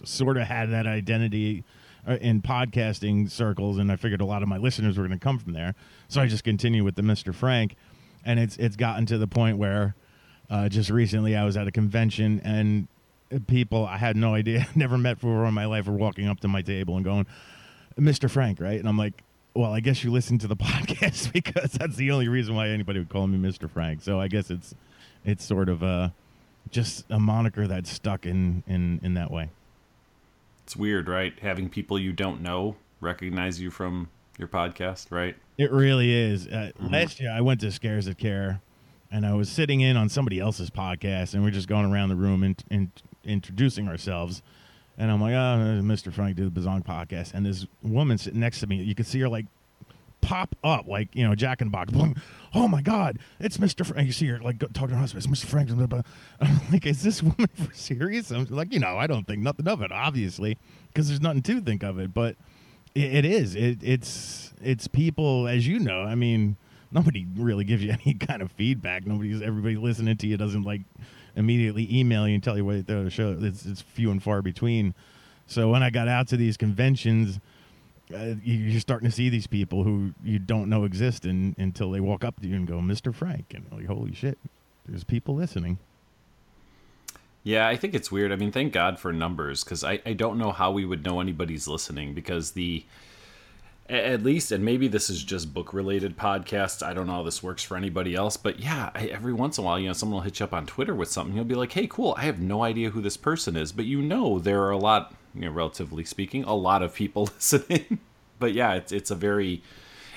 sort 0.07 0.37
of 0.37 0.43
had 0.49 0.73
that 0.73 0.89
identity 0.89 1.61
uh, 1.61 1.78
in 2.17 2.43
podcasting 2.43 3.31
circles, 3.31 3.79
and 3.79 3.91
I 3.93 3.97
figured 3.97 4.21
a 4.21 4.25
lot 4.25 4.43
of 4.43 4.49
my 4.49 4.59
listeners 4.59 4.97
were 4.97 5.07
going 5.07 5.19
to 5.19 5.23
come 5.23 5.39
from 5.39 5.53
there. 5.53 5.75
So 6.09 6.21
I 6.21 6.27
just 6.27 6.45
continue 6.45 6.85
with 6.85 6.97
the 6.97 7.03
Mr. 7.03 7.35
Frank, 7.35 7.77
and 8.25 8.39
it's 8.41 8.57
it's 8.57 8.77
gotten 8.77 9.07
to 9.07 9.19
the 9.19 9.27
point 9.27 9.59
where 9.59 9.95
uh, 10.51 10.69
just 10.69 10.91
recently 10.91 11.37
I 11.37 11.45
was 11.45 11.57
at 11.57 11.67
a 11.67 11.71
convention 11.71 12.41
and 12.45 12.89
people 13.47 13.87
I 13.87 13.99
had 13.99 14.17
no 14.17 14.35
idea, 14.35 14.67
never 14.75 14.99
met 14.99 15.15
before 15.15 15.45
in 15.47 15.55
my 15.55 15.67
life, 15.67 15.87
were 15.87 15.93
walking 15.95 16.29
up 16.29 16.41
to 16.41 16.49
my 16.49 16.63
table 16.63 16.97
and 16.97 17.05
going, 17.05 17.27
"Mr. 17.99 18.31
Frank," 18.31 18.61
right? 18.61 18.79
And 18.79 18.89
I'm 18.89 18.99
like, 18.99 19.23
"Well, 19.55 19.73
I 19.73 19.81
guess 19.81 20.03
you 20.03 20.11
listen 20.11 20.39
to 20.39 20.47
the 20.47 20.57
podcast 20.57 21.33
because 21.33 21.73
that's 21.73 21.97
the 21.97 22.11
only 22.11 22.29
reason 22.29 22.55
why 22.55 22.69
anybody 22.69 22.99
would 22.99 23.11
call 23.11 23.27
me 23.27 23.39
Mr. 23.39 23.71
Frank." 23.71 24.03
So 24.03 24.21
I 24.21 24.29
guess 24.29 24.51
it's 24.51 24.75
it's 25.25 25.45
sort 25.45 25.69
of 25.69 25.83
a 25.83 26.15
just 26.71 27.07
a 27.11 27.19
moniker 27.19 27.67
that's 27.67 27.91
stuck 27.91 28.27
in 28.27 28.63
in 28.67 29.01
in 29.03 29.15
that 29.15 29.31
way. 29.31 29.51
It's 30.69 30.77
weird, 30.77 31.09
right? 31.09 31.33
Having 31.41 31.71
people 31.71 31.99
you 31.99 32.13
don't 32.13 32.43
know 32.43 32.77
recognize 33.01 33.59
you 33.59 33.71
from 33.71 34.11
your 34.37 34.49
podcast, 34.49 35.11
right? 35.11 35.35
It 35.57 35.73
really 35.73 36.13
is. 36.13 36.47
Uh, 36.47 36.73
mm-hmm. 36.79 36.93
Last 36.93 37.19
year, 37.21 37.33
I 37.33 37.41
went 37.41 37.61
to 37.63 37.73
Scares 37.73 38.05
That 38.05 38.19
Care, 38.19 38.61
and 39.11 39.25
I 39.25 39.33
was 39.33 39.49
sitting 39.49 39.81
in 39.81 39.97
on 39.97 40.11
somebody 40.11 40.39
else's 40.39 40.69
podcast, 40.69 41.33
and 41.33 41.43
we're 41.43 41.53
just 41.53 41.69
going 41.69 41.91
around 41.91 42.11
the 42.11 42.17
room 42.17 42.43
and, 42.43 42.63
and 42.71 42.91
introducing 43.25 43.89
ourselves. 43.89 44.43
And 44.99 45.11
I'm 45.11 45.23
like, 45.23 45.33
oh, 45.33 45.81
Mr. 45.83 46.13
Frank 46.13 46.37
did 46.37 46.55
the 46.55 46.61
Bazong 46.61 46.85
podcast. 46.85 47.33
And 47.33 47.47
this 47.47 47.67
woman 47.83 48.19
sitting 48.19 48.39
next 48.39 48.61
to 48.61 48.67
me, 48.67 48.77
you 48.77 48.95
could 48.95 49.07
see 49.07 49.21
her 49.21 49.29
like 49.31 49.47
pop 50.29 50.55
up, 50.63 50.87
like, 50.87 51.09
you 51.17 51.27
know, 51.27 51.35
Jack 51.35 51.63
and 51.63 51.73
Box. 51.73 51.91
Oh 52.55 52.69
my 52.69 52.83
God, 52.83 53.19
it's 53.41 53.57
Mr. 53.57 53.85
Frank. 53.85 54.07
You 54.07 54.13
see 54.13 54.27
her 54.27 54.39
like 54.41 54.59
talking 54.59 54.89
to 54.89 54.95
her 54.95 55.01
husband, 55.01 55.25
it's 55.25 55.43
Mr. 55.43 55.47
Frank. 55.47 55.71
I'm 55.71 56.61
like, 56.71 56.85
is 56.85 57.03
this 57.03 57.23
woman 57.23 57.49
for 57.55 57.73
serious? 57.73 58.31
I'm 58.31 58.45
like, 58.51 58.71
you 58.71 58.79
know, 58.79 58.99
I 58.99 59.07
don't 59.07 59.27
think 59.27 59.41
nothing 59.41 59.67
of 59.67 59.81
it, 59.81 59.91
obviously, 59.91 60.59
because 60.89 61.09
there's 61.09 61.23
nothing 61.23 61.41
to 61.43 61.63
think 61.63 61.83
of 61.83 61.99
it. 61.99 62.13
But 62.13 62.37
it, 62.95 63.15
it 63.15 63.25
is. 63.25 63.55
It, 63.55 63.79
it's 63.83 64.53
it's 64.61 64.87
people, 64.87 65.49
as 65.49 65.67
you 65.67 65.79
know. 65.79 66.03
I 66.03 66.15
mean, 66.15 66.57
nobody 66.93 67.27
really 67.35 67.65
gives 67.65 67.83
you 67.83 67.97
any 68.05 68.13
kind 68.13 68.43
of 68.43 68.53
feedback. 68.53 69.07
Nobody's 69.07 69.41
everybody 69.41 69.77
listening 69.77 70.19
to 70.19 70.27
you 70.27 70.37
doesn't 70.37 70.65
like 70.65 70.83
immediately 71.37 71.89
email 71.91 72.29
you 72.29 72.35
and 72.35 72.45
tell 72.45 72.59
you 72.59 72.67
what 72.67 72.87
the 72.87 73.09
show. 73.09 73.35
It's, 73.41 73.65
it's 73.65 73.81
few 73.81 74.11
and 74.11 74.23
far 74.23 74.43
between. 74.43 74.95
So 75.47 75.71
when 75.71 75.83
I 75.83 75.89
got 75.89 76.07
out 76.07 76.29
to 76.29 76.37
these 76.37 76.59
conventions, 76.59 77.41
uh, 78.15 78.35
you're 78.43 78.81
starting 78.81 79.09
to 79.09 79.15
see 79.15 79.29
these 79.29 79.47
people 79.47 79.85
who 79.85 80.13
you 80.25 80.39
don't 80.39 80.69
know 80.69 80.85
exist 80.85 81.25
in, 81.25 81.55
until 81.59 81.91
they 81.91 82.01
walk 82.01 82.25
up 82.25 82.41
to 82.41 82.49
you 82.49 82.57
and 82.57 82.67
go, 82.67 82.79
"Mr. 82.79 83.15
Frank," 83.15 83.53
and 83.55 83.67
like, 83.73 83.87
"Holy 83.87 84.15
shit, 84.15 84.39
there's 84.87 85.05
people 85.05 85.35
listening." 85.35 85.79
Yeah, 87.45 87.67
I 87.67 87.77
think 87.77 87.95
it's 87.95 88.11
weird. 88.11 88.33
I 88.33 88.37
mean, 88.37 88.53
thank 88.53 88.73
God 88.73 88.99
for 88.99 89.13
numbers 89.13 89.65
because 89.65 89.85
I, 89.85 90.01
I 90.05 90.13
don't 90.13 90.39
know 90.39 90.53
how 90.53 90.71
we 90.71 90.85
would 90.85 91.05
know 91.05 91.21
anybody's 91.21 91.67
listening 91.67 92.15
because 92.15 92.53
the 92.53 92.85
at 93.89 94.23
least 94.23 94.53
and 94.53 94.65
maybe 94.65 94.87
this 94.87 95.09
is 95.09 95.25
just 95.25 95.55
book 95.55 95.73
related 95.73 96.15
podcasts 96.17 96.83
i 96.83 96.93
don't 96.93 97.07
know 97.07 97.15
how 97.15 97.23
this 97.23 97.43
works 97.43 97.63
for 97.63 97.75
anybody 97.75 98.15
else 98.15 98.37
but 98.37 98.61
yeah 98.61 98.91
I, 98.95 99.07
every 99.07 99.33
once 99.33 99.57
in 99.57 99.65
a 99.65 99.67
while 99.67 99.79
you 99.79 99.87
know 99.87 99.95
someone 99.95 100.17
will 100.17 100.25
hit 100.25 100.41
you 100.41 100.45
up 100.45 100.53
on 100.53 100.67
twitter 100.67 100.95
with 100.95 101.11
something 101.11 101.35
you'll 101.35 101.47
be 101.47 101.55
like 101.55 101.73
hey 101.73 101.87
cool 101.87 102.15
i 102.19 102.23
have 102.25 102.39
no 102.39 102.63
idea 102.63 102.91
who 102.91 103.01
this 103.01 103.17
person 103.17 103.57
is 103.57 103.73
but 103.73 103.87
you 103.87 104.03
know 104.03 104.39
there 104.39 104.63
are 104.63 104.71
a 104.71 104.77
lot 104.77 105.15
you 105.39 105.49
know 105.49 105.53
relatively 105.53 106.05
speaking 106.05 106.45
a 106.45 106.55
lot 106.55 106.83
of 106.83 106.95
people 106.95 107.25
listening 107.35 107.99
but 108.39 108.53
yeah 108.53 108.75
it's, 108.75 108.93
it's 108.93 109.11
a 109.11 109.15
very 109.15 109.63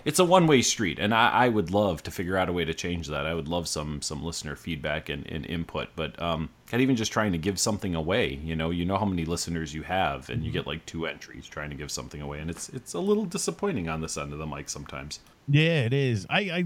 it's 0.05 0.19
a 0.19 0.25
one 0.25 0.47
way 0.47 0.61
street, 0.61 0.99
and 0.99 1.13
I, 1.13 1.29
I, 1.29 1.49
would 1.49 1.71
love 1.71 2.03
to 2.03 2.11
figure 2.11 2.37
out 2.37 2.49
a 2.49 2.53
way 2.53 2.65
to 2.65 2.73
change 2.73 3.07
that. 3.07 3.25
I 3.25 3.33
would 3.33 3.47
love 3.47 3.67
some 3.67 4.01
some 4.01 4.23
listener 4.23 4.55
feedback 4.55 5.09
and, 5.09 5.27
and 5.27 5.45
input, 5.45 5.89
but 5.95 6.19
um, 6.21 6.49
not 6.71 6.81
even 6.81 6.95
just 6.95 7.11
trying 7.11 7.31
to 7.33 7.37
give 7.37 7.59
something 7.59 7.95
away. 7.95 8.39
You 8.43 8.55
know, 8.55 8.69
you 8.69 8.85
know 8.85 8.97
how 8.97 9.05
many 9.05 9.25
listeners 9.25 9.73
you 9.73 9.83
have, 9.83 10.29
and 10.29 10.43
you 10.43 10.49
mm-hmm. 10.49 10.59
get 10.59 10.67
like 10.67 10.85
two 10.85 11.05
entries 11.05 11.47
trying 11.47 11.69
to 11.69 11.75
give 11.75 11.91
something 11.91 12.21
away, 12.21 12.39
and 12.39 12.49
it's 12.49 12.69
it's 12.69 12.93
a 12.93 12.99
little 12.99 13.25
disappointing 13.25 13.89
on 13.89 14.01
this 14.01 14.17
end 14.17 14.33
of 14.33 14.39
the 14.39 14.47
mic 14.47 14.69
sometimes. 14.69 15.19
Yeah, 15.47 15.83
it 15.83 15.93
is. 15.93 16.25
I, 16.29 16.39
I 16.39 16.65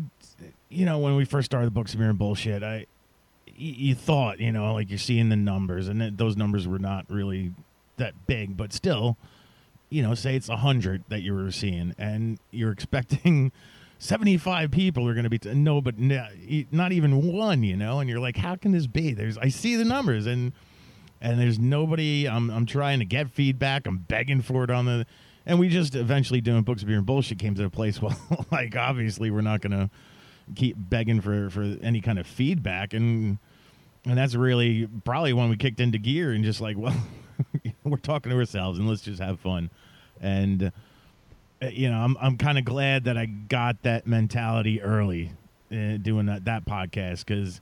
you 0.70 0.86
know, 0.86 1.00
when 1.00 1.16
we 1.16 1.26
first 1.26 1.46
started 1.46 1.68
the 1.68 1.72
books 1.72 1.94
of 1.94 2.00
beer 2.00 2.10
and 2.10 2.20
bullshit, 2.20 2.64
I 2.64 2.86
you 3.58 3.96
thought, 3.96 4.40
you 4.40 4.52
know, 4.52 4.74
like 4.74 4.90
you're 4.90 4.98
seeing 4.98 5.30
the 5.30 5.36
numbers, 5.36 5.88
and 5.88 6.18
those 6.18 6.38
numbers 6.38 6.68
were 6.68 6.80
not 6.80 7.06
really 7.10 7.52
that 7.98 8.28
big, 8.28 8.58
but 8.58 8.74
still 8.74 9.18
you 9.90 10.02
know, 10.02 10.16
say 10.16 10.36
it's 10.36 10.50
100 10.50 11.04
that 11.10 11.22
you 11.22 11.34
were 11.34 11.52
seeing 11.52 11.96
and 11.98 12.40
you're 12.52 12.72
expecting 12.72 13.52
75 14.00 14.72
people 14.72 15.08
are 15.08 15.14
going 15.14 15.24
to 15.24 15.30
be, 15.30 15.40
t- 15.40 15.54
no, 15.54 15.82
but 15.82 15.96
not 15.98 16.92
even 16.92 17.34
one, 17.34 17.64
you 17.64 17.78
know, 17.78 18.00
and 18.00 18.10
you're 18.10 18.20
like, 18.20 18.36
how 18.36 18.56
can 18.56 18.72
this 18.72 18.88
be? 18.88 19.14
There's, 19.14 19.38
I 19.38 19.50
see 19.50 19.76
the 19.76 19.86
numbers 19.86 20.26
and, 20.26 20.52
and 21.22 21.40
there's 21.40 21.58
nobody, 21.58 22.28
I'm, 22.28 22.50
I'm 22.50 22.66
trying 22.66 23.00
to 23.00 23.06
get 23.06 23.30
feedback. 23.32 23.88
I'm 23.88 24.00
begging 24.00 24.42
for 24.42 24.64
it 24.64 24.70
on 24.70 24.86
the, 24.86 25.06
and 25.46 25.60
we 25.60 25.70
just 25.70 25.96
eventually 25.96 26.42
doing 26.42 26.64
books 26.64 26.82
of 26.82 26.88
beer 26.88 26.98
and 26.98 27.06
bullshit 27.06 27.40
came 27.40 27.56
to 27.56 27.66
a 27.66 27.70
place. 27.70 28.02
Well, 28.02 28.46
like 28.52 28.76
obviously 28.76 29.32
we're 29.32 29.42
not 29.42 29.62
going 29.62 29.72
to 29.72 29.90
keep 30.56 30.76
begging 30.78 31.22
for, 31.22 31.50
for 31.50 31.64
any 31.82 32.02
kind 32.02 32.20
of 32.20 32.28
feedback. 32.28 32.94
And, 32.94 33.38
and 34.04 34.18
that's 34.18 34.36
really 34.36 34.90
probably 35.06 35.32
when 35.34 35.50
we 35.50 35.56
kicked 35.56 35.80
into 35.80 36.00
gear 36.00 36.34
and 36.34 36.44
just 36.44 36.60
like, 36.60 36.78
well, 36.78 36.96
we're 37.92 37.98
talking 37.98 38.32
to 38.32 38.38
ourselves 38.38 38.80
and 38.80 38.90
let's 38.90 39.02
just 39.02 39.22
have 39.22 39.40
fun. 39.40 39.70
And 40.20 40.72
uh, 41.62 41.68
you 41.68 41.90
know, 41.90 41.98
I'm 41.98 42.18
I'm 42.20 42.38
kind 42.38 42.58
of 42.58 42.66
glad 42.66 43.06
that 43.06 43.18
I 43.18 43.26
got 43.26 43.84
that 43.84 44.08
mentality 44.08 44.82
early 44.82 45.32
uh, 45.72 45.98
doing 45.98 46.26
that 46.26 46.46
that 46.46 46.66
podcast 46.66 47.26
because 47.26 47.62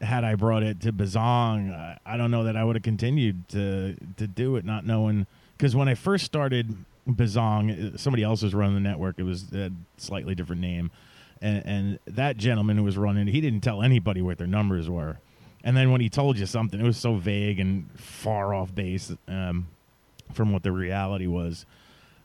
had 0.00 0.24
I 0.24 0.34
brought 0.34 0.62
it 0.62 0.80
to 0.80 0.92
Bazong, 0.92 1.98
I 2.06 2.16
don't 2.16 2.30
know 2.30 2.44
that 2.44 2.56
I 2.56 2.64
would 2.64 2.76
have 2.76 2.82
continued 2.82 3.48
to 3.50 3.96
to 4.16 4.26
do 4.26 4.56
it, 4.56 4.64
not 4.64 4.86
knowing 4.86 5.26
because 5.56 5.76
when 5.76 5.88
I 5.88 5.94
first 5.94 6.24
started 6.24 6.74
Bazong, 7.06 7.94
uh, 7.94 7.98
somebody 7.98 8.22
else 8.22 8.42
was 8.42 8.54
running 8.54 8.74
the 8.74 8.80
network. 8.80 9.18
It 9.18 9.24
was 9.24 9.52
a 9.52 9.70
slightly 9.98 10.34
different 10.34 10.62
name, 10.62 10.90
and, 11.42 11.66
and 11.66 11.98
that 12.06 12.36
gentleman 12.38 12.78
who 12.78 12.84
was 12.84 12.96
running, 12.96 13.26
he 13.26 13.40
didn't 13.40 13.60
tell 13.60 13.82
anybody 13.82 14.22
what 14.22 14.38
their 14.38 14.46
numbers 14.46 14.88
were. 14.88 15.18
And 15.62 15.76
then 15.76 15.90
when 15.90 16.00
he 16.00 16.08
told 16.08 16.38
you 16.38 16.46
something, 16.46 16.80
it 16.80 16.84
was 16.84 16.96
so 16.96 17.16
vague 17.16 17.60
and 17.60 17.90
far 17.98 18.54
off 18.54 18.74
base 18.74 19.12
um, 19.28 19.66
from 20.32 20.52
what 20.52 20.62
the 20.62 20.72
reality 20.72 21.26
was 21.26 21.66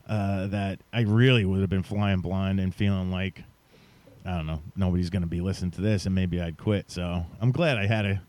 uh, 0.07 0.47
that 0.47 0.79
I 0.93 1.01
really 1.01 1.45
would 1.45 1.61
have 1.61 1.69
been 1.69 1.83
flying 1.83 2.21
blind 2.21 2.59
and 2.59 2.73
feeling 2.73 3.11
like 3.11 3.43
I 4.25 4.37
don't 4.37 4.47
know 4.47 4.61
nobody's 4.75 5.09
going 5.09 5.21
to 5.21 5.27
be 5.27 5.41
listening 5.41 5.71
to 5.71 5.81
this, 5.81 6.05
and 6.05 6.15
maybe 6.15 6.41
I'd 6.41 6.57
quit. 6.57 6.89
So 6.91 7.25
I'm 7.41 7.51
glad 7.51 7.77
I 7.77 7.85
had 7.85 8.05
a 8.05 8.21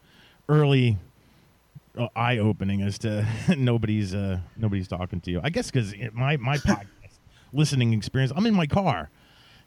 early 0.48 0.98
uh, 1.96 2.09
eye 2.14 2.38
opening 2.38 2.82
as 2.82 2.98
to 2.98 3.26
nobody's 3.57 4.14
uh, 4.14 4.40
nobody's 4.57 4.88
talking 4.88 5.20
to 5.22 5.30
you. 5.30 5.40
I 5.42 5.50
guess 5.50 5.70
because 5.70 5.94
my 6.12 6.36
my 6.36 6.59
podcast 6.59 6.86
listening 7.52 7.92
experience, 7.92 8.32
I'm 8.34 8.46
in 8.46 8.54
my 8.54 8.66
car, 8.66 9.11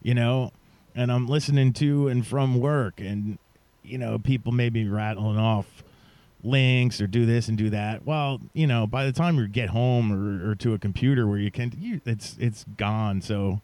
you 0.02 0.14
know, 0.14 0.52
and 0.96 1.12
I'm 1.12 1.28
listening 1.28 1.74
to 1.74 2.08
and 2.08 2.26
from 2.26 2.60
work, 2.60 3.00
and 3.00 3.38
you 3.84 3.98
know, 3.98 4.20
people 4.20 4.52
may 4.52 4.70
be 4.70 4.88
rattling 4.88 5.38
off 5.38 5.84
links 6.44 7.02
or 7.02 7.08
do 7.08 7.26
this 7.26 7.48
and 7.48 7.58
do 7.58 7.70
that. 7.70 8.06
Well, 8.06 8.40
you 8.54 8.68
know, 8.68 8.88
by 8.88 9.06
the 9.06 9.12
time 9.12 9.38
you 9.38 9.48
get 9.48 9.70
home 9.70 10.12
or, 10.12 10.52
or 10.52 10.56
to 10.56 10.74
a 10.74 10.80
computer 10.80 11.28
where 11.28 11.40
you 11.40 11.52
can, 11.52 11.74
you, 11.78 12.02
it's 12.06 12.36
it's 12.40 12.66
gone. 12.78 13.22
So 13.22 13.62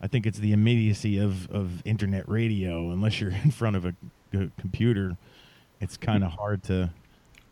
I 0.00 0.06
think 0.06 0.26
it's 0.26 0.38
the 0.38 0.52
immediacy 0.52 1.18
of 1.18 1.50
of 1.50 1.84
internet 1.86 2.28
radio. 2.28 2.90
Unless 2.90 3.20
you're 3.20 3.30
in 3.44 3.50
front 3.50 3.76
of 3.76 3.84
a, 3.84 3.94
a 4.34 4.48
computer, 4.58 5.16
it's 5.80 5.96
kind 5.96 6.24
of 6.24 6.32
hard 6.32 6.62
to 6.64 6.90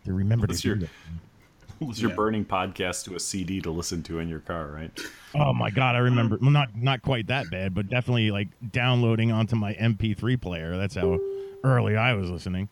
to 0.05 0.13
remember 0.13 0.47
What's 0.47 0.63
to 0.63 0.69
your, 0.69 0.77
do 0.77 0.87
that. 0.87 1.87
Was 1.87 2.03
your 2.03 2.11
yeah. 2.11 2.17
burning 2.17 2.45
podcast 2.45 3.05
to 3.05 3.15
a 3.15 3.21
CD 3.21 3.61
to 3.61 3.71
listen 3.71 4.03
to 4.05 4.19
in 4.19 4.29
your 4.29 4.41
car, 4.41 4.67
right? 4.67 4.91
Oh 5.37 5.53
my 5.53 5.71
god, 5.71 5.95
I 5.95 5.99
remember. 5.99 6.37
Well, 6.41 6.51
not 6.51 6.75
not 6.75 7.03
quite 7.03 7.29
that 7.29 7.51
bad, 7.51 7.73
but 7.73 7.89
definitely 7.89 8.33
like 8.33 8.49
downloading 8.73 9.31
onto 9.31 9.55
my 9.55 9.75
MP3 9.75 10.41
player. 10.41 10.77
That's 10.77 10.97
how 10.97 11.21
early 11.65 11.97
I 11.97 12.15
was 12.15 12.31
listening. 12.31 12.69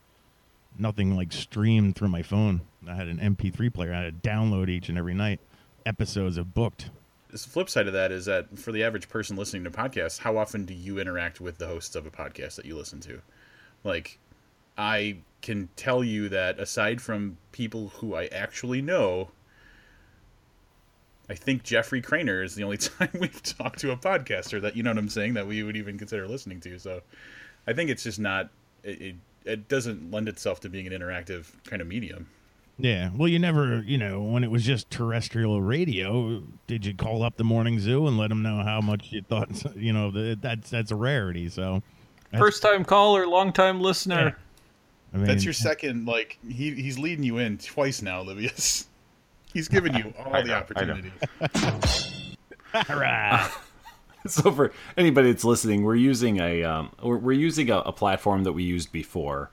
Nothing 0.78 1.16
like 1.16 1.32
streamed 1.32 1.96
through 1.96 2.08
my 2.08 2.22
phone. 2.22 2.60
I 2.86 2.94
had 2.94 3.08
an 3.08 3.18
MP3 3.18 3.72
player. 3.72 3.92
I 3.92 4.04
had 4.04 4.22
to 4.22 4.28
download 4.28 4.68
each 4.68 4.88
and 4.88 4.98
every 4.98 5.14
night 5.14 5.40
episodes 5.84 6.36
of 6.36 6.54
booked. 6.54 6.90
The 7.30 7.38
flip 7.38 7.68
side 7.68 7.86
of 7.86 7.92
that 7.92 8.12
is 8.12 8.26
that 8.26 8.58
for 8.58 8.72
the 8.72 8.84
average 8.84 9.08
person 9.08 9.36
listening 9.36 9.64
to 9.64 9.70
podcasts, 9.70 10.18
how 10.18 10.36
often 10.36 10.64
do 10.64 10.74
you 10.74 10.98
interact 10.98 11.40
with 11.40 11.58
the 11.58 11.66
hosts 11.66 11.96
of 11.96 12.06
a 12.06 12.10
podcast 12.10 12.56
that 12.56 12.66
you 12.66 12.76
listen 12.76 13.00
to? 13.00 13.20
Like, 13.84 14.18
I 14.78 15.18
can 15.42 15.68
tell 15.76 16.04
you 16.04 16.28
that 16.28 16.58
aside 16.58 17.00
from 17.00 17.38
people 17.52 17.88
who 17.96 18.14
I 18.14 18.26
actually 18.26 18.82
know, 18.82 19.30
I 21.28 21.34
think 21.34 21.62
Jeffrey 21.62 22.02
Cranor 22.02 22.44
is 22.44 22.54
the 22.54 22.64
only 22.64 22.76
time 22.78 23.10
we've 23.18 23.42
talked 23.42 23.80
to 23.80 23.90
a 23.90 23.96
podcaster 23.96 24.60
that 24.60 24.76
you 24.76 24.82
know 24.82 24.90
what 24.90 24.98
I'm 24.98 25.08
saying 25.08 25.34
that 25.34 25.46
we 25.46 25.62
would 25.62 25.76
even 25.76 25.98
consider 25.98 26.28
listening 26.28 26.60
to. 26.60 26.78
So 26.78 27.02
I 27.66 27.72
think 27.72 27.90
it's 27.90 28.04
just 28.04 28.20
not 28.20 28.50
it, 28.86 29.02
it, 29.02 29.14
it 29.44 29.68
doesn't 29.68 30.10
lend 30.10 30.28
itself 30.28 30.60
to 30.60 30.68
being 30.68 30.86
an 30.86 30.92
interactive 30.92 31.46
kind 31.64 31.82
of 31.82 31.88
medium. 31.88 32.28
Yeah. 32.78 33.10
Well, 33.16 33.28
you 33.28 33.38
never, 33.38 33.82
you 33.82 33.96
know, 33.96 34.22
when 34.22 34.44
it 34.44 34.50
was 34.50 34.64
just 34.64 34.90
terrestrial 34.90 35.62
radio, 35.62 36.42
did 36.66 36.84
you 36.84 36.94
call 36.94 37.22
up 37.22 37.36
the 37.36 37.44
morning 37.44 37.80
zoo 37.80 38.06
and 38.06 38.18
let 38.18 38.28
them 38.28 38.42
know 38.42 38.62
how 38.62 38.80
much 38.80 39.12
you 39.12 39.22
thought, 39.22 39.48
you 39.76 39.92
know, 39.92 40.10
that's 40.34 40.70
that's 40.70 40.90
a 40.90 40.96
rarity. 40.96 41.48
So, 41.48 41.82
first 42.36 42.62
time 42.62 42.84
caller, 42.84 43.26
long 43.26 43.52
time 43.52 43.80
listener. 43.80 44.24
Yeah. 44.24 44.32
I 45.14 45.16
mean, 45.16 45.26
that's 45.26 45.44
your 45.44 45.54
second. 45.54 46.06
Like 46.06 46.38
he 46.46 46.72
he's 46.74 46.98
leading 46.98 47.24
you 47.24 47.38
in 47.38 47.56
twice 47.58 48.02
now, 48.02 48.22
Livius. 48.22 48.86
He's 49.54 49.68
given 49.68 49.94
you 49.94 50.12
all 50.18 50.42
the 50.42 50.52
opportunities. 50.52 51.12
all 52.74 52.96
right. 52.96 53.50
so 54.30 54.52
for 54.52 54.72
anybody 54.96 55.32
that's 55.32 55.44
listening, 55.44 55.82
we're 55.82 55.96
using 55.96 56.40
a 56.40 56.64
um, 56.64 56.90
we're, 57.02 57.16
we're, 57.18 57.32
using 57.32 57.70
a, 57.70 57.78
a, 57.78 57.92
platform 57.92 58.44
that 58.44 58.52
we 58.52 58.62
used 58.62 58.92
before, 58.92 59.50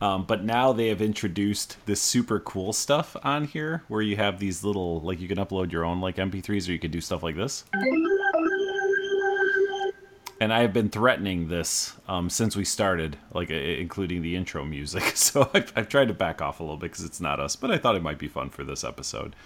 um, 0.00 0.24
but 0.24 0.44
now 0.44 0.72
they 0.72 0.88
have 0.88 1.00
introduced 1.00 1.76
this 1.86 2.00
super 2.00 2.40
cool 2.40 2.72
stuff 2.72 3.16
on 3.22 3.44
here 3.44 3.82
where 3.88 4.02
you 4.02 4.16
have 4.16 4.38
these 4.38 4.64
little 4.64 5.00
like 5.00 5.20
you 5.20 5.28
can 5.28 5.38
upload 5.38 5.72
your 5.72 5.84
own 5.84 6.00
like 6.00 6.16
MP3s 6.16 6.68
or 6.68 6.72
you 6.72 6.78
can 6.78 6.90
do 6.90 7.00
stuff 7.00 7.22
like 7.22 7.36
this. 7.36 7.64
And 10.40 10.52
I 10.52 10.62
have 10.62 10.72
been 10.72 10.88
threatening 10.88 11.46
this 11.46 11.92
um, 12.08 12.28
since 12.28 12.56
we 12.56 12.64
started, 12.64 13.16
like 13.32 13.52
uh, 13.52 13.54
including 13.54 14.22
the 14.22 14.34
intro 14.34 14.64
music. 14.64 15.04
So 15.16 15.48
I've, 15.54 15.72
I've 15.76 15.88
tried 15.88 16.08
to 16.08 16.14
back 16.14 16.42
off 16.42 16.58
a 16.58 16.64
little 16.64 16.76
bit 16.76 16.90
because 16.90 17.04
it's 17.04 17.20
not 17.20 17.38
us, 17.38 17.54
but 17.54 17.70
I 17.70 17.78
thought 17.78 17.94
it 17.94 18.02
might 18.02 18.18
be 18.18 18.26
fun 18.26 18.50
for 18.50 18.64
this 18.64 18.82
episode 18.82 19.36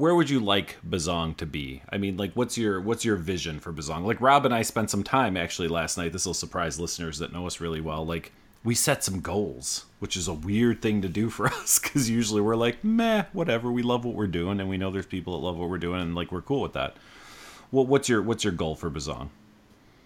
where 0.00 0.14
would 0.14 0.30
you 0.30 0.40
like 0.40 0.78
Bazong 0.88 1.36
to 1.36 1.44
be? 1.44 1.82
I 1.90 1.98
mean, 1.98 2.16
like, 2.16 2.32
what's 2.32 2.56
your 2.56 2.80
what's 2.80 3.04
your 3.04 3.16
vision 3.16 3.60
for 3.60 3.70
Bazong? 3.70 4.04
Like, 4.04 4.20
Rob 4.20 4.46
and 4.46 4.54
I 4.54 4.62
spent 4.62 4.88
some 4.88 5.02
time 5.02 5.36
actually 5.36 5.68
last 5.68 5.98
night. 5.98 6.14
This 6.14 6.24
will 6.24 6.32
surprise 6.32 6.80
listeners 6.80 7.18
that 7.18 7.34
know 7.34 7.46
us 7.46 7.60
really 7.60 7.82
well. 7.82 8.06
Like, 8.06 8.32
we 8.64 8.74
set 8.74 9.04
some 9.04 9.20
goals, 9.20 9.84
which 9.98 10.16
is 10.16 10.26
a 10.26 10.32
weird 10.32 10.80
thing 10.80 11.02
to 11.02 11.08
do 11.08 11.28
for 11.28 11.46
us 11.52 11.78
because 11.78 12.08
usually 12.08 12.40
we're 12.40 12.56
like, 12.56 12.82
meh, 12.82 13.24
whatever. 13.34 13.70
We 13.70 13.82
love 13.82 14.06
what 14.06 14.14
we're 14.14 14.26
doing, 14.26 14.58
and 14.58 14.70
we 14.70 14.78
know 14.78 14.90
there's 14.90 15.04
people 15.04 15.38
that 15.38 15.46
love 15.46 15.58
what 15.58 15.68
we're 15.68 15.76
doing, 15.76 16.00
and 16.00 16.14
like 16.14 16.32
we're 16.32 16.40
cool 16.40 16.62
with 16.62 16.72
that. 16.72 16.96
Well, 17.70 17.84
what's 17.84 18.08
your 18.08 18.22
what's 18.22 18.42
your 18.42 18.54
goal 18.54 18.76
for 18.76 18.90
Bazong? 18.90 19.28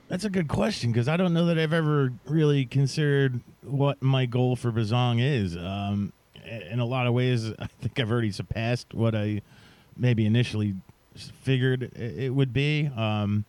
That's 0.09 0.25
a 0.25 0.31
good 0.31 0.49
question 0.49 0.91
because 0.91 1.07
I 1.07 1.17
don't 1.17 1.33
know 1.33 1.47
that 1.47 1.59
I've 1.59 1.73
ever 1.73 2.13
really 2.27 2.67
considered 2.67 3.41
what 3.63 4.03
my 4.03 4.27
goal 4.27 4.57
for 4.57 4.73
Bazong 4.73 5.23
is. 5.23 5.57
Um, 5.57 6.13
in 6.45 6.81
a 6.81 6.85
lot 6.85 7.07
of 7.07 7.15
ways, 7.15 7.53
I 7.61 7.67
think 7.67 8.01
I've 8.01 8.11
already 8.11 8.33
surpassed 8.33 8.93
what 8.93 9.15
I 9.15 9.41
maybe 9.97 10.27
initially 10.27 10.75
figured 11.15 11.83
it 11.97 12.35
would 12.35 12.53
be. 12.53 12.91
Um, 12.97 13.45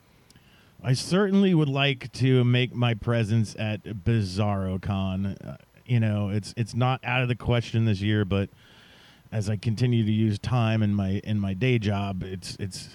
I 0.84 0.94
certainly 0.94 1.54
would 1.54 1.70
like 1.70 2.12
to 2.14 2.44
make 2.44 2.76
my 2.76 2.94
presence 2.94 3.56
at 3.58 3.84
BizarroCon. 3.84 5.48
Uh, 5.48 5.58
you 5.86 6.00
know, 6.00 6.30
it's 6.30 6.54
it's 6.58 6.76
not 6.76 7.04
out 7.04 7.22
of 7.22 7.28
the 7.28 7.36
question 7.36 7.86
this 7.86 8.02
year, 8.02 8.24
but 8.24 8.50
as 9.32 9.50
I 9.50 9.58
continue 9.58 10.06
to 10.06 10.12
use 10.12 10.38
time 10.40 10.84
in 10.84 10.94
my 10.94 11.22
in 11.24 11.40
my 11.40 11.54
day 11.54 11.80
job, 11.80 12.24
it's 12.24 12.56
it's 12.60 12.90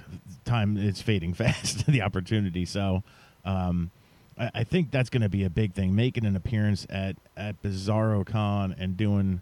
time 0.44 0.76
it's 0.76 1.03
fading 1.03 1.34
fast 1.34 1.86
the 1.86 2.03
opportunity. 2.03 2.64
So 2.64 3.03
um, 3.44 3.90
I, 4.38 4.51
I, 4.55 4.64
think 4.64 4.90
that's 4.90 5.11
going 5.11 5.22
to 5.22 5.28
be 5.28 5.44
a 5.44 5.51
big 5.51 5.74
thing, 5.74 5.94
making 5.94 6.24
an 6.24 6.36
appearance 6.36 6.86
at 6.90 7.16
at 7.36 7.62
BizarroCon 7.62 8.74
and 8.78 8.96
doing 8.96 9.40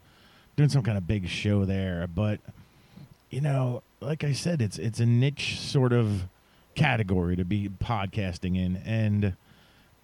doing 0.56 0.68
some 0.68 0.82
kind 0.82 0.96
of 0.96 1.06
big 1.06 1.28
show 1.28 1.64
there. 1.64 2.06
But 2.06 2.40
you 3.30 3.40
know, 3.40 3.82
like 4.01 4.24
I 4.24 4.32
said, 4.32 4.62
it's 4.62 4.78
it's 4.78 5.01
a 5.01 5.07
niche 5.07 5.59
sort 5.61 5.92
of 5.92 6.28
category 6.74 7.36
to 7.36 7.44
be 7.44 7.68
podcasting 7.68 8.57
in, 8.57 8.76
and 8.84 9.36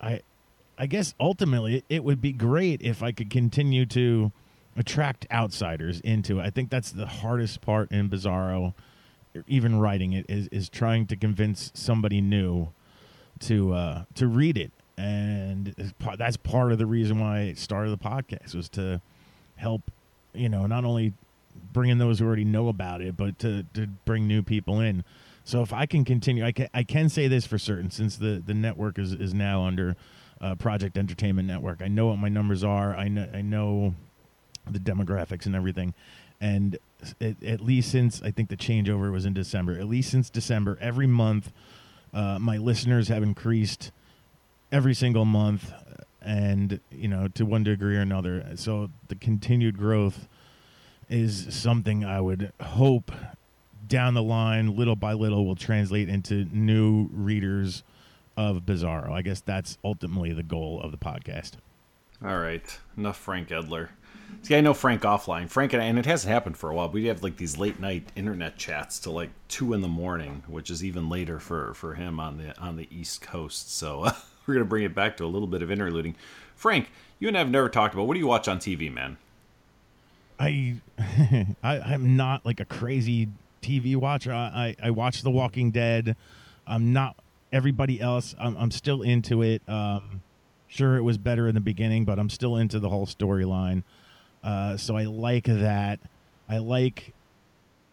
I 0.01 0.21
I 0.77 0.87
guess 0.87 1.15
ultimately 1.21 1.85
it 1.89 2.05
would 2.05 2.21
be 2.21 2.33
great 2.33 2.83
if 2.83 3.03
I 3.03 3.13
could 3.13 3.31
continue 3.31 3.87
to 3.87 4.33
attract 4.77 5.27
outsiders 5.31 6.01
into 6.01 6.41
it. 6.41 6.43
I 6.43 6.51
think 6.51 6.71
that's 6.71 6.91
the 6.91 7.07
hardest 7.07 7.61
part 7.61 7.93
in 7.93 8.09
Bizarro, 8.11 8.75
even 9.47 9.79
writing 9.79 10.13
it 10.13 10.27
is 10.29 10.49
is 10.49 10.69
trying 10.69 11.07
to 11.07 11.17
convince 11.17 11.71
somebody 11.75 12.21
new 12.21 12.69
to 13.41 13.73
uh, 13.73 14.05
to 14.15 14.27
read 14.27 14.59
it, 14.59 14.73
and 14.97 15.75
that's 16.17 16.37
part 16.37 16.73
of 16.73 16.79
the 16.79 16.87
reason 16.87 17.21
why 17.21 17.41
I 17.41 17.53
started 17.55 17.91
the 17.91 18.05
podcast 18.05 18.55
was 18.55 18.69
to 18.71 19.01
help, 19.57 19.83
you 20.33 20.49
know, 20.49 20.67
not 20.67 20.85
only 20.85 21.13
bring 21.73 21.91
in 21.91 21.99
those 21.99 22.19
who 22.19 22.27
already 22.27 22.45
know 22.45 22.69
about 22.69 23.01
it, 23.01 23.17
but 23.17 23.39
to 23.41 23.65
to 23.75 23.87
bring 24.05 24.27
new 24.27 24.43
people 24.43 24.81
in. 24.81 25.05
So 25.45 25.61
if 25.61 25.73
I 25.73 25.87
can 25.87 26.05
continue, 26.05 26.45
I 26.45 26.53
can 26.53 26.69
I 26.73 26.83
can 26.83 27.09
say 27.09 27.29
this 27.29 27.47
for 27.47 27.59
certain 27.59 27.91
since 27.91 28.17
the 28.17 28.43
the 28.45 28.55
network 28.55 28.99
is 28.99 29.13
is 29.13 29.35
now 29.35 29.65
under 29.65 29.97
uh, 30.41 30.55
Project 30.55 30.97
Entertainment 30.97 31.47
Network. 31.47 31.83
I 31.83 31.89
know 31.89 32.07
what 32.07 32.19
my 32.19 32.29
numbers 32.29 32.65
are. 32.65 32.95
I 32.97 33.09
know 33.09 33.29
I 33.33 33.43
know 33.43 33.95
the 34.71 34.79
demographics 34.79 35.45
and 35.47 35.55
everything, 35.55 35.95
and 36.41 36.79
it, 37.21 37.43
at 37.43 37.61
least 37.61 37.91
since 37.91 38.23
I 38.23 38.31
think 38.31 38.49
the 38.49 38.57
changeover 38.57 39.13
was 39.13 39.27
in 39.27 39.35
December. 39.35 39.79
At 39.79 39.87
least 39.87 40.11
since 40.11 40.31
December, 40.31 40.79
every 40.81 41.07
month, 41.07 41.53
uh, 42.13 42.39
my 42.39 42.57
listeners 42.57 43.09
have 43.09 43.23
increased 43.23 43.91
every 44.73 44.95
single 44.95 45.25
month, 45.27 45.73
and 46.23 46.81
you 46.91 47.09
know 47.09 47.29
to 47.29 47.45
one 47.45 47.65
degree 47.65 47.97
or 47.97 48.01
another. 48.01 48.47
So 48.57 48.91
the 49.09 49.15
continued 49.15 49.77
growth 49.77 50.27
is 51.15 51.47
something 51.55 52.05
I 52.05 52.21
would 52.21 52.53
hope 52.61 53.13
down 53.87 54.15
the 54.15 54.23
line, 54.23 54.75
little 54.75 54.97
by 54.97 55.13
little, 55.13 55.47
will 55.47 55.55
translate 55.55 56.09
into 56.09 56.47
new 56.53 57.09
readers 57.13 57.85
of 58.37 58.63
Bizarro. 58.63 59.13
I 59.13 59.23
guess 59.23 59.41
that's 59.41 59.79
ultimately 59.85 60.33
the 60.33 60.43
goal 60.43 60.81
of 60.83 60.91
the 60.91 60.97
podcast. 60.97 61.53
All 62.25 62.39
right, 62.39 62.79
enough 62.97 63.17
Frank 63.17 63.51
Edler. 63.51 63.91
See, 64.43 64.57
I 64.57 64.61
know 64.61 64.75
Frank 64.75 65.03
offline. 65.03 65.49
Frank 65.49 65.73
and 65.73 65.83
I, 65.83 65.87
and 65.87 65.99
it 65.99 66.07
hasn't 66.07 66.33
happened 66.33 66.57
for 66.57 66.71
a 66.71 66.75
while. 66.75 66.89
We 66.89 67.07
have 67.07 67.23
like 67.23 67.37
these 67.37 67.59
late 67.59 67.79
night 67.79 68.11
internet 68.17 68.57
chats 68.57 68.99
till 68.99 69.13
like 69.13 69.31
two 69.47 69.73
in 69.73 69.83
the 69.83 69.89
morning, 69.89 70.43
which 70.49 70.69
is 70.69 70.83
even 70.83 71.09
later 71.09 71.39
for 71.39 71.75
for 71.75 71.95
him 71.95 72.19
on 72.19 72.39
the 72.39 72.59
on 72.61 72.77
the 72.77 72.89
East 72.91 73.21
Coast. 73.21 73.73
So 73.73 74.03
uh, 74.03 74.13
we're 74.47 74.55
gonna 74.55 74.67
bring 74.67 74.85
it 74.85 74.95
back 74.95 75.17
to 75.19 75.25
a 75.25 75.27
little 75.27 75.47
bit 75.47 75.63
of 75.63 75.71
interluding. 75.71 76.17
Frank, 76.57 76.91
you 77.21 77.29
and 77.29 77.37
I 77.37 77.41
have 77.41 77.51
never 77.51 77.69
talked 77.69 77.95
about 77.95 78.09
what 78.09 78.15
do 78.15 78.21
you 78.21 78.27
watch 78.27 78.49
on 78.49 78.59
TV, 78.59 78.93
man? 78.93 79.17
I, 80.39 80.77
I 81.63 81.81
I'm 81.81 82.17
not 82.17 82.45
like 82.45 82.61
a 82.61 82.65
crazy 82.65 83.29
TV 83.63 83.97
watcher. 83.97 84.33
I, 84.33 84.77
I, 84.81 84.89
I 84.89 84.91
watch 84.91 85.23
The 85.23 85.31
Walking 85.31 85.71
Dead. 85.71 86.17
I'm 86.67 86.93
not 86.93 87.17
everybody 87.53 88.01
else. 88.01 88.35
I'm, 88.39 88.57
I'm 88.57 88.71
still 88.71 89.03
into 89.03 89.43
it. 89.43 89.63
Um, 89.69 90.23
sure, 90.69 90.97
it 90.97 91.03
was 91.03 91.19
better 91.19 91.49
in 91.49 91.55
the 91.55 91.61
beginning, 91.61 92.05
but 92.05 92.19
I'm 92.19 92.31
still 92.31 92.57
into 92.57 92.79
the 92.79 92.89
whole 92.89 93.07
storyline. 93.07 93.83
Uh, 94.43 94.77
so 94.77 94.97
I 94.97 95.05
like 95.05 95.45
that. 95.45 96.01
I 96.49 96.59
like 96.59 97.15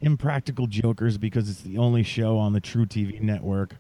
Impractical 0.02 0.68
Jokers 0.68 1.18
because 1.18 1.50
it's 1.50 1.62
the 1.62 1.78
only 1.78 2.04
show 2.04 2.38
on 2.38 2.54
the 2.54 2.62
truTV 2.62 3.22
network. 3.22 3.76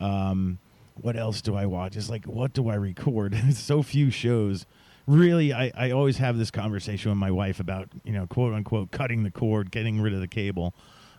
Um, 0.00 0.58
what 1.00 1.16
else 1.16 1.40
do 1.40 1.56
I 1.56 1.66
watch? 1.66 1.96
It's 1.96 2.10
like, 2.10 2.26
what 2.26 2.52
do 2.52 2.68
I 2.68 2.74
record? 2.74 3.36
so 3.54 3.82
few 3.82 4.10
shows. 4.10 4.66
Really, 5.06 5.52
I, 5.52 5.72
I 5.74 5.90
always 5.90 6.18
have 6.18 6.38
this 6.38 6.50
conversation 6.50 7.10
with 7.10 7.18
my 7.18 7.30
wife 7.30 7.58
about, 7.58 7.88
you 8.04 8.12
know, 8.12 8.26
quote 8.26 8.54
unquote, 8.54 8.90
cutting 8.90 9.24
the 9.24 9.30
cord, 9.30 9.70
getting 9.70 10.00
rid 10.00 10.14
of 10.14 10.20
the 10.20 10.28
cable. 10.28 10.74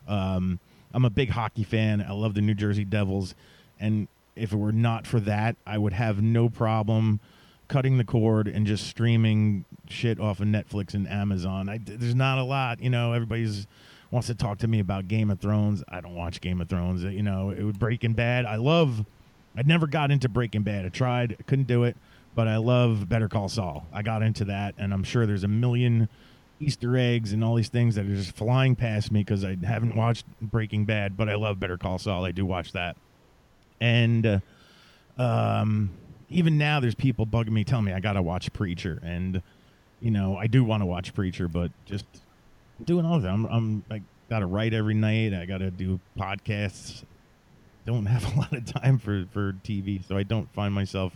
Um, 0.07 0.59
I'm 0.93 1.05
a 1.05 1.09
big 1.09 1.29
hockey 1.29 1.63
fan. 1.63 2.05
I 2.07 2.13
love 2.13 2.33
the 2.33 2.41
New 2.41 2.53
Jersey 2.53 2.85
Devils, 2.85 3.35
and 3.79 4.07
if 4.35 4.53
it 4.53 4.55
were 4.55 4.71
not 4.71 5.05
for 5.05 5.19
that, 5.21 5.55
I 5.65 5.77
would 5.77 5.93
have 5.93 6.21
no 6.21 6.49
problem 6.49 7.19
cutting 7.67 7.97
the 7.97 8.03
cord 8.03 8.47
and 8.47 8.67
just 8.67 8.87
streaming 8.87 9.65
shit 9.89 10.19
off 10.19 10.39
of 10.39 10.47
Netflix 10.47 10.93
and 10.93 11.07
Amazon. 11.07 11.69
I, 11.69 11.79
there's 11.83 12.15
not 12.15 12.37
a 12.37 12.43
lot, 12.43 12.81
you 12.81 12.89
know. 12.89 13.13
Everybody's 13.13 13.67
wants 14.11 14.27
to 14.27 14.35
talk 14.35 14.59
to 14.59 14.67
me 14.67 14.79
about 14.79 15.07
Game 15.07 15.31
of 15.31 15.39
Thrones. 15.39 15.83
I 15.89 15.99
don't 15.99 16.15
watch 16.15 16.39
Game 16.39 16.61
of 16.61 16.69
Thrones. 16.69 17.03
You 17.03 17.23
know, 17.23 17.49
it 17.49 17.63
would 17.63 17.79
Breaking 17.79 18.13
Bad. 18.13 18.45
I 18.45 18.55
love. 18.55 19.05
I 19.57 19.63
never 19.63 19.87
got 19.87 20.11
into 20.11 20.29
Breaking 20.29 20.61
Bad. 20.61 20.85
I 20.85 20.89
tried, 20.89 21.37
couldn't 21.47 21.67
do 21.67 21.83
it, 21.83 21.97
but 22.35 22.47
I 22.47 22.57
love 22.57 23.07
Better 23.07 23.27
Call 23.27 23.49
Saul. 23.49 23.85
I 23.93 24.01
got 24.01 24.23
into 24.23 24.45
that, 24.45 24.75
and 24.77 24.93
I'm 24.93 25.03
sure 25.03 25.25
there's 25.25 25.43
a 25.43 25.49
million 25.49 26.09
Easter 26.59 26.97
eggs 26.97 27.33
and 27.33 27.43
all 27.43 27.55
these 27.55 27.69
things 27.69 27.95
that 27.95 28.05
are 28.05 28.15
just 28.15 28.35
flying 28.35 28.75
past 28.75 29.11
me 29.11 29.21
because 29.21 29.43
I 29.43 29.57
haven't 29.63 29.95
watched 29.95 30.25
Breaking 30.41 30.85
Bad, 30.85 31.17
but 31.17 31.29
I 31.29 31.35
love 31.35 31.59
Better 31.59 31.77
Call 31.77 31.97
Saul. 31.97 32.25
I 32.25 32.31
do 32.31 32.45
watch 32.45 32.71
that, 32.71 32.95
and 33.79 34.25
uh, 34.25 34.39
um, 35.17 35.91
even 36.29 36.57
now 36.57 36.79
there's 36.79 36.95
people 36.95 37.25
bugging 37.25 37.51
me, 37.51 37.63
telling 37.63 37.85
me 37.85 37.93
I 37.93 37.99
got 37.99 38.13
to 38.13 38.21
watch 38.21 38.51
Preacher, 38.53 38.99
and 39.03 39.41
you 40.01 40.11
know 40.11 40.37
I 40.37 40.47
do 40.47 40.63
want 40.63 40.81
to 40.81 40.85
watch 40.85 41.13
Preacher, 41.13 41.47
but 41.47 41.71
just 41.85 42.05
doing 42.83 43.05
all 43.05 43.15
of 43.15 43.21
that. 43.23 43.31
I'm, 43.31 43.45
I'm 43.45 43.83
I 43.91 44.01
got 44.29 44.39
to 44.39 44.45
write 44.47 44.73
every 44.73 44.95
night. 44.95 45.33
I 45.33 45.45
got 45.45 45.59
to 45.59 45.69
do 45.69 45.99
podcasts. 46.17 47.03
Don't 47.85 48.05
have 48.05 48.35
a 48.35 48.39
lot 48.39 48.53
of 48.53 48.65
time 48.65 48.97
for 48.97 49.25
for 49.31 49.53
TV, 49.63 50.05
so 50.07 50.17
I 50.17 50.23
don't 50.23 50.51
find 50.53 50.73
myself 50.73 51.13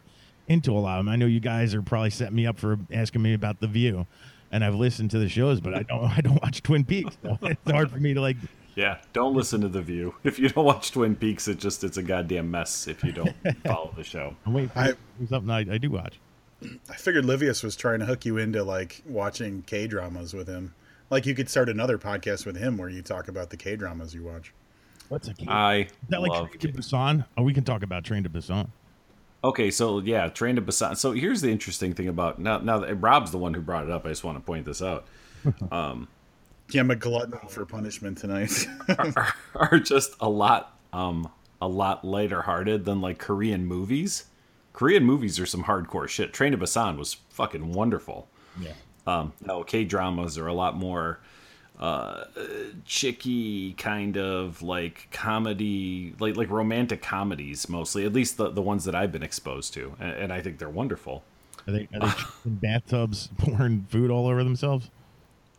into 0.48 0.72
a 0.72 0.80
lot 0.80 1.00
of 1.00 1.06
them. 1.06 1.12
I 1.12 1.16
know 1.16 1.26
you 1.26 1.40
guys 1.40 1.74
are 1.76 1.82
probably 1.82 2.10
setting 2.10 2.36
me 2.36 2.46
up 2.46 2.58
for 2.58 2.80
asking 2.92 3.22
me 3.22 3.34
about 3.34 3.60
The 3.60 3.68
View 3.68 4.06
and 4.52 4.64
I've 4.64 4.76
listened 4.76 5.12
to 5.12 5.20
the 5.20 5.30
shows, 5.30 5.60
but 5.60 5.74
I 5.74 5.84
don't 5.84 6.04
I 6.18 6.22
don't 6.22 6.42
watch 6.42 6.64
Twin 6.64 6.86
Peaks. 6.86 7.18
So 7.24 7.38
it's 7.44 7.72
hard 7.72 7.92
for 7.92 7.98
me 7.98 8.14
to 8.14 8.22
like. 8.22 8.38
Yeah, 8.76 9.00
don't 9.12 9.34
listen 9.34 9.62
to 9.62 9.68
the 9.68 9.82
View. 9.82 10.14
If 10.24 10.38
you 10.38 10.50
don't 10.50 10.66
watch 10.66 10.92
Twin 10.92 11.16
Peaks, 11.16 11.48
it 11.48 11.58
just 11.58 11.84
it's 11.84 11.98
a 11.98 12.04
goddamn 12.04 12.52
mess 12.52 12.88
if 12.88 13.04
you 13.04 13.12
don't 13.12 13.34
follow 13.66 13.92
the 13.96 14.04
show. 14.04 14.36
Wait, 14.46 14.70
I, 14.76 14.94
something 15.28 15.50
I, 15.50 15.60
I 15.60 15.78
do 15.80 15.90
watch. 15.90 16.20
I 16.90 16.94
figured 16.94 17.26
Livius 17.26 17.64
was 17.64 17.76
trying 17.76 18.00
to 18.00 18.06
hook 18.06 18.26
you 18.26 18.38
into 18.38 18.64
like 18.64 19.02
watching 19.08 19.64
K 19.64 19.88
dramas 19.88 20.34
with 20.34 20.48
him. 20.48 20.76
Like 21.10 21.26
you 21.26 21.34
could 21.34 21.50
start 21.50 21.70
another 21.70 21.98
podcast 21.98 22.46
with 22.46 22.58
him 22.58 22.78
where 22.78 22.90
you 22.90 23.02
talk 23.02 23.28
about 23.28 23.50
the 23.50 23.58
K 23.58 23.76
dramas 23.76 24.14
you 24.14 24.24
watch. 24.24 24.54
What's 25.10 25.28
a 25.28 25.34
K? 25.34 25.46
I 25.48 25.76
Is 25.76 25.88
that 26.10 26.22
like 26.22 26.32
love 26.32 26.50
Train 26.52 26.60
to 26.60 26.80
Busan? 26.80 27.26
Oh, 27.36 27.44
we 27.44 27.54
can 27.54 27.64
talk 27.64 27.82
about 27.82 28.04
Train 28.04 28.24
to 28.24 28.30
Busan. 28.30 28.68
Okay, 29.44 29.70
so 29.70 30.00
yeah, 30.00 30.30
Train 30.30 30.56
to 30.56 30.62
Busan. 30.62 30.98
So 30.98 31.12
here's 31.12 31.42
the 31.42 31.52
interesting 31.52 31.94
thing 31.94 32.08
about 32.08 32.40
now. 32.40 32.58
Now 32.58 32.80
that 32.80 32.96
Rob's 32.96 33.32
the 33.32 33.38
one 33.38 33.54
who 33.54 33.62
brought 33.62 33.84
it 33.84 33.92
up, 33.92 34.06
I 34.06 34.10
just 34.10 34.24
want 34.24 34.38
to 34.38 34.44
point 34.44 34.66
this 34.66 34.82
out. 34.82 35.06
Um, 35.72 36.10
yeah, 36.72 36.82
I'm 36.82 36.92
a 36.92 36.96
glutton 36.96 37.38
for 37.48 37.66
punishment 37.66 38.18
tonight. 38.18 38.68
are, 38.98 39.34
are 39.56 39.80
just 39.80 40.14
a 40.20 40.28
lot, 40.28 40.78
um, 40.92 41.32
a 41.62 41.68
lot 41.68 42.04
lighter 42.04 42.42
hearted 42.42 42.84
than 42.84 43.00
like 43.00 43.18
Korean 43.18 43.66
movies. 43.66 44.26
Korean 44.74 45.06
movies 45.06 45.40
are 45.40 45.46
some 45.46 45.64
hardcore 45.64 46.10
shit. 46.10 46.34
Train 46.34 46.52
to 46.52 46.58
Busan 46.58 46.98
was 46.98 47.14
fucking 47.30 47.72
wonderful. 47.72 48.28
Yeah. 48.60 48.74
Um, 49.06 49.32
no, 49.42 49.64
K 49.64 49.86
dramas 49.86 50.38
are 50.38 50.48
a 50.48 50.54
lot 50.54 50.76
more 50.76 51.22
uh 51.80 52.24
chicky 52.86 53.74
kind 53.74 54.18
of 54.18 54.64
like 54.64 55.08
comedy 55.12 56.16
like 56.20 56.36
like 56.36 56.50
romantic 56.50 57.04
comedies 57.04 57.70
mostly 57.70 58.04
at 58.04 58.14
least 58.14 58.38
the, 58.38 58.50
the 58.50 58.62
ones 58.62 58.84
that 58.86 58.96
i've 58.96 59.12
been 59.12 59.22
exposed 59.22 59.74
to 59.74 59.96
and, 60.00 60.12
and 60.12 60.34
i 60.34 60.42
think 60.42 60.58
they're 60.58 60.70
wonderful. 60.70 61.24
Are 61.68 61.74
they, 61.74 61.88
are 61.94 62.00
they 62.00 62.14
in 62.46 62.56
bathtubs 62.56 63.30
pouring 63.38 63.86
food 63.90 64.10
all 64.10 64.26
over 64.28 64.44
themselves? 64.44 64.90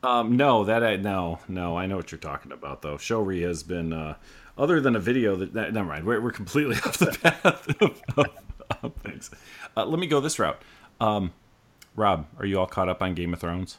um 0.02 0.36
no 0.36 0.64
that 0.64 0.82
i 0.82 0.96
no 0.96 1.38
no 1.48 1.76
i 1.76 1.86
know 1.86 1.96
what 1.96 2.10
you're 2.10 2.18
talking 2.18 2.50
about 2.50 2.82
though. 2.82 2.96
Shori 2.96 3.42
has 3.42 3.62
been 3.62 3.92
uh 3.92 4.14
other 4.56 4.80
than 4.80 4.96
a 4.96 5.00
video 5.00 5.36
that, 5.36 5.52
that 5.52 5.72
never 5.72 5.86
mind. 5.86 6.04
We're, 6.04 6.20
we're 6.20 6.32
completely 6.32 6.74
off 6.84 6.98
the 6.98 7.16
path 7.22 7.80
of, 7.80 8.02
of, 8.16 8.26
of 8.82 8.92
things. 8.96 9.30
Uh, 9.76 9.84
let 9.84 10.00
me 10.00 10.08
go 10.08 10.20
this 10.20 10.38
route. 10.38 10.60
Um 11.00 11.32
rob 11.94 12.26
are 12.38 12.46
you 12.46 12.58
all 12.58 12.66
caught 12.66 12.88
up 12.88 13.02
on 13.02 13.14
game 13.14 13.32
of 13.32 13.40
thrones 13.40 13.78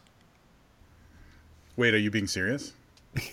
Wait, 1.79 1.93
are 1.93 1.97
you 1.97 2.11
being 2.11 2.27
serious? 2.27 2.73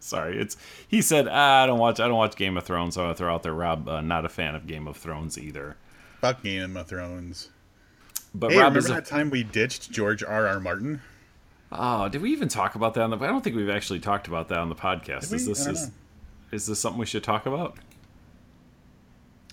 Sorry, 0.00 0.40
it's 0.40 0.56
he 0.88 1.02
said 1.02 1.28
ah, 1.30 1.62
I 1.62 1.66
don't 1.66 1.78
watch 1.78 2.00
I 2.00 2.08
don't 2.08 2.16
watch 2.16 2.36
Game 2.36 2.56
of 2.56 2.64
Thrones. 2.64 2.94
So 2.94 3.10
I 3.10 3.12
throw 3.12 3.34
out 3.34 3.42
there, 3.42 3.52
Rob, 3.52 3.86
uh, 3.86 4.00
not 4.00 4.24
a 4.24 4.30
fan 4.30 4.54
of 4.54 4.66
Game 4.66 4.88
of 4.88 4.96
Thrones 4.96 5.36
either. 5.36 5.76
Fuck 6.22 6.42
Game 6.42 6.74
of 6.78 6.88
Thrones. 6.88 7.50
But 8.34 8.50
Hey, 8.50 8.56
Rob 8.56 8.68
remember 8.68 8.78
is 8.78 8.88
a, 8.88 8.94
that 8.94 9.04
time 9.04 9.28
we 9.28 9.42
ditched 9.42 9.90
George 9.90 10.22
R. 10.24 10.46
R. 10.46 10.58
Martin? 10.58 11.02
oh, 11.70 12.08
did 12.08 12.22
we 12.22 12.32
even 12.32 12.48
talk 12.48 12.76
about 12.76 12.94
that 12.94 13.02
on 13.02 13.10
the? 13.10 13.18
I 13.18 13.26
don't 13.26 13.44
think 13.44 13.54
we've 13.54 13.68
actually 13.68 14.00
talked 14.00 14.26
about 14.26 14.48
that 14.48 14.58
on 14.58 14.70
the 14.70 14.74
podcast. 14.74 15.28
Did 15.28 15.34
Is 15.34 15.46
we? 15.46 15.52
this 15.52 15.66
is 15.66 15.86
know. 15.88 15.92
is 16.52 16.66
this 16.66 16.80
something 16.80 16.98
we 16.98 17.04
should 17.04 17.24
talk 17.24 17.44
about? 17.44 17.76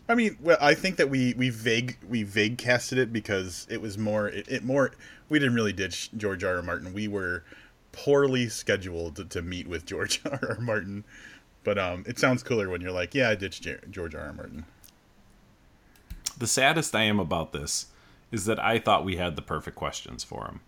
I 0.09 0.15
mean, 0.15 0.37
well, 0.41 0.57
I 0.61 0.73
think 0.73 0.95
that 0.97 1.09
we 1.09 1.33
we 1.33 1.49
vague 1.49 1.97
we 2.07 2.23
vague 2.23 2.57
casted 2.57 2.97
it 2.97 3.11
because 3.11 3.67
it 3.69 3.81
was 3.81 3.97
more 3.97 4.29
it, 4.29 4.47
it 4.47 4.63
more 4.63 4.91
we 5.29 5.39
didn't 5.39 5.55
really 5.55 5.73
ditch 5.73 6.09
George 6.15 6.43
R. 6.43 6.57
R. 6.57 6.61
Martin. 6.61 6.93
We 6.93 7.07
were 7.07 7.43
poorly 7.91 8.47
scheduled 8.47 9.17
to, 9.17 9.25
to 9.25 9.41
meet 9.41 9.67
with 9.67 9.85
George 9.87 10.21
R. 10.25 10.39
R. 10.41 10.59
Martin. 10.59 11.03
But 11.63 11.77
um, 11.77 12.05
it 12.07 12.17
sounds 12.17 12.43
cooler 12.43 12.69
when 12.69 12.79
you're 12.79 12.91
like, 12.91 13.13
yeah, 13.13 13.29
I 13.29 13.35
ditched 13.35 13.63
Jer- 13.63 13.81
George 13.89 14.15
R. 14.15 14.21
R. 14.21 14.33
Martin. 14.33 14.65
The 16.37 16.47
saddest 16.47 16.95
I 16.95 17.03
am 17.03 17.19
about 17.19 17.51
this 17.51 17.87
is 18.31 18.45
that 18.45 18.63
I 18.63 18.79
thought 18.79 19.03
we 19.03 19.17
had 19.17 19.35
the 19.35 19.41
perfect 19.41 19.75
questions 19.75 20.23
for 20.23 20.45
him. 20.45 20.61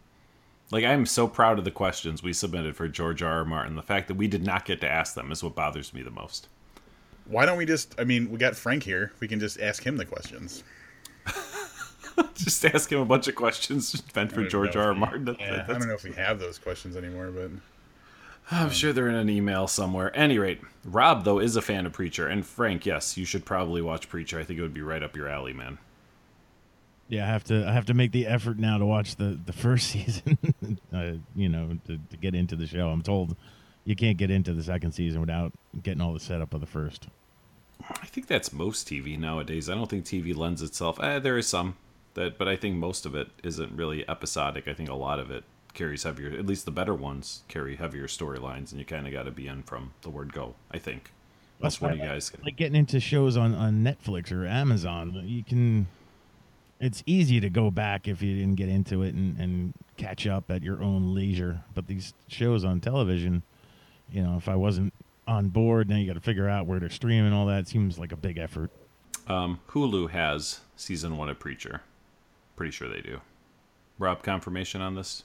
Like 0.71 0.83
I'm 0.83 1.05
so 1.05 1.27
proud 1.27 1.57
of 1.57 1.65
the 1.65 1.71
questions 1.71 2.21
we 2.21 2.33
submitted 2.33 2.75
for 2.75 2.87
George 2.87 3.21
R. 3.21 3.39
R. 3.39 3.45
Martin. 3.45 3.75
The 3.75 3.81
fact 3.81 4.09
that 4.09 4.17
we 4.17 4.27
did 4.27 4.43
not 4.43 4.65
get 4.65 4.81
to 4.81 4.91
ask 4.91 5.13
them 5.13 5.31
is 5.31 5.43
what 5.43 5.55
bothers 5.55 5.93
me 5.93 6.01
the 6.01 6.11
most. 6.11 6.47
Why 7.29 7.45
don't 7.45 7.57
we 7.57 7.65
just? 7.65 7.95
I 7.99 8.03
mean, 8.03 8.31
we 8.31 8.37
got 8.37 8.55
Frank 8.55 8.83
here. 8.83 9.11
We 9.19 9.27
can 9.27 9.39
just 9.39 9.59
ask 9.59 9.85
him 9.85 9.97
the 9.97 10.05
questions. 10.05 10.63
just 12.33 12.65
ask 12.65 12.91
him 12.91 12.99
a 12.99 13.05
bunch 13.05 13.27
of 13.27 13.35
questions 13.35 14.01
meant 14.15 14.31
for 14.31 14.45
George 14.45 14.75
R. 14.75 14.87
R. 14.87 14.95
Martin. 14.95 15.37
Yeah, 15.39 15.65
I 15.67 15.71
don't 15.71 15.87
know 15.87 15.93
if 15.93 16.03
we 16.03 16.13
have 16.13 16.39
those 16.39 16.57
questions 16.57 16.97
anymore, 16.97 17.29
but 17.31 17.51
I'm 18.51 18.71
sure 18.71 18.93
they're 18.93 19.09
in 19.09 19.15
an 19.15 19.29
email 19.29 19.67
somewhere. 19.67 20.15
Any 20.17 20.39
rate, 20.39 20.59
Rob 20.83 21.23
though 21.23 21.39
is 21.39 21.55
a 21.55 21.61
fan 21.61 21.85
of 21.85 21.93
Preacher, 21.93 22.27
and 22.27 22.45
Frank, 22.45 22.85
yes, 22.85 23.15
you 23.15 23.25
should 23.25 23.45
probably 23.45 23.81
watch 23.81 24.09
Preacher. 24.09 24.39
I 24.39 24.43
think 24.43 24.59
it 24.59 24.63
would 24.63 24.73
be 24.73 24.81
right 24.81 25.03
up 25.03 25.15
your 25.15 25.27
alley, 25.27 25.53
man. 25.53 25.77
Yeah, 27.07 27.25
I 27.25 27.27
have 27.27 27.43
to. 27.45 27.67
I 27.67 27.73
have 27.73 27.85
to 27.85 27.93
make 27.93 28.11
the 28.11 28.25
effort 28.27 28.57
now 28.57 28.77
to 28.79 28.85
watch 28.85 29.15
the 29.17 29.39
the 29.45 29.53
first 29.53 29.87
season. 29.91 30.39
uh, 30.93 31.11
you 31.35 31.49
know, 31.49 31.77
to, 31.85 31.99
to 32.09 32.17
get 32.17 32.33
into 32.33 32.55
the 32.55 32.65
show. 32.65 32.89
I'm 32.89 33.03
told 33.03 33.35
you 33.85 33.95
can't 33.95 34.17
get 34.17 34.31
into 34.31 34.53
the 34.53 34.63
second 34.63 34.91
season 34.91 35.21
without 35.21 35.53
getting 35.81 36.01
all 36.01 36.13
the 36.13 36.19
setup 36.19 36.53
of 36.53 36.61
the 36.61 36.67
first. 36.67 37.07
I 37.87 38.05
think 38.05 38.27
that's 38.27 38.51
most 38.51 38.87
TV 38.87 39.17
nowadays. 39.17 39.69
I 39.69 39.75
don't 39.75 39.89
think 39.89 40.05
TV 40.05 40.35
lends 40.35 40.61
itself. 40.61 41.01
Eh, 41.01 41.19
there 41.19 41.37
is 41.37 41.47
some 41.47 41.77
that, 42.13 42.37
but 42.37 42.47
I 42.47 42.55
think 42.55 42.75
most 42.75 43.05
of 43.05 43.15
it 43.15 43.29
isn't 43.43 43.75
really 43.75 44.07
episodic. 44.09 44.67
I 44.67 44.73
think 44.73 44.89
a 44.89 44.95
lot 44.95 45.19
of 45.19 45.31
it 45.31 45.43
carries 45.73 46.03
heavier. 46.03 46.31
At 46.31 46.45
least 46.45 46.65
the 46.65 46.71
better 46.71 46.93
ones 46.93 47.43
carry 47.47 47.77
heavier 47.77 48.07
storylines, 48.07 48.71
and 48.71 48.79
you 48.79 48.85
kind 48.85 49.07
of 49.07 49.13
got 49.13 49.23
to 49.23 49.31
be 49.31 49.47
in 49.47 49.63
from 49.63 49.93
the 50.01 50.09
word 50.09 50.33
go. 50.33 50.55
I 50.71 50.77
think. 50.77 51.11
That's 51.61 51.81
what 51.81 51.95
you 51.95 52.01
guys 52.01 52.29
can. 52.29 52.41
Like 52.43 52.55
getting 52.55 52.75
into 52.75 52.99
shows 52.99 53.35
on 53.35 53.53
on 53.53 53.83
Netflix 53.83 54.31
or 54.31 54.45
Amazon. 54.45 55.21
You 55.25 55.43
can 55.43 55.87
it's 56.79 57.03
easy 57.05 57.39
to 57.41 57.49
go 57.49 57.69
back 57.69 58.07
if 58.07 58.21
you 58.21 58.35
didn't 58.35 58.55
get 58.55 58.69
into 58.69 59.03
it 59.03 59.13
and, 59.13 59.37
and 59.39 59.73
catch 59.97 60.25
up 60.25 60.49
at 60.49 60.63
your 60.63 60.81
own 60.81 61.13
leisure. 61.13 61.61
But 61.75 61.87
these 61.87 62.13
shows 62.27 62.63
on 62.63 62.79
television, 62.79 63.43
you 64.11 64.23
know, 64.23 64.37
if 64.37 64.47
I 64.47 64.55
wasn't 64.55 64.93
on 65.29 65.49
board, 65.49 65.87
now 65.87 65.95
you 65.95 66.07
got 66.07 66.13
to 66.13 66.19
figure 66.19 66.49
out 66.49 66.65
where 66.65 66.79
to 66.79 66.89
stream 66.89 67.23
and 67.23 67.35
all 67.35 67.45
that. 67.45 67.67
Seems 67.67 67.99
like 67.99 68.11
a 68.11 68.17
big 68.17 68.39
effort. 68.39 68.71
Um, 69.27 69.59
Hulu 69.69 70.09
has 70.09 70.61
season 70.75 71.17
one 71.17 71.29
of 71.29 71.37
Preacher. 71.37 71.81
Pretty 72.55 72.71
sure 72.71 72.89
they 72.89 73.01
do. 73.01 73.21
Rob, 73.99 74.23
confirmation 74.23 74.81
on 74.81 74.95
this? 74.95 75.23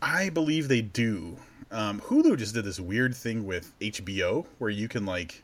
I 0.00 0.30
believe 0.30 0.68
they 0.68 0.80
do. 0.80 1.36
Um, 1.70 2.00
Hulu 2.00 2.38
just 2.38 2.54
did 2.54 2.64
this 2.64 2.80
weird 2.80 3.14
thing 3.14 3.44
with 3.46 3.78
HBO 3.80 4.46
where 4.58 4.70
you 4.70 4.88
can 4.88 5.04
like 5.04 5.42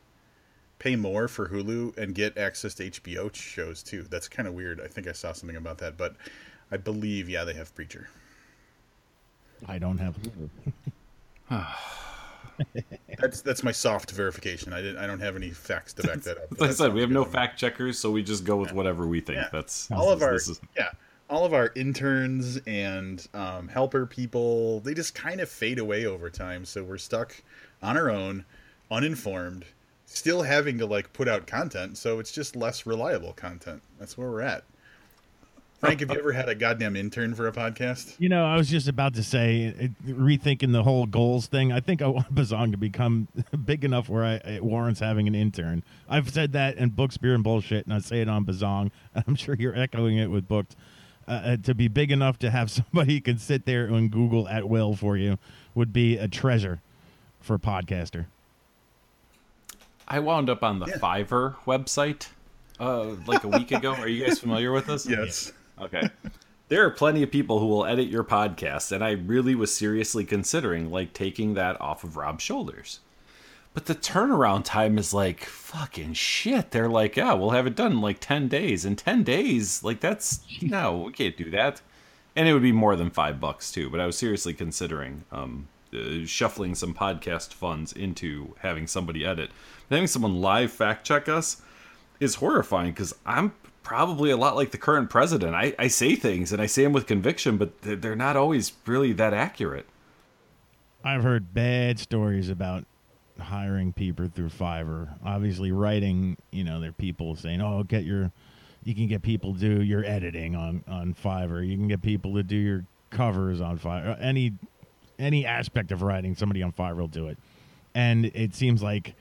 pay 0.79 0.95
more 0.95 1.27
for 1.27 1.47
Hulu 1.47 1.95
and 1.97 2.15
get 2.15 2.37
access 2.37 2.73
to 2.75 2.89
HBO 2.89 3.33
shows 3.33 3.83
too. 3.83 4.03
That's 4.09 4.27
kind 4.27 4.47
of 4.47 4.55
weird. 4.55 4.81
I 4.81 4.87
think 4.87 5.07
I 5.07 5.11
saw 5.11 5.31
something 5.31 5.57
about 5.57 5.77
that, 5.77 5.95
but 5.95 6.15
I 6.71 6.77
believe 6.77 7.29
yeah 7.29 7.43
they 7.43 7.53
have 7.53 7.73
Preacher. 7.75 8.09
I 9.67 9.77
don't 9.77 9.99
have 9.99 10.15
Hulu. 11.51 11.67
that's 13.19 13.41
that's 13.41 13.63
my 13.63 13.71
soft 13.71 14.11
verification. 14.11 14.73
I 14.73 14.81
didn't. 14.81 14.97
I 14.97 15.07
don't 15.07 15.19
have 15.19 15.35
any 15.35 15.51
facts 15.51 15.93
to 15.93 16.03
back 16.03 16.21
that 16.21 16.37
up. 16.37 16.59
Like 16.59 16.71
I 16.71 16.73
said, 16.73 16.93
we 16.93 17.01
have 17.01 17.11
no 17.11 17.25
fact 17.25 17.59
checkers, 17.59 17.97
so 17.99 18.11
we 18.11 18.23
just 18.23 18.43
go 18.43 18.57
with 18.57 18.73
whatever 18.73 19.07
we 19.07 19.21
think. 19.21 19.37
Yeah. 19.37 19.49
That's 19.51 19.89
all 19.91 20.09
of 20.09 20.21
our 20.21 20.35
is... 20.35 20.59
yeah. 20.77 20.89
All 21.29 21.45
of 21.45 21.53
our 21.53 21.71
interns 21.75 22.57
and 22.65 23.27
um, 23.35 23.67
helper 23.67 24.07
people, 24.07 24.79
they 24.79 24.95
just 24.95 25.13
kind 25.13 25.39
of 25.41 25.47
fade 25.47 25.77
away 25.77 26.07
over 26.07 26.27
time. 26.29 26.65
So 26.65 26.83
we're 26.83 26.97
stuck 26.97 27.35
on 27.83 27.97
our 27.97 28.09
own, 28.09 28.45
uninformed, 28.89 29.65
still 30.07 30.41
having 30.41 30.79
to 30.79 30.87
like 30.87 31.13
put 31.13 31.27
out 31.27 31.45
content, 31.45 31.97
so 31.99 32.17
it's 32.17 32.31
just 32.31 32.55
less 32.55 32.87
reliable 32.87 33.33
content. 33.33 33.83
That's 33.99 34.17
where 34.17 34.29
we're 34.29 34.41
at. 34.41 34.63
Frank, 35.79 36.01
have 36.01 36.11
you 36.11 36.19
ever 36.19 36.33
had 36.33 36.49
a 36.49 36.55
goddamn 36.55 36.97
intern 36.97 37.33
for 37.33 37.47
a 37.47 37.53
podcast? 37.53 38.15
You 38.19 38.27
know, 38.27 38.45
I 38.45 38.57
was 38.57 38.69
just 38.69 38.89
about 38.89 39.13
to 39.13 39.23
say, 39.23 39.73
it, 39.79 40.05
rethinking 40.05 40.73
the 40.73 40.83
whole 40.83 41.05
goals 41.05 41.47
thing. 41.47 41.71
I 41.71 41.79
think 41.79 42.01
I 42.01 42.07
want 42.07 42.33
Bazong 42.35 42.71
to 42.71 42.77
become 42.77 43.29
big 43.65 43.85
enough 43.85 44.09
where 44.09 44.25
I, 44.25 44.33
it 44.35 44.63
warrants 44.63 44.99
having 44.99 45.27
an 45.27 45.35
intern. 45.35 45.83
I've 46.09 46.29
said 46.29 46.51
that 46.51 46.75
in 46.77 46.89
Books, 46.89 47.15
Beer, 47.15 47.33
and 47.33 47.43
Bullshit, 47.43 47.85
and 47.85 47.93
I 47.93 47.99
say 47.99 48.19
it 48.19 48.27
on 48.27 48.45
Bazong. 48.45 48.91
I'm 49.27 49.35
sure 49.35 49.55
you're 49.57 49.77
echoing 49.77 50.17
it 50.17 50.27
with 50.27 50.47
Booked. 50.47 50.75
Uh, 51.27 51.31
uh, 51.31 51.57
to 51.57 51.75
be 51.75 51.87
big 51.87 52.11
enough 52.11 52.39
to 52.39 52.49
have 52.49 52.71
somebody 52.71 53.13
who 53.13 53.21
can 53.21 53.37
sit 53.37 53.65
there 53.65 53.85
and 53.85 54.11
Google 54.11 54.49
at 54.49 54.67
will 54.67 54.95
for 54.95 55.15
you 55.15 55.37
would 55.75 55.93
be 55.93 56.17
a 56.17 56.27
treasure 56.27 56.81
for 57.39 57.53
a 57.53 57.59
podcaster. 57.59 58.25
I 60.07 60.19
wound 60.19 60.49
up 60.49 60.63
on 60.63 60.79
the 60.79 60.87
yeah. 60.87 60.97
Fiverr 60.97 61.55
website 61.67 62.29
uh, 62.79 63.15
like 63.27 63.43
a 63.43 63.47
week 63.47 63.71
ago. 63.71 63.93
Are 63.93 64.07
you 64.07 64.25
guys 64.25 64.39
familiar 64.39 64.71
with 64.71 64.87
this? 64.87 65.07
Yes. 65.07 65.53
Okay. 65.81 66.09
There 66.67 66.85
are 66.85 66.91
plenty 66.91 67.23
of 67.23 67.31
people 67.31 67.59
who 67.59 67.67
will 67.67 67.85
edit 67.85 68.09
your 68.09 68.23
podcast, 68.23 68.91
and 68.91 69.03
I 69.03 69.11
really 69.11 69.55
was 69.55 69.73
seriously 69.73 70.23
considering 70.23 70.91
like 70.91 71.13
taking 71.13 71.55
that 71.55 71.79
off 71.81 72.03
of 72.03 72.15
Rob's 72.15 72.43
shoulders. 72.43 72.99
But 73.73 73.85
the 73.85 73.95
turnaround 73.95 74.65
time 74.65 74.97
is 74.97 75.13
like 75.13 75.45
fucking 75.45 76.13
shit. 76.13 76.71
They're 76.71 76.89
like, 76.89 77.15
yeah, 77.15 77.33
we'll 77.33 77.51
have 77.51 77.65
it 77.65 77.75
done 77.75 77.93
in 77.93 78.01
like 78.01 78.19
ten 78.19 78.47
days. 78.47 78.85
In 78.85 78.95
ten 78.95 79.23
days, 79.23 79.83
like 79.83 79.99
that's 79.99 80.41
no, 80.61 80.97
we 80.97 81.11
can't 81.11 81.37
do 81.37 81.49
that. 81.51 81.81
And 82.35 82.47
it 82.47 82.53
would 82.53 82.61
be 82.61 82.71
more 82.71 82.95
than 82.95 83.09
five 83.09 83.39
bucks 83.39 83.71
too. 83.71 83.89
But 83.89 83.99
I 83.99 84.05
was 84.05 84.17
seriously 84.17 84.53
considering 84.53 85.23
um, 85.31 85.67
uh, 85.91 86.25
shuffling 86.25 86.75
some 86.75 86.93
podcast 86.93 87.53
funds 87.53 87.93
into 87.93 88.55
having 88.59 88.85
somebody 88.85 89.25
edit 89.25 89.49
having 89.89 90.07
someone 90.07 90.39
live 90.39 90.71
fact 90.71 91.05
check 91.05 91.27
us 91.27 91.61
is 92.19 92.35
horrifying 92.35 92.91
because 92.91 93.15
I'm 93.25 93.53
probably 93.89 94.29
a 94.29 94.37
lot 94.37 94.55
like 94.55 94.69
the 94.69 94.77
current 94.77 95.09
president. 95.09 95.55
I, 95.55 95.73
I 95.79 95.87
say 95.87 96.15
things 96.15 96.53
and 96.53 96.61
I 96.61 96.67
say 96.67 96.83
them 96.83 96.93
with 96.93 97.07
conviction, 97.07 97.57
but 97.57 97.81
they're 97.81 98.15
not 98.15 98.37
always 98.37 98.71
really 98.85 99.13
that 99.13 99.33
accurate. 99.33 99.87
I've 101.03 101.23
heard 101.23 101.55
bad 101.55 101.97
stories 101.97 102.49
about 102.49 102.85
hiring 103.39 103.91
people 103.91 104.27
through 104.27 104.49
Fiverr. 104.49 105.09
Obviously, 105.25 105.71
writing, 105.71 106.37
you 106.51 106.63
know, 106.63 106.79
there 106.79 106.91
are 106.91 106.93
people 106.93 107.35
saying, 107.35 107.61
"Oh, 107.61 107.81
get 107.81 108.03
your," 108.03 108.31
you 108.83 108.93
can 108.93 109.07
get 109.07 109.23
people 109.23 109.55
to 109.55 109.59
do 109.59 109.81
your 109.81 110.05
editing 110.05 110.55
on 110.55 110.83
on 110.87 111.15
Fiverr. 111.15 111.67
You 111.67 111.75
can 111.75 111.87
get 111.87 112.03
people 112.03 112.35
to 112.35 112.43
do 112.43 112.57
your 112.57 112.85
covers 113.09 113.59
on 113.59 113.79
Fiverr. 113.79 114.15
Any 114.21 114.53
any 115.17 115.47
aspect 115.47 115.91
of 115.91 116.03
writing, 116.03 116.35
somebody 116.35 116.61
on 116.61 116.73
Fiverr 116.73 116.97
will 116.97 117.07
do 117.07 117.27
it. 117.27 117.39
And 117.95 118.25
it 118.25 118.53
seems 118.53 118.83
like 118.83 119.15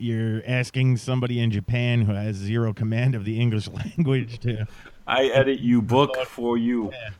you're 0.00 0.42
asking 0.46 0.96
somebody 0.96 1.40
in 1.40 1.50
Japan 1.50 2.02
who 2.02 2.12
has 2.12 2.36
zero 2.36 2.72
command 2.72 3.14
of 3.14 3.24
the 3.24 3.40
English 3.40 3.68
language 3.96 4.38
to. 4.40 4.66
I 5.06 5.26
edit 5.26 5.60
you 5.60 5.82
book 5.82 6.16
for 6.26 6.56
you. 6.56 6.90
Yeah. 6.92 7.10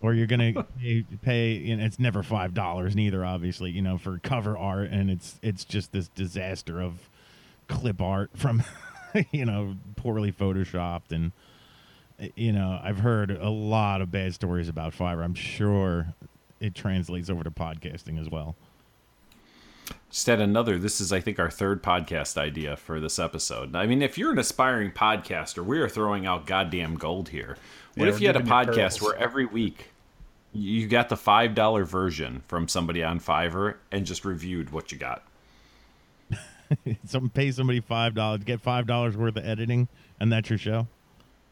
Or 0.00 0.14
you're 0.14 0.26
gonna 0.26 0.64
pay, 0.80 1.04
pay, 1.22 1.52
you 1.52 1.76
know, 1.76 1.84
it's 1.84 1.98
never 1.98 2.22
five 2.22 2.54
dollars 2.54 2.96
neither, 2.96 3.24
obviously, 3.24 3.70
you 3.70 3.82
know, 3.82 3.98
for 3.98 4.18
cover 4.18 4.56
art, 4.56 4.90
and 4.90 5.10
it's 5.10 5.38
it's 5.42 5.64
just 5.64 5.92
this 5.92 6.08
disaster 6.08 6.80
of 6.80 7.08
clip 7.68 8.00
art 8.00 8.30
from, 8.34 8.62
you 9.30 9.44
know, 9.44 9.76
poorly 9.96 10.32
photoshopped, 10.32 11.12
and 11.12 11.32
you 12.36 12.52
know, 12.52 12.80
I've 12.82 12.98
heard 12.98 13.30
a 13.30 13.50
lot 13.50 14.00
of 14.00 14.10
bad 14.10 14.34
stories 14.34 14.68
about 14.68 14.92
Fiverr. 14.92 15.24
I'm 15.24 15.34
sure 15.34 16.14
it 16.60 16.74
translates 16.74 17.28
over 17.28 17.44
to 17.44 17.50
podcasting 17.50 18.20
as 18.20 18.30
well. 18.30 18.56
Just 20.10 20.26
had 20.26 20.40
another. 20.40 20.78
This 20.78 21.00
is, 21.00 21.12
I 21.12 21.20
think, 21.20 21.38
our 21.38 21.50
third 21.50 21.82
podcast 21.82 22.36
idea 22.36 22.76
for 22.76 23.00
this 23.00 23.18
episode. 23.18 23.74
I 23.74 23.86
mean, 23.86 24.02
if 24.02 24.18
you're 24.18 24.32
an 24.32 24.38
aspiring 24.38 24.90
podcaster, 24.92 25.64
we 25.64 25.78
are 25.80 25.88
throwing 25.88 26.26
out 26.26 26.46
goddamn 26.46 26.96
gold 26.96 27.30
here. 27.30 27.56
What 27.94 28.06
yeah, 28.06 28.12
if 28.12 28.20
you 28.20 28.26
had 28.26 28.36
a 28.36 28.40
podcast 28.40 29.00
where 29.00 29.16
every 29.16 29.46
week 29.46 29.88
you 30.52 30.86
got 30.86 31.08
the 31.08 31.16
five 31.16 31.54
dollar 31.54 31.84
version 31.84 32.42
from 32.46 32.68
somebody 32.68 33.02
on 33.02 33.20
Fiverr 33.20 33.76
and 33.90 34.04
just 34.04 34.24
reviewed 34.24 34.70
what 34.70 34.92
you 34.92 34.98
got? 34.98 35.24
Some 37.06 37.30
pay 37.30 37.50
somebody 37.50 37.80
five 37.80 38.14
dollars, 38.14 38.44
get 38.44 38.60
five 38.60 38.86
dollars 38.86 39.16
worth 39.16 39.36
of 39.36 39.46
editing, 39.46 39.88
and 40.20 40.32
that's 40.32 40.50
your 40.50 40.58
show. 40.58 40.86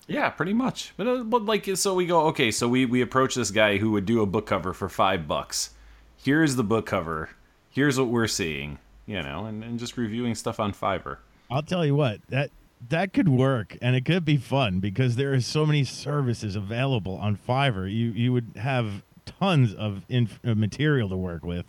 Yeah, 0.06 0.28
pretty 0.30 0.54
much. 0.54 0.92
But, 0.96 1.06
uh, 1.06 1.22
but 1.24 1.44
like, 1.44 1.68
so 1.76 1.94
we 1.94 2.04
go, 2.04 2.26
okay, 2.28 2.50
so 2.50 2.68
we 2.68 2.84
we 2.84 3.00
approach 3.00 3.34
this 3.34 3.50
guy 3.50 3.78
who 3.78 3.92
would 3.92 4.06
do 4.06 4.22
a 4.22 4.26
book 4.26 4.46
cover 4.46 4.72
for 4.72 4.88
five 4.88 5.28
bucks. 5.28 5.70
Here's 6.16 6.56
the 6.56 6.64
book 6.64 6.86
cover 6.86 7.30
here's 7.70 7.98
what 7.98 8.08
we're 8.08 8.26
seeing, 8.26 8.78
you 9.06 9.22
know, 9.22 9.46
and, 9.46 9.62
and 9.64 9.78
just 9.78 9.96
reviewing 9.96 10.34
stuff 10.34 10.60
on 10.60 10.72
Fiverr. 10.72 11.18
I'll 11.50 11.62
tell 11.62 11.84
you 11.84 11.94
what, 11.94 12.20
that 12.28 12.50
that 12.88 13.12
could 13.12 13.28
work 13.28 13.76
and 13.82 13.94
it 13.94 14.04
could 14.04 14.24
be 14.24 14.36
fun 14.36 14.80
because 14.80 15.16
there 15.16 15.34
are 15.34 15.40
so 15.40 15.66
many 15.66 15.84
services 15.84 16.56
available 16.56 17.16
on 17.16 17.36
Fiverr. 17.36 17.92
You 17.92 18.10
you 18.10 18.32
would 18.32 18.52
have 18.56 19.02
tons 19.26 19.74
of 19.74 20.04
inf- 20.08 20.42
material 20.44 21.08
to 21.08 21.16
work 21.16 21.44
with, 21.44 21.66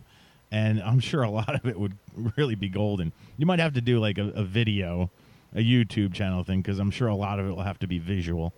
and 0.50 0.80
I'm 0.82 1.00
sure 1.00 1.22
a 1.22 1.30
lot 1.30 1.54
of 1.54 1.66
it 1.66 1.78
would 1.78 1.96
really 2.36 2.54
be 2.54 2.68
golden. 2.68 3.12
You 3.36 3.46
might 3.46 3.58
have 3.58 3.74
to 3.74 3.80
do 3.80 3.98
like 3.98 4.18
a, 4.18 4.28
a 4.28 4.44
video, 4.44 5.10
a 5.54 5.60
YouTube 5.60 6.14
channel 6.14 6.44
thing 6.44 6.62
because 6.62 6.78
I'm 6.78 6.90
sure 6.90 7.08
a 7.08 7.14
lot 7.14 7.38
of 7.38 7.46
it 7.46 7.50
will 7.50 7.62
have 7.62 7.78
to 7.80 7.86
be 7.86 7.98
visual. 7.98 8.52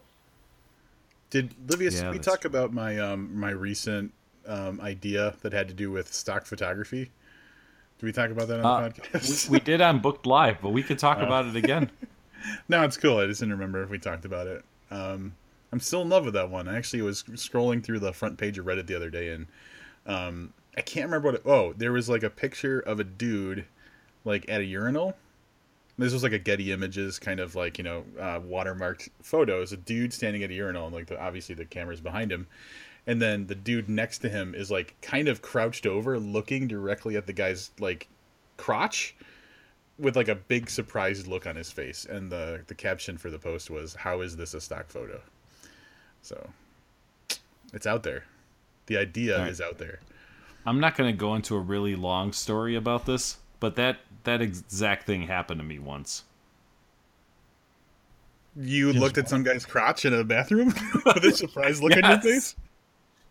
Did 1.30 1.54
Livius? 1.66 2.00
Yeah, 2.00 2.10
we 2.10 2.18
talk 2.18 2.44
about 2.44 2.72
my 2.72 2.98
um, 2.98 3.34
my 3.34 3.50
recent 3.50 4.12
um, 4.46 4.80
idea 4.80 5.34
that 5.42 5.52
had 5.52 5.68
to 5.68 5.74
do 5.74 5.90
with 5.90 6.12
stock 6.12 6.46
photography? 6.46 7.10
Did 7.98 8.06
we 8.06 8.12
talk 8.12 8.30
about 8.30 8.48
that 8.48 8.60
on 8.60 8.84
uh, 8.84 8.88
the 8.88 9.00
podcast? 9.00 9.48
we, 9.48 9.58
we, 9.58 9.60
did 9.60 9.80
on 9.80 10.00
Booked 10.00 10.26
Live, 10.26 10.60
but 10.60 10.70
we 10.70 10.82
could 10.82 10.98
talk 10.98 11.18
uh, 11.18 11.26
about 11.26 11.46
it 11.46 11.56
again. 11.56 11.90
no, 12.68 12.82
it's 12.82 12.96
cool. 12.96 13.18
I 13.18 13.26
just 13.26 13.40
didn't 13.40 13.54
remember 13.54 13.82
if 13.82 13.90
we 13.90 13.98
talked 13.98 14.24
about 14.24 14.46
it. 14.46 14.64
Um, 14.90 15.34
I'm 15.72 15.80
still 15.80 16.02
in 16.02 16.08
love 16.08 16.24
with 16.24 16.34
that 16.34 16.50
one. 16.50 16.68
I 16.68 16.76
actually 16.76 17.02
was 17.02 17.22
scrolling 17.22 17.82
through 17.82 17.98
the 18.00 18.12
front 18.12 18.38
page 18.38 18.58
of 18.58 18.66
Reddit 18.66 18.86
the 18.86 18.94
other 18.94 19.10
day, 19.10 19.30
and 19.30 19.46
um, 20.06 20.52
I 20.76 20.82
can't 20.82 21.06
remember 21.06 21.28
what. 21.28 21.34
It, 21.36 21.42
oh, 21.46 21.72
there 21.72 21.92
was 21.92 22.08
like 22.08 22.22
a 22.22 22.30
picture 22.30 22.80
of 22.80 23.00
a 23.00 23.04
dude 23.04 23.64
like 24.24 24.48
at 24.48 24.60
a 24.60 24.64
urinal. 24.64 25.16
This 25.96 26.12
was 26.12 26.22
like 26.22 26.32
a 26.32 26.38
Getty 26.38 26.72
Images 26.72 27.18
kind 27.18 27.38
of 27.40 27.54
like 27.54 27.78
you 27.78 27.84
know 27.84 28.04
uh, 28.18 28.40
watermarked 28.40 29.08
photos. 29.22 29.72
A 29.72 29.76
dude 29.76 30.12
standing 30.12 30.42
at 30.42 30.50
a 30.50 30.54
urinal, 30.54 30.86
and 30.86 30.94
like 30.94 31.06
the, 31.06 31.20
obviously 31.20 31.54
the 31.54 31.64
camera's 31.64 32.00
behind 32.00 32.30
him, 32.30 32.46
and 33.06 33.20
then 33.20 33.46
the 33.46 33.54
dude 33.54 33.88
next 33.88 34.18
to 34.18 34.28
him 34.28 34.54
is 34.54 34.70
like 34.70 34.94
kind 35.02 35.28
of 35.28 35.42
crouched 35.42 35.86
over, 35.86 36.18
looking 36.18 36.66
directly 36.66 37.16
at 37.16 37.26
the 37.26 37.32
guy's 37.32 37.70
like 37.78 38.08
crotch, 38.56 39.14
with 39.98 40.16
like 40.16 40.28
a 40.28 40.34
big 40.34 40.70
surprised 40.70 41.26
look 41.26 41.46
on 41.46 41.56
his 41.56 41.70
face. 41.70 42.04
And 42.04 42.30
the 42.30 42.62
the 42.66 42.74
caption 42.74 43.18
for 43.18 43.30
the 43.30 43.38
post 43.38 43.70
was, 43.70 43.94
"How 43.94 44.20
is 44.20 44.36
this 44.36 44.54
a 44.54 44.60
stock 44.60 44.88
photo?" 44.88 45.20
So 46.22 46.50
it's 47.72 47.86
out 47.86 48.02
there. 48.02 48.24
The 48.86 48.96
idea 48.96 49.38
right. 49.38 49.48
is 49.48 49.60
out 49.60 49.78
there. 49.78 50.00
I'm 50.66 50.80
not 50.80 50.96
going 50.96 51.12
to 51.12 51.16
go 51.16 51.34
into 51.34 51.54
a 51.56 51.60
really 51.60 51.94
long 51.94 52.32
story 52.32 52.74
about 52.74 53.04
this, 53.04 53.38
but 53.60 53.76
that 53.76 53.98
that 54.24 54.40
exact 54.40 55.06
thing 55.06 55.26
happened 55.26 55.60
to 55.60 55.64
me 55.64 55.78
once. 55.78 56.24
You 58.56 58.92
Just 58.92 59.02
looked 59.02 59.18
at 59.18 59.28
some 59.28 59.42
guy's 59.42 59.66
crotch 59.66 60.04
in 60.04 60.14
a 60.14 60.24
bathroom 60.24 60.68
with 61.04 61.24
a 61.24 61.32
surprised 61.32 61.82
look 61.82 61.90
yes. 61.90 62.04
on 62.04 62.10
your 62.10 62.20
face? 62.20 62.56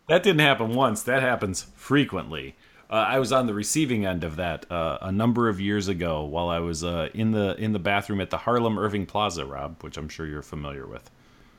That 0.07 0.23
didn't 0.23 0.41
happen 0.41 0.73
once. 0.73 1.03
That 1.03 1.21
happens 1.21 1.63
frequently. 1.75 2.55
Uh, 2.89 3.05
I 3.07 3.19
was 3.19 3.31
on 3.31 3.47
the 3.47 3.53
receiving 3.53 4.05
end 4.05 4.23
of 4.23 4.35
that 4.35 4.69
uh, 4.71 4.99
a 5.01 5.11
number 5.11 5.49
of 5.49 5.59
years 5.59 5.87
ago 5.87 6.23
while 6.23 6.49
I 6.49 6.59
was 6.59 6.83
uh, 6.83 7.09
in 7.13 7.31
the 7.31 7.55
in 7.57 7.73
the 7.73 7.79
bathroom 7.79 8.21
at 8.21 8.29
the 8.29 8.37
Harlem 8.37 8.77
Irving 8.77 9.05
Plaza, 9.05 9.45
Rob, 9.45 9.81
which 9.81 9.97
I'm 9.97 10.09
sure 10.09 10.27
you're 10.27 10.41
familiar 10.41 10.85
with. 10.85 11.09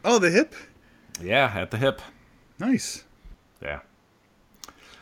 Oh, 0.05 0.19
the 0.19 0.31
hip. 0.31 0.55
Yeah, 1.21 1.53
at 1.55 1.71
the 1.71 1.79
hip. 1.79 2.01
Nice. 2.59 3.05
Yeah. 3.63 3.81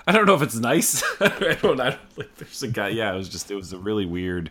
I 0.06 0.12
don't 0.12 0.26
know 0.26 0.34
if 0.34 0.42
it's 0.42 0.56
nice. 0.56 1.02
I 1.20 1.58
don't. 1.60 1.80
I 1.80 1.90
don't 1.90 2.18
like. 2.18 2.34
There's 2.36 2.62
a 2.62 2.68
guy. 2.68 2.88
Yeah, 2.88 3.12
it 3.12 3.16
was 3.16 3.28
just. 3.28 3.50
It 3.50 3.54
was 3.54 3.72
a 3.72 3.78
really 3.78 4.06
weird. 4.06 4.50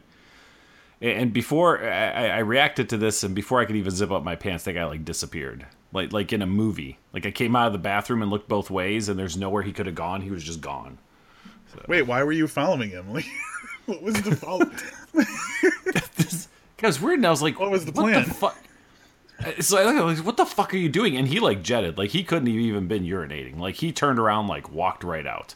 And 1.02 1.34
before 1.34 1.84
I, 1.84 2.28
I 2.28 2.40
reacted 2.40 2.90
to 2.90 2.98
this, 2.98 3.24
and 3.24 3.34
before 3.34 3.60
I 3.60 3.66
could 3.66 3.76
even 3.76 3.92
zip 3.92 4.12
up 4.12 4.24
my 4.24 4.36
pants, 4.36 4.66
that 4.66 4.74
guy 4.74 4.86
like 4.86 5.04
disappeared, 5.04 5.66
like 5.94 6.14
like 6.14 6.32
in 6.32 6.42
a 6.42 6.48
movie. 6.48 7.00
Like 7.12 7.26
I 7.26 7.32
came 7.32 7.56
out 7.56 7.68
of 7.68 7.74
the 7.74 7.80
bathroom 7.80 8.22
and 8.22 8.30
looked 8.30 8.48
both 8.48 8.70
ways, 8.70 9.10
and 9.10 9.18
there's 9.18 9.36
nowhere 9.36 9.64
he 9.64 9.74
could 9.74 9.88
have 9.88 9.96
gone. 9.96 10.22
He 10.22 10.30
was 10.30 10.44
just 10.44 10.62
gone. 10.62 11.00
So. 11.74 11.84
Wait, 11.88 12.04
why 12.04 12.22
were 12.24 12.32
you 12.32 12.48
following 12.48 12.92
him? 12.92 13.14
Like, 13.14 13.98
what 13.98 14.04
was 14.04 14.22
the 14.22 14.36
follow? 14.36 14.70
Because 16.82 17.00
weird. 17.00 17.20
And 17.20 17.28
I 17.28 17.30
was 17.30 17.44
like, 17.44 17.60
what 17.60 17.70
was 17.70 17.86
the 17.86 17.92
plan? 17.92 18.28
The 18.28 18.34
fuck? 18.34 18.58
Uh, 19.40 19.62
so 19.62 19.78
I 19.78 19.84
like, 20.02 20.26
what 20.26 20.36
the 20.36 20.48
fuck 20.48 20.74
are 20.74 20.78
you 20.78 20.90
doing? 20.90 21.16
And 21.16 21.28
he 21.28 21.40
like 21.40 21.62
jetted, 21.62 21.98
like 22.00 22.10
he 22.10 22.24
couldn't 22.24 22.48
have 22.48 22.56
even 22.56 22.88
been 22.88 23.04
urinating. 23.04 23.60
Like 23.60 23.76
he 23.76 23.92
turned 23.92 24.18
around, 24.18 24.48
like 24.48 24.72
walked 24.72 25.04
right 25.04 25.28
out. 25.28 25.54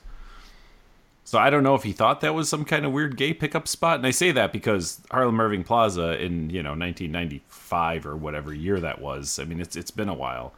So 1.25 1.39
I 1.39 1.49
don't 1.49 1.63
know 1.63 1.73
if 1.73 1.81
he 1.81 1.91
thought 1.91 2.21
that 2.21 2.35
was 2.35 2.47
some 2.47 2.63
kind 2.63 2.85
of 2.85 2.91
weird 2.91 3.17
gay 3.17 3.33
pickup 3.33 3.67
spot. 3.67 3.97
And 3.97 4.05
I 4.05 4.11
say 4.11 4.31
that 4.31 4.53
because 4.53 5.01
Harlem 5.09 5.41
Irving 5.41 5.63
Plaza 5.63 6.21
in 6.23 6.51
you 6.51 6.61
know 6.61 6.69
1995 6.69 8.05
or 8.05 8.15
whatever 8.15 8.53
year 8.53 8.79
that 8.79 9.01
was. 9.01 9.39
I 9.39 9.43
mean, 9.43 9.59
it's 9.59 9.75
it's 9.75 9.91
been 9.91 10.07
a 10.07 10.13
while. 10.13 10.53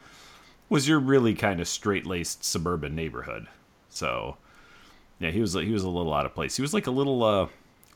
Was 0.70 0.88
your 0.88 1.00
really 1.00 1.34
kind 1.34 1.62
of 1.62 1.70
straight 1.70 2.06
laced 2.06 2.44
suburban 2.44 2.96
neighborhood. 2.96 3.48
So 3.90 4.36
yeah, 5.20 5.32
he 5.32 5.40
was 5.40 5.54
he 5.54 5.72
was 5.72 5.84
a 5.84 5.90
little 5.90 6.14
out 6.14 6.26
of 6.26 6.36
place. 6.36 6.58
He 6.58 6.62
was 6.62 6.74
like 6.74 6.88
a 6.88 6.92
little 6.92 7.24
uh 7.24 7.48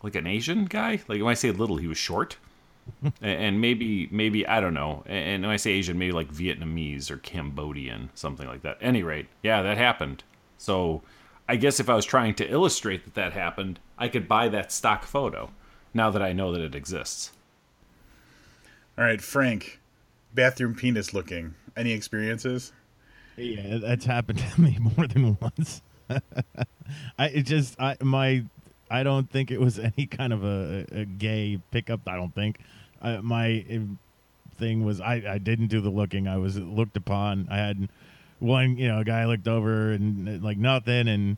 like 0.02 0.16
an 0.16 0.26
Asian 0.26 0.64
guy. 0.66 1.02
Like 1.10 1.22
when 1.22 1.28
I 1.28 1.36
say 1.36 1.52
little, 1.52 1.76
he 1.76 1.88
was 1.88 1.98
short 1.98 2.38
and 3.22 3.60
maybe 3.60 4.08
maybe 4.12 4.48
I 4.48 4.62
don't 4.62 4.74
know. 4.74 5.04
And 5.08 5.44
when 5.44 5.52
I 5.52 5.58
say 5.58 5.72
Asian, 5.72 5.98
maybe 5.98 6.14
like 6.14 6.32
Vietnamese 6.34 7.12
or 7.12 7.18
Cambodian, 7.18 8.12
something 8.14 8.48
like 8.48 8.62
that. 8.62 8.78
At 8.78 8.88
any 8.88 9.04
rate, 9.04 9.28
yeah, 9.44 9.62
that 9.62 9.78
happened. 9.78 10.24
So 10.58 11.02
I 11.48 11.56
guess 11.56 11.80
if 11.80 11.90
I 11.90 11.96
was 11.96 12.06
trying 12.06 12.36
to 12.36 12.50
illustrate 12.50 13.04
that 13.04 13.16
that 13.16 13.34
happened, 13.34 13.80
I 13.98 14.08
could 14.08 14.28
buy 14.28 14.48
that 14.50 14.72
stock 14.72 15.06
photo. 15.06 15.52
Now 15.94 16.10
that 16.12 16.22
I 16.22 16.32
know 16.32 16.52
that 16.54 16.62
it 16.62 16.76
exists. 16.76 17.32
All 18.98 19.04
right, 19.04 19.22
Frank, 19.22 19.80
bathroom 20.34 20.76
penis 20.76 21.14
looking. 21.14 21.56
Any 21.76 21.92
experiences? 21.92 22.72
Yeah, 23.36 23.78
that's 23.78 24.06
happened 24.06 24.40
to 24.40 24.62
me 24.62 24.78
more 24.80 25.08
than 25.08 25.38
once. 25.42 25.82
I 27.18 27.28
it 27.28 27.44
just 27.44 27.80
I 27.80 27.98
my 28.02 28.46
I 28.90 29.04
don't 29.04 29.30
think 29.30 29.52
it 29.52 29.60
was 29.60 29.80
any 29.98 30.06
kind 30.06 30.34
of 30.34 30.44
a, 30.44 30.86
a 30.92 31.06
gay 31.06 31.60
pickup. 31.72 32.02
I 32.08 32.16
don't 32.16 32.36
think. 32.36 32.60
Uh, 33.02 33.22
my 33.22 33.66
thing 34.58 34.86
was 34.86 35.02
I, 35.02 35.24
I 35.28 35.38
didn't 35.38 35.68
do 35.68 35.82
the 35.82 35.90
looking. 35.90 36.28
I 36.28 36.38
was 36.38 36.58
looked 36.58 36.98
upon. 36.98 37.48
I 37.50 37.58
had 37.58 37.90
one, 38.42 38.78
you 38.78 38.88
know, 38.88 39.04
guy 39.04 39.26
looked 39.26 39.48
over 39.48 39.92
and 39.92 40.44
like 40.44 40.58
nothing, 40.58 41.08
and 41.08 41.38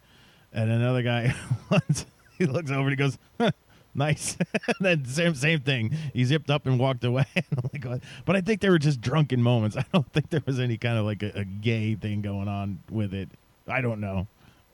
and 0.51 0.71
another 0.71 1.03
guy 1.03 1.33
once 1.71 2.05
he 2.37 2.45
looks 2.45 2.71
over 2.71 2.81
and 2.81 2.91
he 2.91 2.95
goes, 2.95 3.17
huh, 3.39 3.51
"Nice." 3.93 4.37
and 4.67 4.75
then 4.79 5.05
same 5.05 5.35
same 5.35 5.59
thing. 5.59 5.95
He 6.13 6.23
zipped 6.23 6.49
up 6.49 6.65
and 6.65 6.79
walked 6.79 7.03
away. 7.03 7.25
like, 7.73 8.01
but 8.25 8.35
I 8.35 8.41
think 8.41 8.61
they 8.61 8.69
were 8.69 8.79
just 8.79 9.01
drunken 9.01 9.41
moments. 9.43 9.77
I 9.77 9.85
don't 9.93 10.11
think 10.11 10.29
there 10.29 10.43
was 10.45 10.59
any 10.59 10.77
kind 10.77 10.97
of 10.97 11.05
like 11.05 11.23
a, 11.23 11.31
a 11.39 11.45
gay 11.45 11.95
thing 11.95 12.21
going 12.21 12.47
on 12.47 12.79
with 12.89 13.13
it. 13.13 13.29
I 13.67 13.81
don't 13.81 13.99
know. 13.99 14.27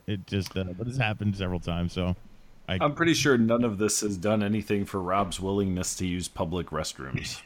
It 0.08 0.26
just, 0.26 0.58
uh, 0.58 0.66
but 0.76 0.88
it's 0.88 0.98
happened 0.98 1.36
several 1.36 1.60
times. 1.60 1.94
So 1.94 2.16
I, 2.68 2.84
am 2.84 2.96
pretty 2.96 3.14
sure 3.14 3.38
none 3.38 3.64
of 3.64 3.78
this 3.78 4.02
has 4.02 4.18
done 4.18 4.42
anything 4.42 4.86
for 4.86 5.00
Rob's 5.00 5.40
willingness 5.40 5.96
to 5.98 6.08
use 6.08 6.28
public 6.28 6.68
restrooms. 6.68 7.42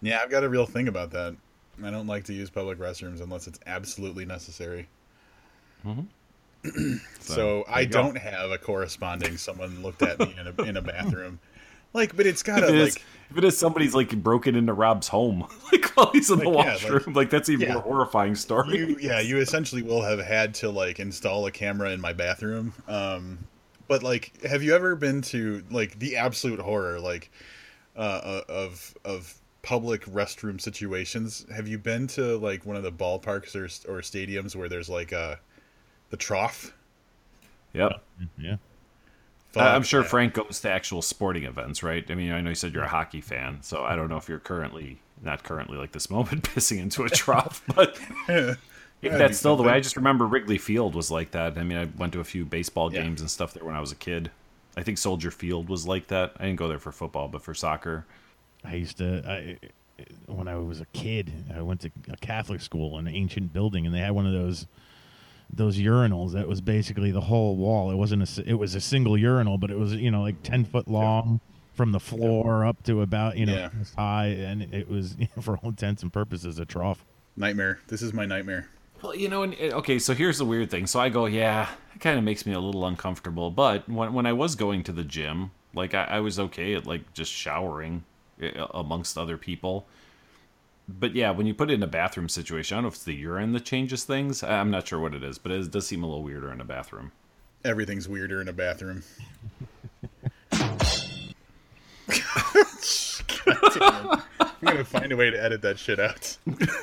yeah, 0.00 0.20
I've 0.22 0.30
got 0.30 0.44
a 0.44 0.48
real 0.48 0.66
thing 0.66 0.88
about 0.88 1.10
that. 1.10 1.36
I 1.84 1.90
don't 1.90 2.06
like 2.06 2.24
to 2.24 2.32
use 2.32 2.50
public 2.50 2.78
restrooms 2.78 3.20
unless 3.20 3.46
it's 3.46 3.60
absolutely 3.66 4.24
necessary. 4.24 4.88
Mm-hmm. 5.86 6.02
so, 7.20 7.34
so 7.34 7.64
I 7.68 7.84
don't 7.84 8.16
have 8.16 8.50
a 8.50 8.58
corresponding 8.58 9.36
someone 9.36 9.82
looked 9.82 10.02
at 10.02 10.18
me 10.18 10.34
in 10.38 10.46
a, 10.46 10.62
in 10.68 10.76
a 10.76 10.82
bathroom. 10.82 11.38
Like, 11.92 12.16
but 12.16 12.26
it's 12.26 12.42
gotta 12.42 12.66
if 12.72 12.94
like 12.94 13.04
if 13.30 13.38
it 13.38 13.44
is 13.44 13.58
somebody's 13.58 13.94
like 13.94 14.10
broken 14.22 14.54
into 14.54 14.72
Rob's 14.72 15.08
home, 15.08 15.48
like 15.72 15.86
while 15.96 16.10
he's 16.12 16.30
in 16.30 16.38
like, 16.38 16.44
the 16.44 16.50
washroom, 16.50 16.92
yeah, 16.92 17.06
like, 17.06 17.16
like, 17.16 17.30
that's 17.30 17.48
even 17.48 17.66
yeah. 17.66 17.74
more 17.74 17.82
horrifying 17.82 18.36
story. 18.36 18.78
You, 18.78 18.96
yeah, 19.00 19.20
you 19.20 19.38
essentially 19.38 19.82
will 19.82 20.02
have 20.02 20.20
had 20.20 20.54
to 20.56 20.70
like 20.70 21.00
install 21.00 21.46
a 21.46 21.50
camera 21.50 21.90
in 21.90 22.00
my 22.00 22.12
bathroom. 22.12 22.72
Um, 22.86 23.40
but 23.88 24.04
like, 24.04 24.40
have 24.42 24.62
you 24.62 24.74
ever 24.74 24.94
been 24.94 25.20
to 25.22 25.64
like 25.70 25.98
the 25.98 26.16
absolute 26.16 26.60
horror 26.60 27.00
like 27.00 27.32
uh, 27.96 28.00
uh, 28.00 28.42
of 28.48 28.94
of 29.04 29.34
public 29.62 30.04
restroom 30.06 30.60
situations? 30.60 31.46
Have 31.54 31.68
you 31.68 31.78
been 31.78 32.06
to 32.08 32.36
like 32.38 32.66
one 32.66 32.76
of 32.76 32.82
the 32.82 32.92
ballparks 32.92 33.54
or 33.54 33.64
or 33.92 34.00
stadiums 34.00 34.56
where 34.56 34.68
there's 34.68 34.88
like 34.88 35.12
a 35.12 35.18
uh, 35.18 35.36
the 36.10 36.16
trough? 36.16 36.72
Yep. 37.72 38.02
Yeah. 38.38 38.56
Uh, 39.56 39.60
I'm 39.60 39.82
sure 39.82 40.04
Frank 40.04 40.34
goes 40.34 40.60
to 40.60 40.70
actual 40.70 41.02
sporting 41.02 41.44
events, 41.44 41.82
right? 41.82 42.08
I 42.08 42.14
mean, 42.14 42.30
I 42.30 42.40
know 42.40 42.50
you 42.50 42.54
said 42.54 42.72
you're 42.72 42.84
a 42.84 42.88
hockey 42.88 43.20
fan, 43.20 43.58
so 43.62 43.82
I 43.82 43.96
don't 43.96 44.08
know 44.08 44.16
if 44.16 44.28
you're 44.28 44.38
currently 44.38 45.00
not 45.22 45.42
currently 45.42 45.76
like 45.76 45.92
this 45.92 46.08
moment 46.16 46.42
pissing 46.44 46.78
into 46.78 47.04
a 47.04 47.10
trough, 47.10 47.62
but 47.74 47.98
If 49.02 49.12
that's 49.12 49.38
still 49.38 49.56
the 49.56 49.62
way, 49.62 49.72
I 49.72 49.80
just 49.80 49.96
remember 49.96 50.26
Wrigley 50.26 50.58
Field 50.58 50.94
was 50.94 51.10
like 51.10 51.30
that. 51.30 51.56
I 51.56 51.62
mean, 51.64 51.78
I 51.78 51.86
went 51.96 52.12
to 52.12 52.20
a 52.20 52.24
few 52.24 52.44
baseball 52.44 52.90
games 52.90 53.20
and 53.20 53.30
stuff 53.30 53.54
there 53.54 53.64
when 53.64 53.74
I 53.74 53.80
was 53.80 53.92
a 53.92 53.96
kid. 53.96 54.30
I 54.76 54.82
think 54.82 54.98
Soldier 54.98 55.30
Field 55.30 55.68
was 55.68 55.86
like 55.86 56.08
that. 56.08 56.32
I 56.38 56.44
didn't 56.44 56.58
go 56.58 56.68
there 56.68 56.78
for 56.78 56.92
football, 56.92 57.26
but 57.26 57.42
for 57.42 57.54
soccer. 57.54 58.04
I 58.64 58.74
used 58.74 58.98
to. 58.98 59.22
I, 59.26 59.58
when 60.26 60.48
I 60.48 60.56
was 60.56 60.80
a 60.80 60.86
kid, 60.86 61.32
I 61.54 61.62
went 61.62 61.80
to 61.82 61.90
a 62.10 62.16
Catholic 62.16 62.60
school 62.60 62.98
in 62.98 63.06
an 63.06 63.14
ancient 63.14 63.52
building, 63.52 63.86
and 63.86 63.94
they 63.94 64.00
had 64.00 64.12
one 64.12 64.26
of 64.26 64.32
those 64.32 64.66
those 65.52 65.78
urinals 65.78 66.32
that 66.32 66.46
was 66.46 66.60
basically 66.60 67.10
the 67.10 67.20
whole 67.20 67.56
wall. 67.56 67.90
It 67.90 67.96
wasn't 67.96 68.38
a. 68.38 68.48
It 68.48 68.54
was 68.54 68.74
a 68.74 68.80
single 68.80 69.18
urinal, 69.18 69.58
but 69.58 69.70
it 69.70 69.78
was 69.78 69.94
you 69.94 70.10
know 70.10 70.22
like 70.22 70.42
ten 70.42 70.64
foot 70.64 70.88
long. 70.88 71.40
From 71.72 71.92
the 71.92 72.00
floor 72.00 72.66
up 72.66 72.82
to 72.82 73.00
about 73.00 73.38
you 73.38 73.46
know 73.46 73.54
yeah. 73.54 73.70
high, 73.96 74.26
and 74.26 74.62
it 74.74 74.90
was 74.90 75.16
for 75.40 75.56
all 75.58 75.70
intents 75.70 76.02
and 76.02 76.12
purposes 76.12 76.58
a 76.58 76.66
trough. 76.66 77.06
Nightmare. 77.36 77.78
This 77.86 78.02
is 78.02 78.12
my 78.12 78.26
nightmare. 78.26 78.68
Well, 79.00 79.14
you 79.14 79.30
know, 79.30 79.44
and, 79.44 79.54
okay, 79.54 79.98
so 79.98 80.12
here's 80.12 80.36
the 80.36 80.44
weird 80.44 80.70
thing. 80.70 80.86
So 80.86 81.00
I 81.00 81.08
go, 81.08 81.24
yeah, 81.24 81.70
it 81.94 82.00
kind 82.00 82.18
of 82.18 82.24
makes 82.24 82.44
me 82.44 82.52
a 82.52 82.60
little 82.60 82.84
uncomfortable. 82.84 83.50
But 83.50 83.88
when 83.88 84.12
when 84.12 84.26
I 84.26 84.34
was 84.34 84.56
going 84.56 84.82
to 84.84 84.92
the 84.92 85.04
gym, 85.04 85.52
like 85.72 85.94
I, 85.94 86.04
I 86.04 86.20
was 86.20 86.38
okay 86.38 86.74
at 86.74 86.86
like 86.86 87.14
just 87.14 87.32
showering 87.32 88.04
eh, 88.04 88.09
amongst 88.72 89.18
other 89.18 89.36
people. 89.36 89.86
But 90.88 91.14
yeah, 91.14 91.30
when 91.30 91.46
you 91.46 91.54
put 91.54 91.70
it 91.70 91.74
in 91.74 91.82
a 91.82 91.86
bathroom 91.86 92.28
situation, 92.28 92.74
I 92.74 92.78
don't 92.78 92.84
know 92.84 92.88
if 92.88 92.94
it's 92.94 93.04
the 93.04 93.14
urine 93.14 93.52
that 93.52 93.64
changes 93.64 94.04
things. 94.04 94.42
I'm 94.42 94.70
not 94.70 94.88
sure 94.88 94.98
what 94.98 95.14
it 95.14 95.22
is, 95.22 95.38
but 95.38 95.52
it 95.52 95.70
does 95.70 95.86
seem 95.86 96.02
a 96.02 96.06
little 96.06 96.24
weirder 96.24 96.52
in 96.52 96.60
a 96.60 96.64
bathroom. 96.64 97.12
Everything's 97.64 98.08
weirder 98.08 98.40
in 98.40 98.48
a 98.48 98.52
bathroom. 98.52 99.02
I'm 104.62 104.74
gonna 104.74 104.84
find 104.84 105.12
a 105.12 105.16
way 105.16 105.30
to 105.30 105.42
edit 105.42 105.62
that 105.62 105.78
shit 105.78 105.98
out. 105.98 106.36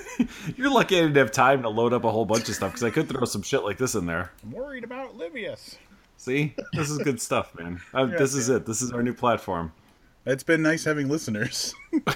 You're 0.58 0.72
lucky 0.72 0.98
I 0.98 1.02
didn't 1.02 1.18
have 1.18 1.32
time 1.32 1.62
to 1.64 1.70
load 1.70 1.94
up 1.94 2.04
a 2.04 2.12
whole 2.12 2.26
bunch 2.26 2.50
of 2.50 2.56
stuff 2.56 2.72
because 2.72 2.84
I 2.84 2.90
could 2.90 3.08
throw 3.10 3.26
some 3.26 3.42
shit 3.42 3.64
like 3.64 3.78
this 3.78 3.96
in 3.96 4.06
there. 4.06 4.32
I'm 4.44 4.52
worried 4.52 4.84
about 4.84 5.18
Livius. 5.18 5.78
See, 6.18 6.56
this 6.74 6.90
is 6.90 6.98
good 7.00 7.22
stuff, 7.22 7.54
man. 7.58 7.80
Uh, 7.94 8.06
yeah, 8.12 8.18
this 8.18 8.34
is 8.34 8.50
it. 8.50 8.66
This 8.66 8.82
is 8.82 8.92
our 8.92 9.04
new 9.04 9.14
platform. 9.14 9.72
It's 10.28 10.44
been 10.44 10.62
nice 10.62 10.84
having 10.84 11.08
listeners. 11.08 11.74
All 11.94 12.14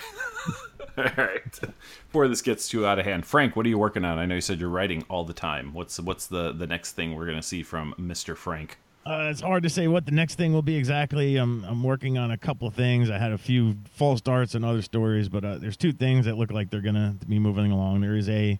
All 0.98 1.06
right. 1.18 1.60
Before 2.08 2.28
this 2.28 2.42
gets 2.42 2.68
too 2.68 2.86
out 2.86 3.00
of 3.00 3.06
hand, 3.06 3.26
Frank, 3.26 3.56
what 3.56 3.66
are 3.66 3.70
you 3.70 3.78
working 3.78 4.04
on? 4.04 4.20
I 4.20 4.26
know 4.26 4.36
you 4.36 4.42
said 4.42 4.60
you're 4.60 4.70
writing 4.70 5.06
all 5.08 5.24
the 5.24 5.34
time. 5.34 5.74
What's 5.74 5.98
what's 5.98 6.28
the 6.28 6.52
the 6.52 6.68
next 6.68 6.92
thing 6.92 7.16
we're 7.16 7.26
gonna 7.26 7.42
see 7.42 7.64
from 7.64 7.96
Mister 7.98 8.36
Frank? 8.36 8.78
Uh, 9.06 9.30
it's 9.32 9.40
hard 9.40 9.64
to 9.64 9.70
say 9.70 9.88
what 9.88 10.06
the 10.06 10.12
next 10.12 10.36
thing 10.36 10.52
will 10.52 10.62
be 10.62 10.76
exactly. 10.76 11.38
I'm 11.38 11.64
I'm 11.64 11.82
working 11.82 12.18
on 12.18 12.32
a 12.32 12.38
couple 12.38 12.68
of 12.68 12.74
things. 12.74 13.10
I 13.10 13.18
had 13.18 13.32
a 13.32 13.38
few 13.38 13.78
false 13.94 14.20
starts 14.20 14.54
and 14.54 14.66
other 14.66 14.82
stories, 14.82 15.30
but 15.30 15.46
uh, 15.46 15.58
there's 15.60 15.78
two 15.78 15.94
things 15.94 16.26
that 16.26 16.38
look 16.38 16.52
like 16.52 16.70
they're 16.70 16.82
gonna 16.82 17.16
be 17.30 17.40
moving 17.40 17.72
along. 17.72 18.02
There 18.02 18.18
is 18.18 18.28
a 18.28 18.60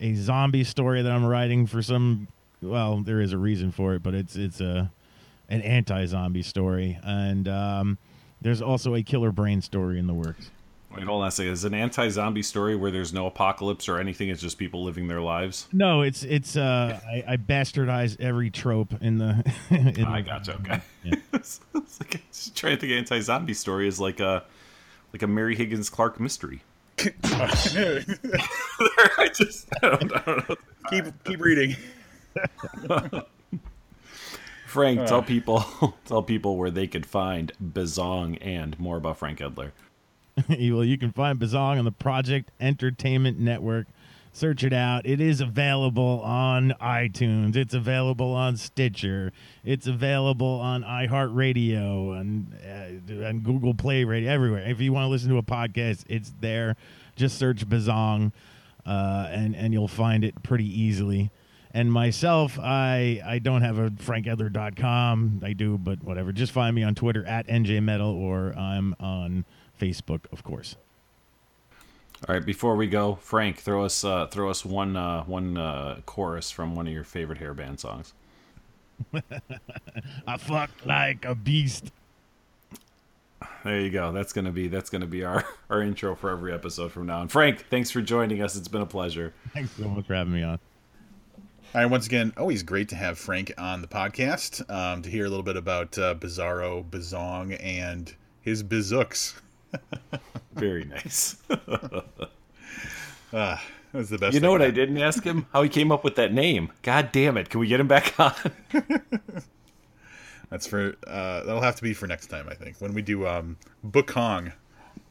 a 0.00 0.14
zombie 0.14 0.64
story 0.64 1.02
that 1.02 1.12
I'm 1.12 1.26
writing 1.26 1.66
for 1.66 1.82
some. 1.82 2.28
Well, 2.62 3.02
there 3.02 3.20
is 3.20 3.34
a 3.34 3.38
reason 3.38 3.72
for 3.72 3.94
it, 3.94 4.02
but 4.02 4.14
it's 4.14 4.36
it's 4.36 4.62
a 4.62 4.90
an 5.50 5.60
anti-zombie 5.60 6.42
story, 6.42 6.98
and 7.04 7.46
um, 7.46 7.98
there's 8.40 8.62
also 8.62 8.94
a 8.94 9.02
killer 9.02 9.32
brain 9.32 9.60
story 9.60 9.98
in 9.98 10.06
the 10.06 10.14
works. 10.14 10.50
Wait, 10.96 11.04
hold 11.04 11.22
on 11.22 11.28
a 11.28 11.30
second. 11.30 11.52
Is 11.52 11.64
it 11.64 11.68
an 11.68 11.74
anti-zombie 11.74 12.42
story 12.42 12.74
where 12.74 12.90
there's 12.90 13.12
no 13.12 13.26
apocalypse 13.26 13.88
or 13.88 13.98
anything? 13.98 14.30
It's 14.30 14.40
just 14.40 14.56
people 14.56 14.82
living 14.82 15.08
their 15.08 15.20
lives. 15.20 15.68
No, 15.72 16.02
it's 16.02 16.22
it's. 16.22 16.56
Uh, 16.56 16.98
I, 17.06 17.32
I 17.32 17.36
bastardize 17.36 18.18
every 18.18 18.50
trope 18.50 18.94
in 19.02 19.18
the. 19.18 19.52
in 19.70 20.04
I 20.04 20.22
gotcha. 20.22 20.54
Okay. 20.54 20.80
Yeah. 21.04 21.16
it's 21.34 21.60
like, 21.74 22.22
just 22.30 22.56
trying 22.56 22.76
to 22.76 22.80
think. 22.80 22.92
Anti-zombie 22.92 23.52
story 23.52 23.88
is 23.88 24.00
like 24.00 24.20
a 24.20 24.44
like 25.12 25.22
a 25.22 25.26
Mary 25.26 25.54
Higgins 25.54 25.90
Clark 25.90 26.18
mystery. 26.18 26.62
I 27.24 28.04
just 29.34 29.68
I 29.82 29.90
don't, 29.90 30.16
I 30.16 30.22
don't 30.24 30.48
know. 30.48 30.56
Keep 30.88 31.24
keep 31.24 31.40
reading. 31.40 31.76
Frank, 34.66 35.00
uh. 35.00 35.06
tell 35.06 35.22
people 35.22 35.64
tell 36.04 36.22
people 36.22 36.56
where 36.56 36.70
they 36.70 36.86
could 36.86 37.06
find 37.06 37.52
Bazong 37.62 38.38
and 38.40 38.78
more 38.78 38.96
about 38.96 39.16
Frank 39.16 39.38
Edler. 39.38 39.70
well, 40.48 40.84
you 40.84 40.98
can 40.98 41.12
find 41.12 41.38
Bazong 41.38 41.78
on 41.78 41.84
the 41.84 41.92
Project 41.92 42.50
Entertainment 42.60 43.38
Network. 43.38 43.86
Search 44.32 44.64
it 44.64 44.74
out. 44.74 45.06
It 45.06 45.18
is 45.18 45.40
available 45.40 46.20
on 46.22 46.74
iTunes. 46.78 47.56
It's 47.56 47.72
available 47.72 48.34
on 48.34 48.58
Stitcher. 48.58 49.32
It's 49.64 49.86
available 49.86 50.60
on 50.60 50.82
iHeartRadio 50.82 52.20
and 52.20 52.52
uh, 52.62 53.24
and 53.24 53.42
Google 53.42 53.72
Play 53.72 54.04
Radio 54.04 54.30
everywhere. 54.30 54.68
If 54.68 54.78
you 54.80 54.92
want 54.92 55.04
to 55.04 55.08
listen 55.08 55.30
to 55.30 55.38
a 55.38 55.42
podcast, 55.42 56.04
it's 56.08 56.34
there. 56.40 56.76
Just 57.14 57.38
search 57.38 57.66
Bazong, 57.66 58.32
uh, 58.84 59.28
and 59.30 59.56
and 59.56 59.72
you'll 59.72 59.88
find 59.88 60.22
it 60.22 60.42
pretty 60.42 60.68
easily. 60.68 61.30
And 61.76 61.92
myself, 61.92 62.58
I 62.58 63.20
I 63.22 63.38
don't 63.38 63.60
have 63.60 63.78
a 63.78 63.90
frankedler.com. 63.90 65.42
I 65.44 65.52
do, 65.52 65.76
but 65.76 66.02
whatever. 66.02 66.32
Just 66.32 66.52
find 66.52 66.74
me 66.74 66.82
on 66.82 66.94
Twitter 66.94 67.22
at 67.26 67.46
njmetal, 67.48 68.14
or 68.14 68.54
I'm 68.56 68.96
on 68.98 69.44
Facebook, 69.78 70.20
of 70.32 70.42
course. 70.42 70.76
All 72.26 72.34
right, 72.34 72.42
before 72.42 72.76
we 72.76 72.86
go, 72.86 73.16
Frank, 73.16 73.58
throw 73.58 73.84
us 73.84 74.04
uh, 74.04 74.26
throw 74.28 74.48
us 74.48 74.64
one 74.64 74.96
uh, 74.96 75.24
one 75.24 75.58
uh, 75.58 76.00
chorus 76.06 76.50
from 76.50 76.74
one 76.74 76.86
of 76.86 76.94
your 76.94 77.04
favorite 77.04 77.36
hair 77.36 77.52
band 77.52 77.78
songs. 77.78 78.14
I 80.26 80.38
fuck 80.38 80.70
like 80.86 81.26
a 81.26 81.34
beast. 81.34 81.92
There 83.64 83.80
you 83.80 83.90
go. 83.90 84.12
That's 84.12 84.32
gonna 84.32 84.50
be 84.50 84.68
that's 84.68 84.88
gonna 84.88 85.04
be 85.04 85.24
our 85.24 85.44
our 85.68 85.82
intro 85.82 86.16
for 86.16 86.30
every 86.30 86.54
episode 86.54 86.90
from 86.90 87.04
now 87.04 87.18
on. 87.18 87.28
Frank, 87.28 87.66
thanks 87.68 87.90
for 87.90 88.00
joining 88.00 88.40
us. 88.40 88.56
It's 88.56 88.66
been 88.66 88.80
a 88.80 88.86
pleasure. 88.86 89.34
Thanks 89.52 89.72
so 89.72 89.88
much 89.88 90.06
for 90.06 90.14
having 90.14 90.32
me 90.32 90.42
on. 90.42 90.58
All 91.74 91.82
right, 91.82 91.90
once 91.90 92.06
again, 92.06 92.32
always 92.38 92.62
great 92.62 92.88
to 92.90 92.96
have 92.96 93.18
Frank 93.18 93.52
on 93.58 93.82
the 93.82 93.88
podcast 93.88 94.68
um, 94.70 95.02
to 95.02 95.10
hear 95.10 95.26
a 95.26 95.28
little 95.28 95.42
bit 95.42 95.56
about 95.56 95.98
uh, 95.98 96.14
Bizarro, 96.14 96.82
Bazong, 96.88 97.58
and 97.62 98.14
his 98.40 98.62
Bizooks. 98.62 99.34
Very 100.54 100.84
nice. 100.84 101.36
ah, 101.50 102.06
that 103.32 103.62
was 103.92 104.08
the 104.08 104.16
best. 104.16 104.32
You 104.32 104.40
know 104.40 104.52
what 104.52 104.62
I 104.62 104.70
didn't 104.70 104.96
ask 104.98 105.22
him? 105.22 105.46
How 105.52 105.62
he 105.62 105.68
came 105.68 105.92
up 105.92 106.02
with 106.02 106.14
that 106.14 106.32
name. 106.32 106.72
God 106.82 107.10
damn 107.12 107.36
it! 107.36 107.50
Can 107.50 107.60
we 107.60 107.66
get 107.66 107.80
him 107.80 107.88
back 107.88 108.18
on? 108.18 108.32
That's 110.50 110.66
for 110.66 110.96
uh, 111.06 111.42
that'll 111.42 111.60
have 111.60 111.76
to 111.76 111.82
be 111.82 111.92
for 111.92 112.06
next 112.06 112.28
time, 112.28 112.48
I 112.48 112.54
think, 112.54 112.80
when 112.80 112.94
we 112.94 113.02
do 113.02 113.26
um, 113.26 113.58
Bukong. 113.86 114.52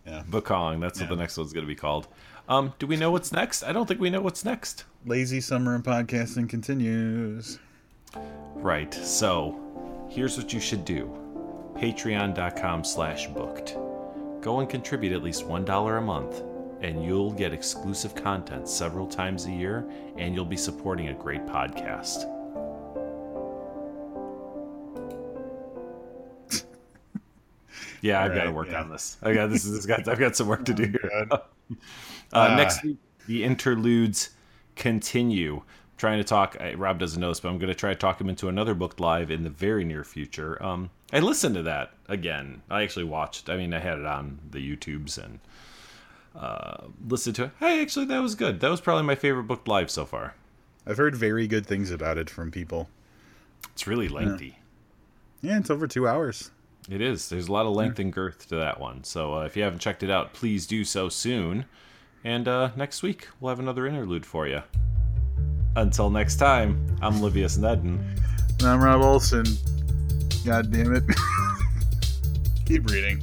Yeah, 0.08 0.24
Bukong. 0.28 0.80
That's 0.80 1.00
yeah. 1.00 1.06
what 1.06 1.16
the 1.16 1.22
next 1.22 1.38
one's 1.38 1.54
going 1.54 1.66
to 1.66 1.68
be 1.68 1.76
called. 1.76 2.08
Um, 2.48 2.74
do 2.78 2.86
we 2.86 2.96
know 2.96 3.10
what's 3.10 3.32
next? 3.32 3.64
I 3.64 3.74
don't 3.74 3.88
think 3.88 4.00
we 4.00 4.12
know 4.12 4.22
what's 4.22 4.46
next. 4.46 4.86
Lazy 5.06 5.42
summer 5.42 5.74
and 5.74 5.84
podcasting 5.84 6.48
continues. 6.48 7.58
Right. 8.54 8.94
So, 8.94 10.08
here's 10.10 10.38
what 10.38 10.54
you 10.54 10.60
should 10.60 10.86
do: 10.86 11.10
Patreon.com/booked. 11.76 13.78
Go 14.42 14.60
and 14.60 14.70
contribute 14.70 15.14
at 15.14 15.24
least 15.24 15.48
$1 15.48 15.98
a 15.98 16.02
month, 16.02 16.44
and 16.82 17.04
you'll 17.04 17.32
get 17.32 17.52
exclusive 17.52 18.14
content 18.14 18.70
several 18.70 19.08
times 19.08 19.48
a 19.48 19.52
year, 19.52 19.90
and 20.18 20.36
you'll 20.36 20.46
be 20.46 20.56
supporting 20.56 21.08
a 21.08 21.16
great 21.16 21.44
podcast. 21.48 22.32
yeah, 28.02 28.22
I've 28.22 28.30
right, 28.30 28.38
got 28.38 28.44
to 28.44 28.52
work 28.52 28.68
yeah. 28.70 28.82
on 28.82 28.92
this. 28.92 29.18
I 29.24 29.34
got 29.34 29.50
this. 29.50 29.66
Is 29.66 29.88
got. 29.88 30.08
I've 30.08 30.20
got 30.20 30.36
some 30.36 30.48
work 30.48 30.64
to 30.66 30.76
do 30.76 30.84
here. 30.84 31.28
uh, 32.36 32.40
uh, 32.40 32.56
next 32.56 32.84
week, 32.84 32.98
the 33.28 33.44
interludes 33.44 34.32
continue 34.76 35.64
I'm 35.96 36.00
trying 36.00 36.18
to 36.18 36.26
talk. 36.26 36.58
Rob 36.76 37.00
doesn't 37.00 37.22
know 37.22 37.30
this, 37.30 37.40
but 37.40 37.48
I'm 37.48 37.58
going 37.58 37.70
to 37.70 37.74
try 37.74 37.92
to 37.92 37.96
talk 37.96 38.20
him 38.20 38.28
into 38.28 38.50
another 38.50 38.74
book 38.74 39.00
live 39.00 39.32
in 39.32 39.44
the 39.44 39.50
very 39.50 39.86
near 39.86 40.04
future. 40.04 40.62
Um, 40.62 40.90
I 41.14 41.20
listened 41.20 41.56
to 41.56 41.64
that 41.64 41.94
again. 42.10 42.64
I 42.70 42.84
actually 42.84 43.06
watched. 43.06 43.50
I 43.50 43.56
mean, 43.56 43.74
I 43.74 43.80
had 43.80 44.00
it 44.00 44.06
on 44.06 44.40
the 44.52 44.60
YouTubes 44.60 45.18
and 45.18 45.40
uh, 46.36 46.88
listened 47.08 47.38
to 47.38 47.46
it. 47.46 47.52
Hey, 47.62 47.82
actually, 47.82 48.08
that 48.08 48.20
was 48.20 48.36
good. 48.36 48.60
That 48.60 48.72
was 48.72 48.82
probably 48.82 49.04
my 49.04 49.16
favorite 49.16 49.44
book 49.44 49.70
live 49.70 49.90
so 49.90 50.06
far. 50.06 50.36
I've 50.86 50.98
heard 50.98 51.16
very 51.16 51.48
good 51.48 51.66
things 51.66 51.92
about 51.92 52.18
it 52.18 52.30
from 52.30 52.52
people. 52.52 52.90
It's 53.72 53.88
really 53.88 54.10
lengthy. 54.10 54.60
Yeah, 55.42 55.52
yeah 55.52 55.60
it's 55.60 55.70
over 55.70 55.88
two 55.88 56.10
hours. 56.10 56.52
It 56.90 57.00
is. 57.00 57.30
There's 57.30 57.48
a 57.48 57.54
lot 57.54 57.66
of 57.66 57.74
length 57.74 58.00
and 58.00 58.12
girth 58.12 58.50
to 58.50 58.58
that 58.58 58.82
one. 58.82 59.06
So 59.06 59.36
uh, 59.36 59.46
if 59.46 59.56
you 59.56 59.64
haven't 59.64 59.80
checked 59.80 60.04
it 60.04 60.12
out, 60.12 60.34
please 60.34 60.68
do 60.68 60.84
so 60.84 61.08
soon. 61.08 61.66
And 62.26 62.48
uh, 62.48 62.72
next 62.76 63.04
week, 63.04 63.28
we'll 63.40 63.50
have 63.50 63.60
another 63.60 63.86
interlude 63.86 64.26
for 64.26 64.48
you. 64.48 64.64
Until 65.76 66.10
next 66.10 66.38
time, 66.38 66.98
I'm 67.00 67.22
Livius 67.22 67.60
Nedden. 67.60 68.00
And 68.60 68.68
I'm 68.68 68.82
Rob 68.82 69.04
Olson. 69.04 69.46
God 70.44 70.72
damn 70.72 70.96
it. 70.96 71.04
Keep 72.66 72.90
reading. 72.90 73.22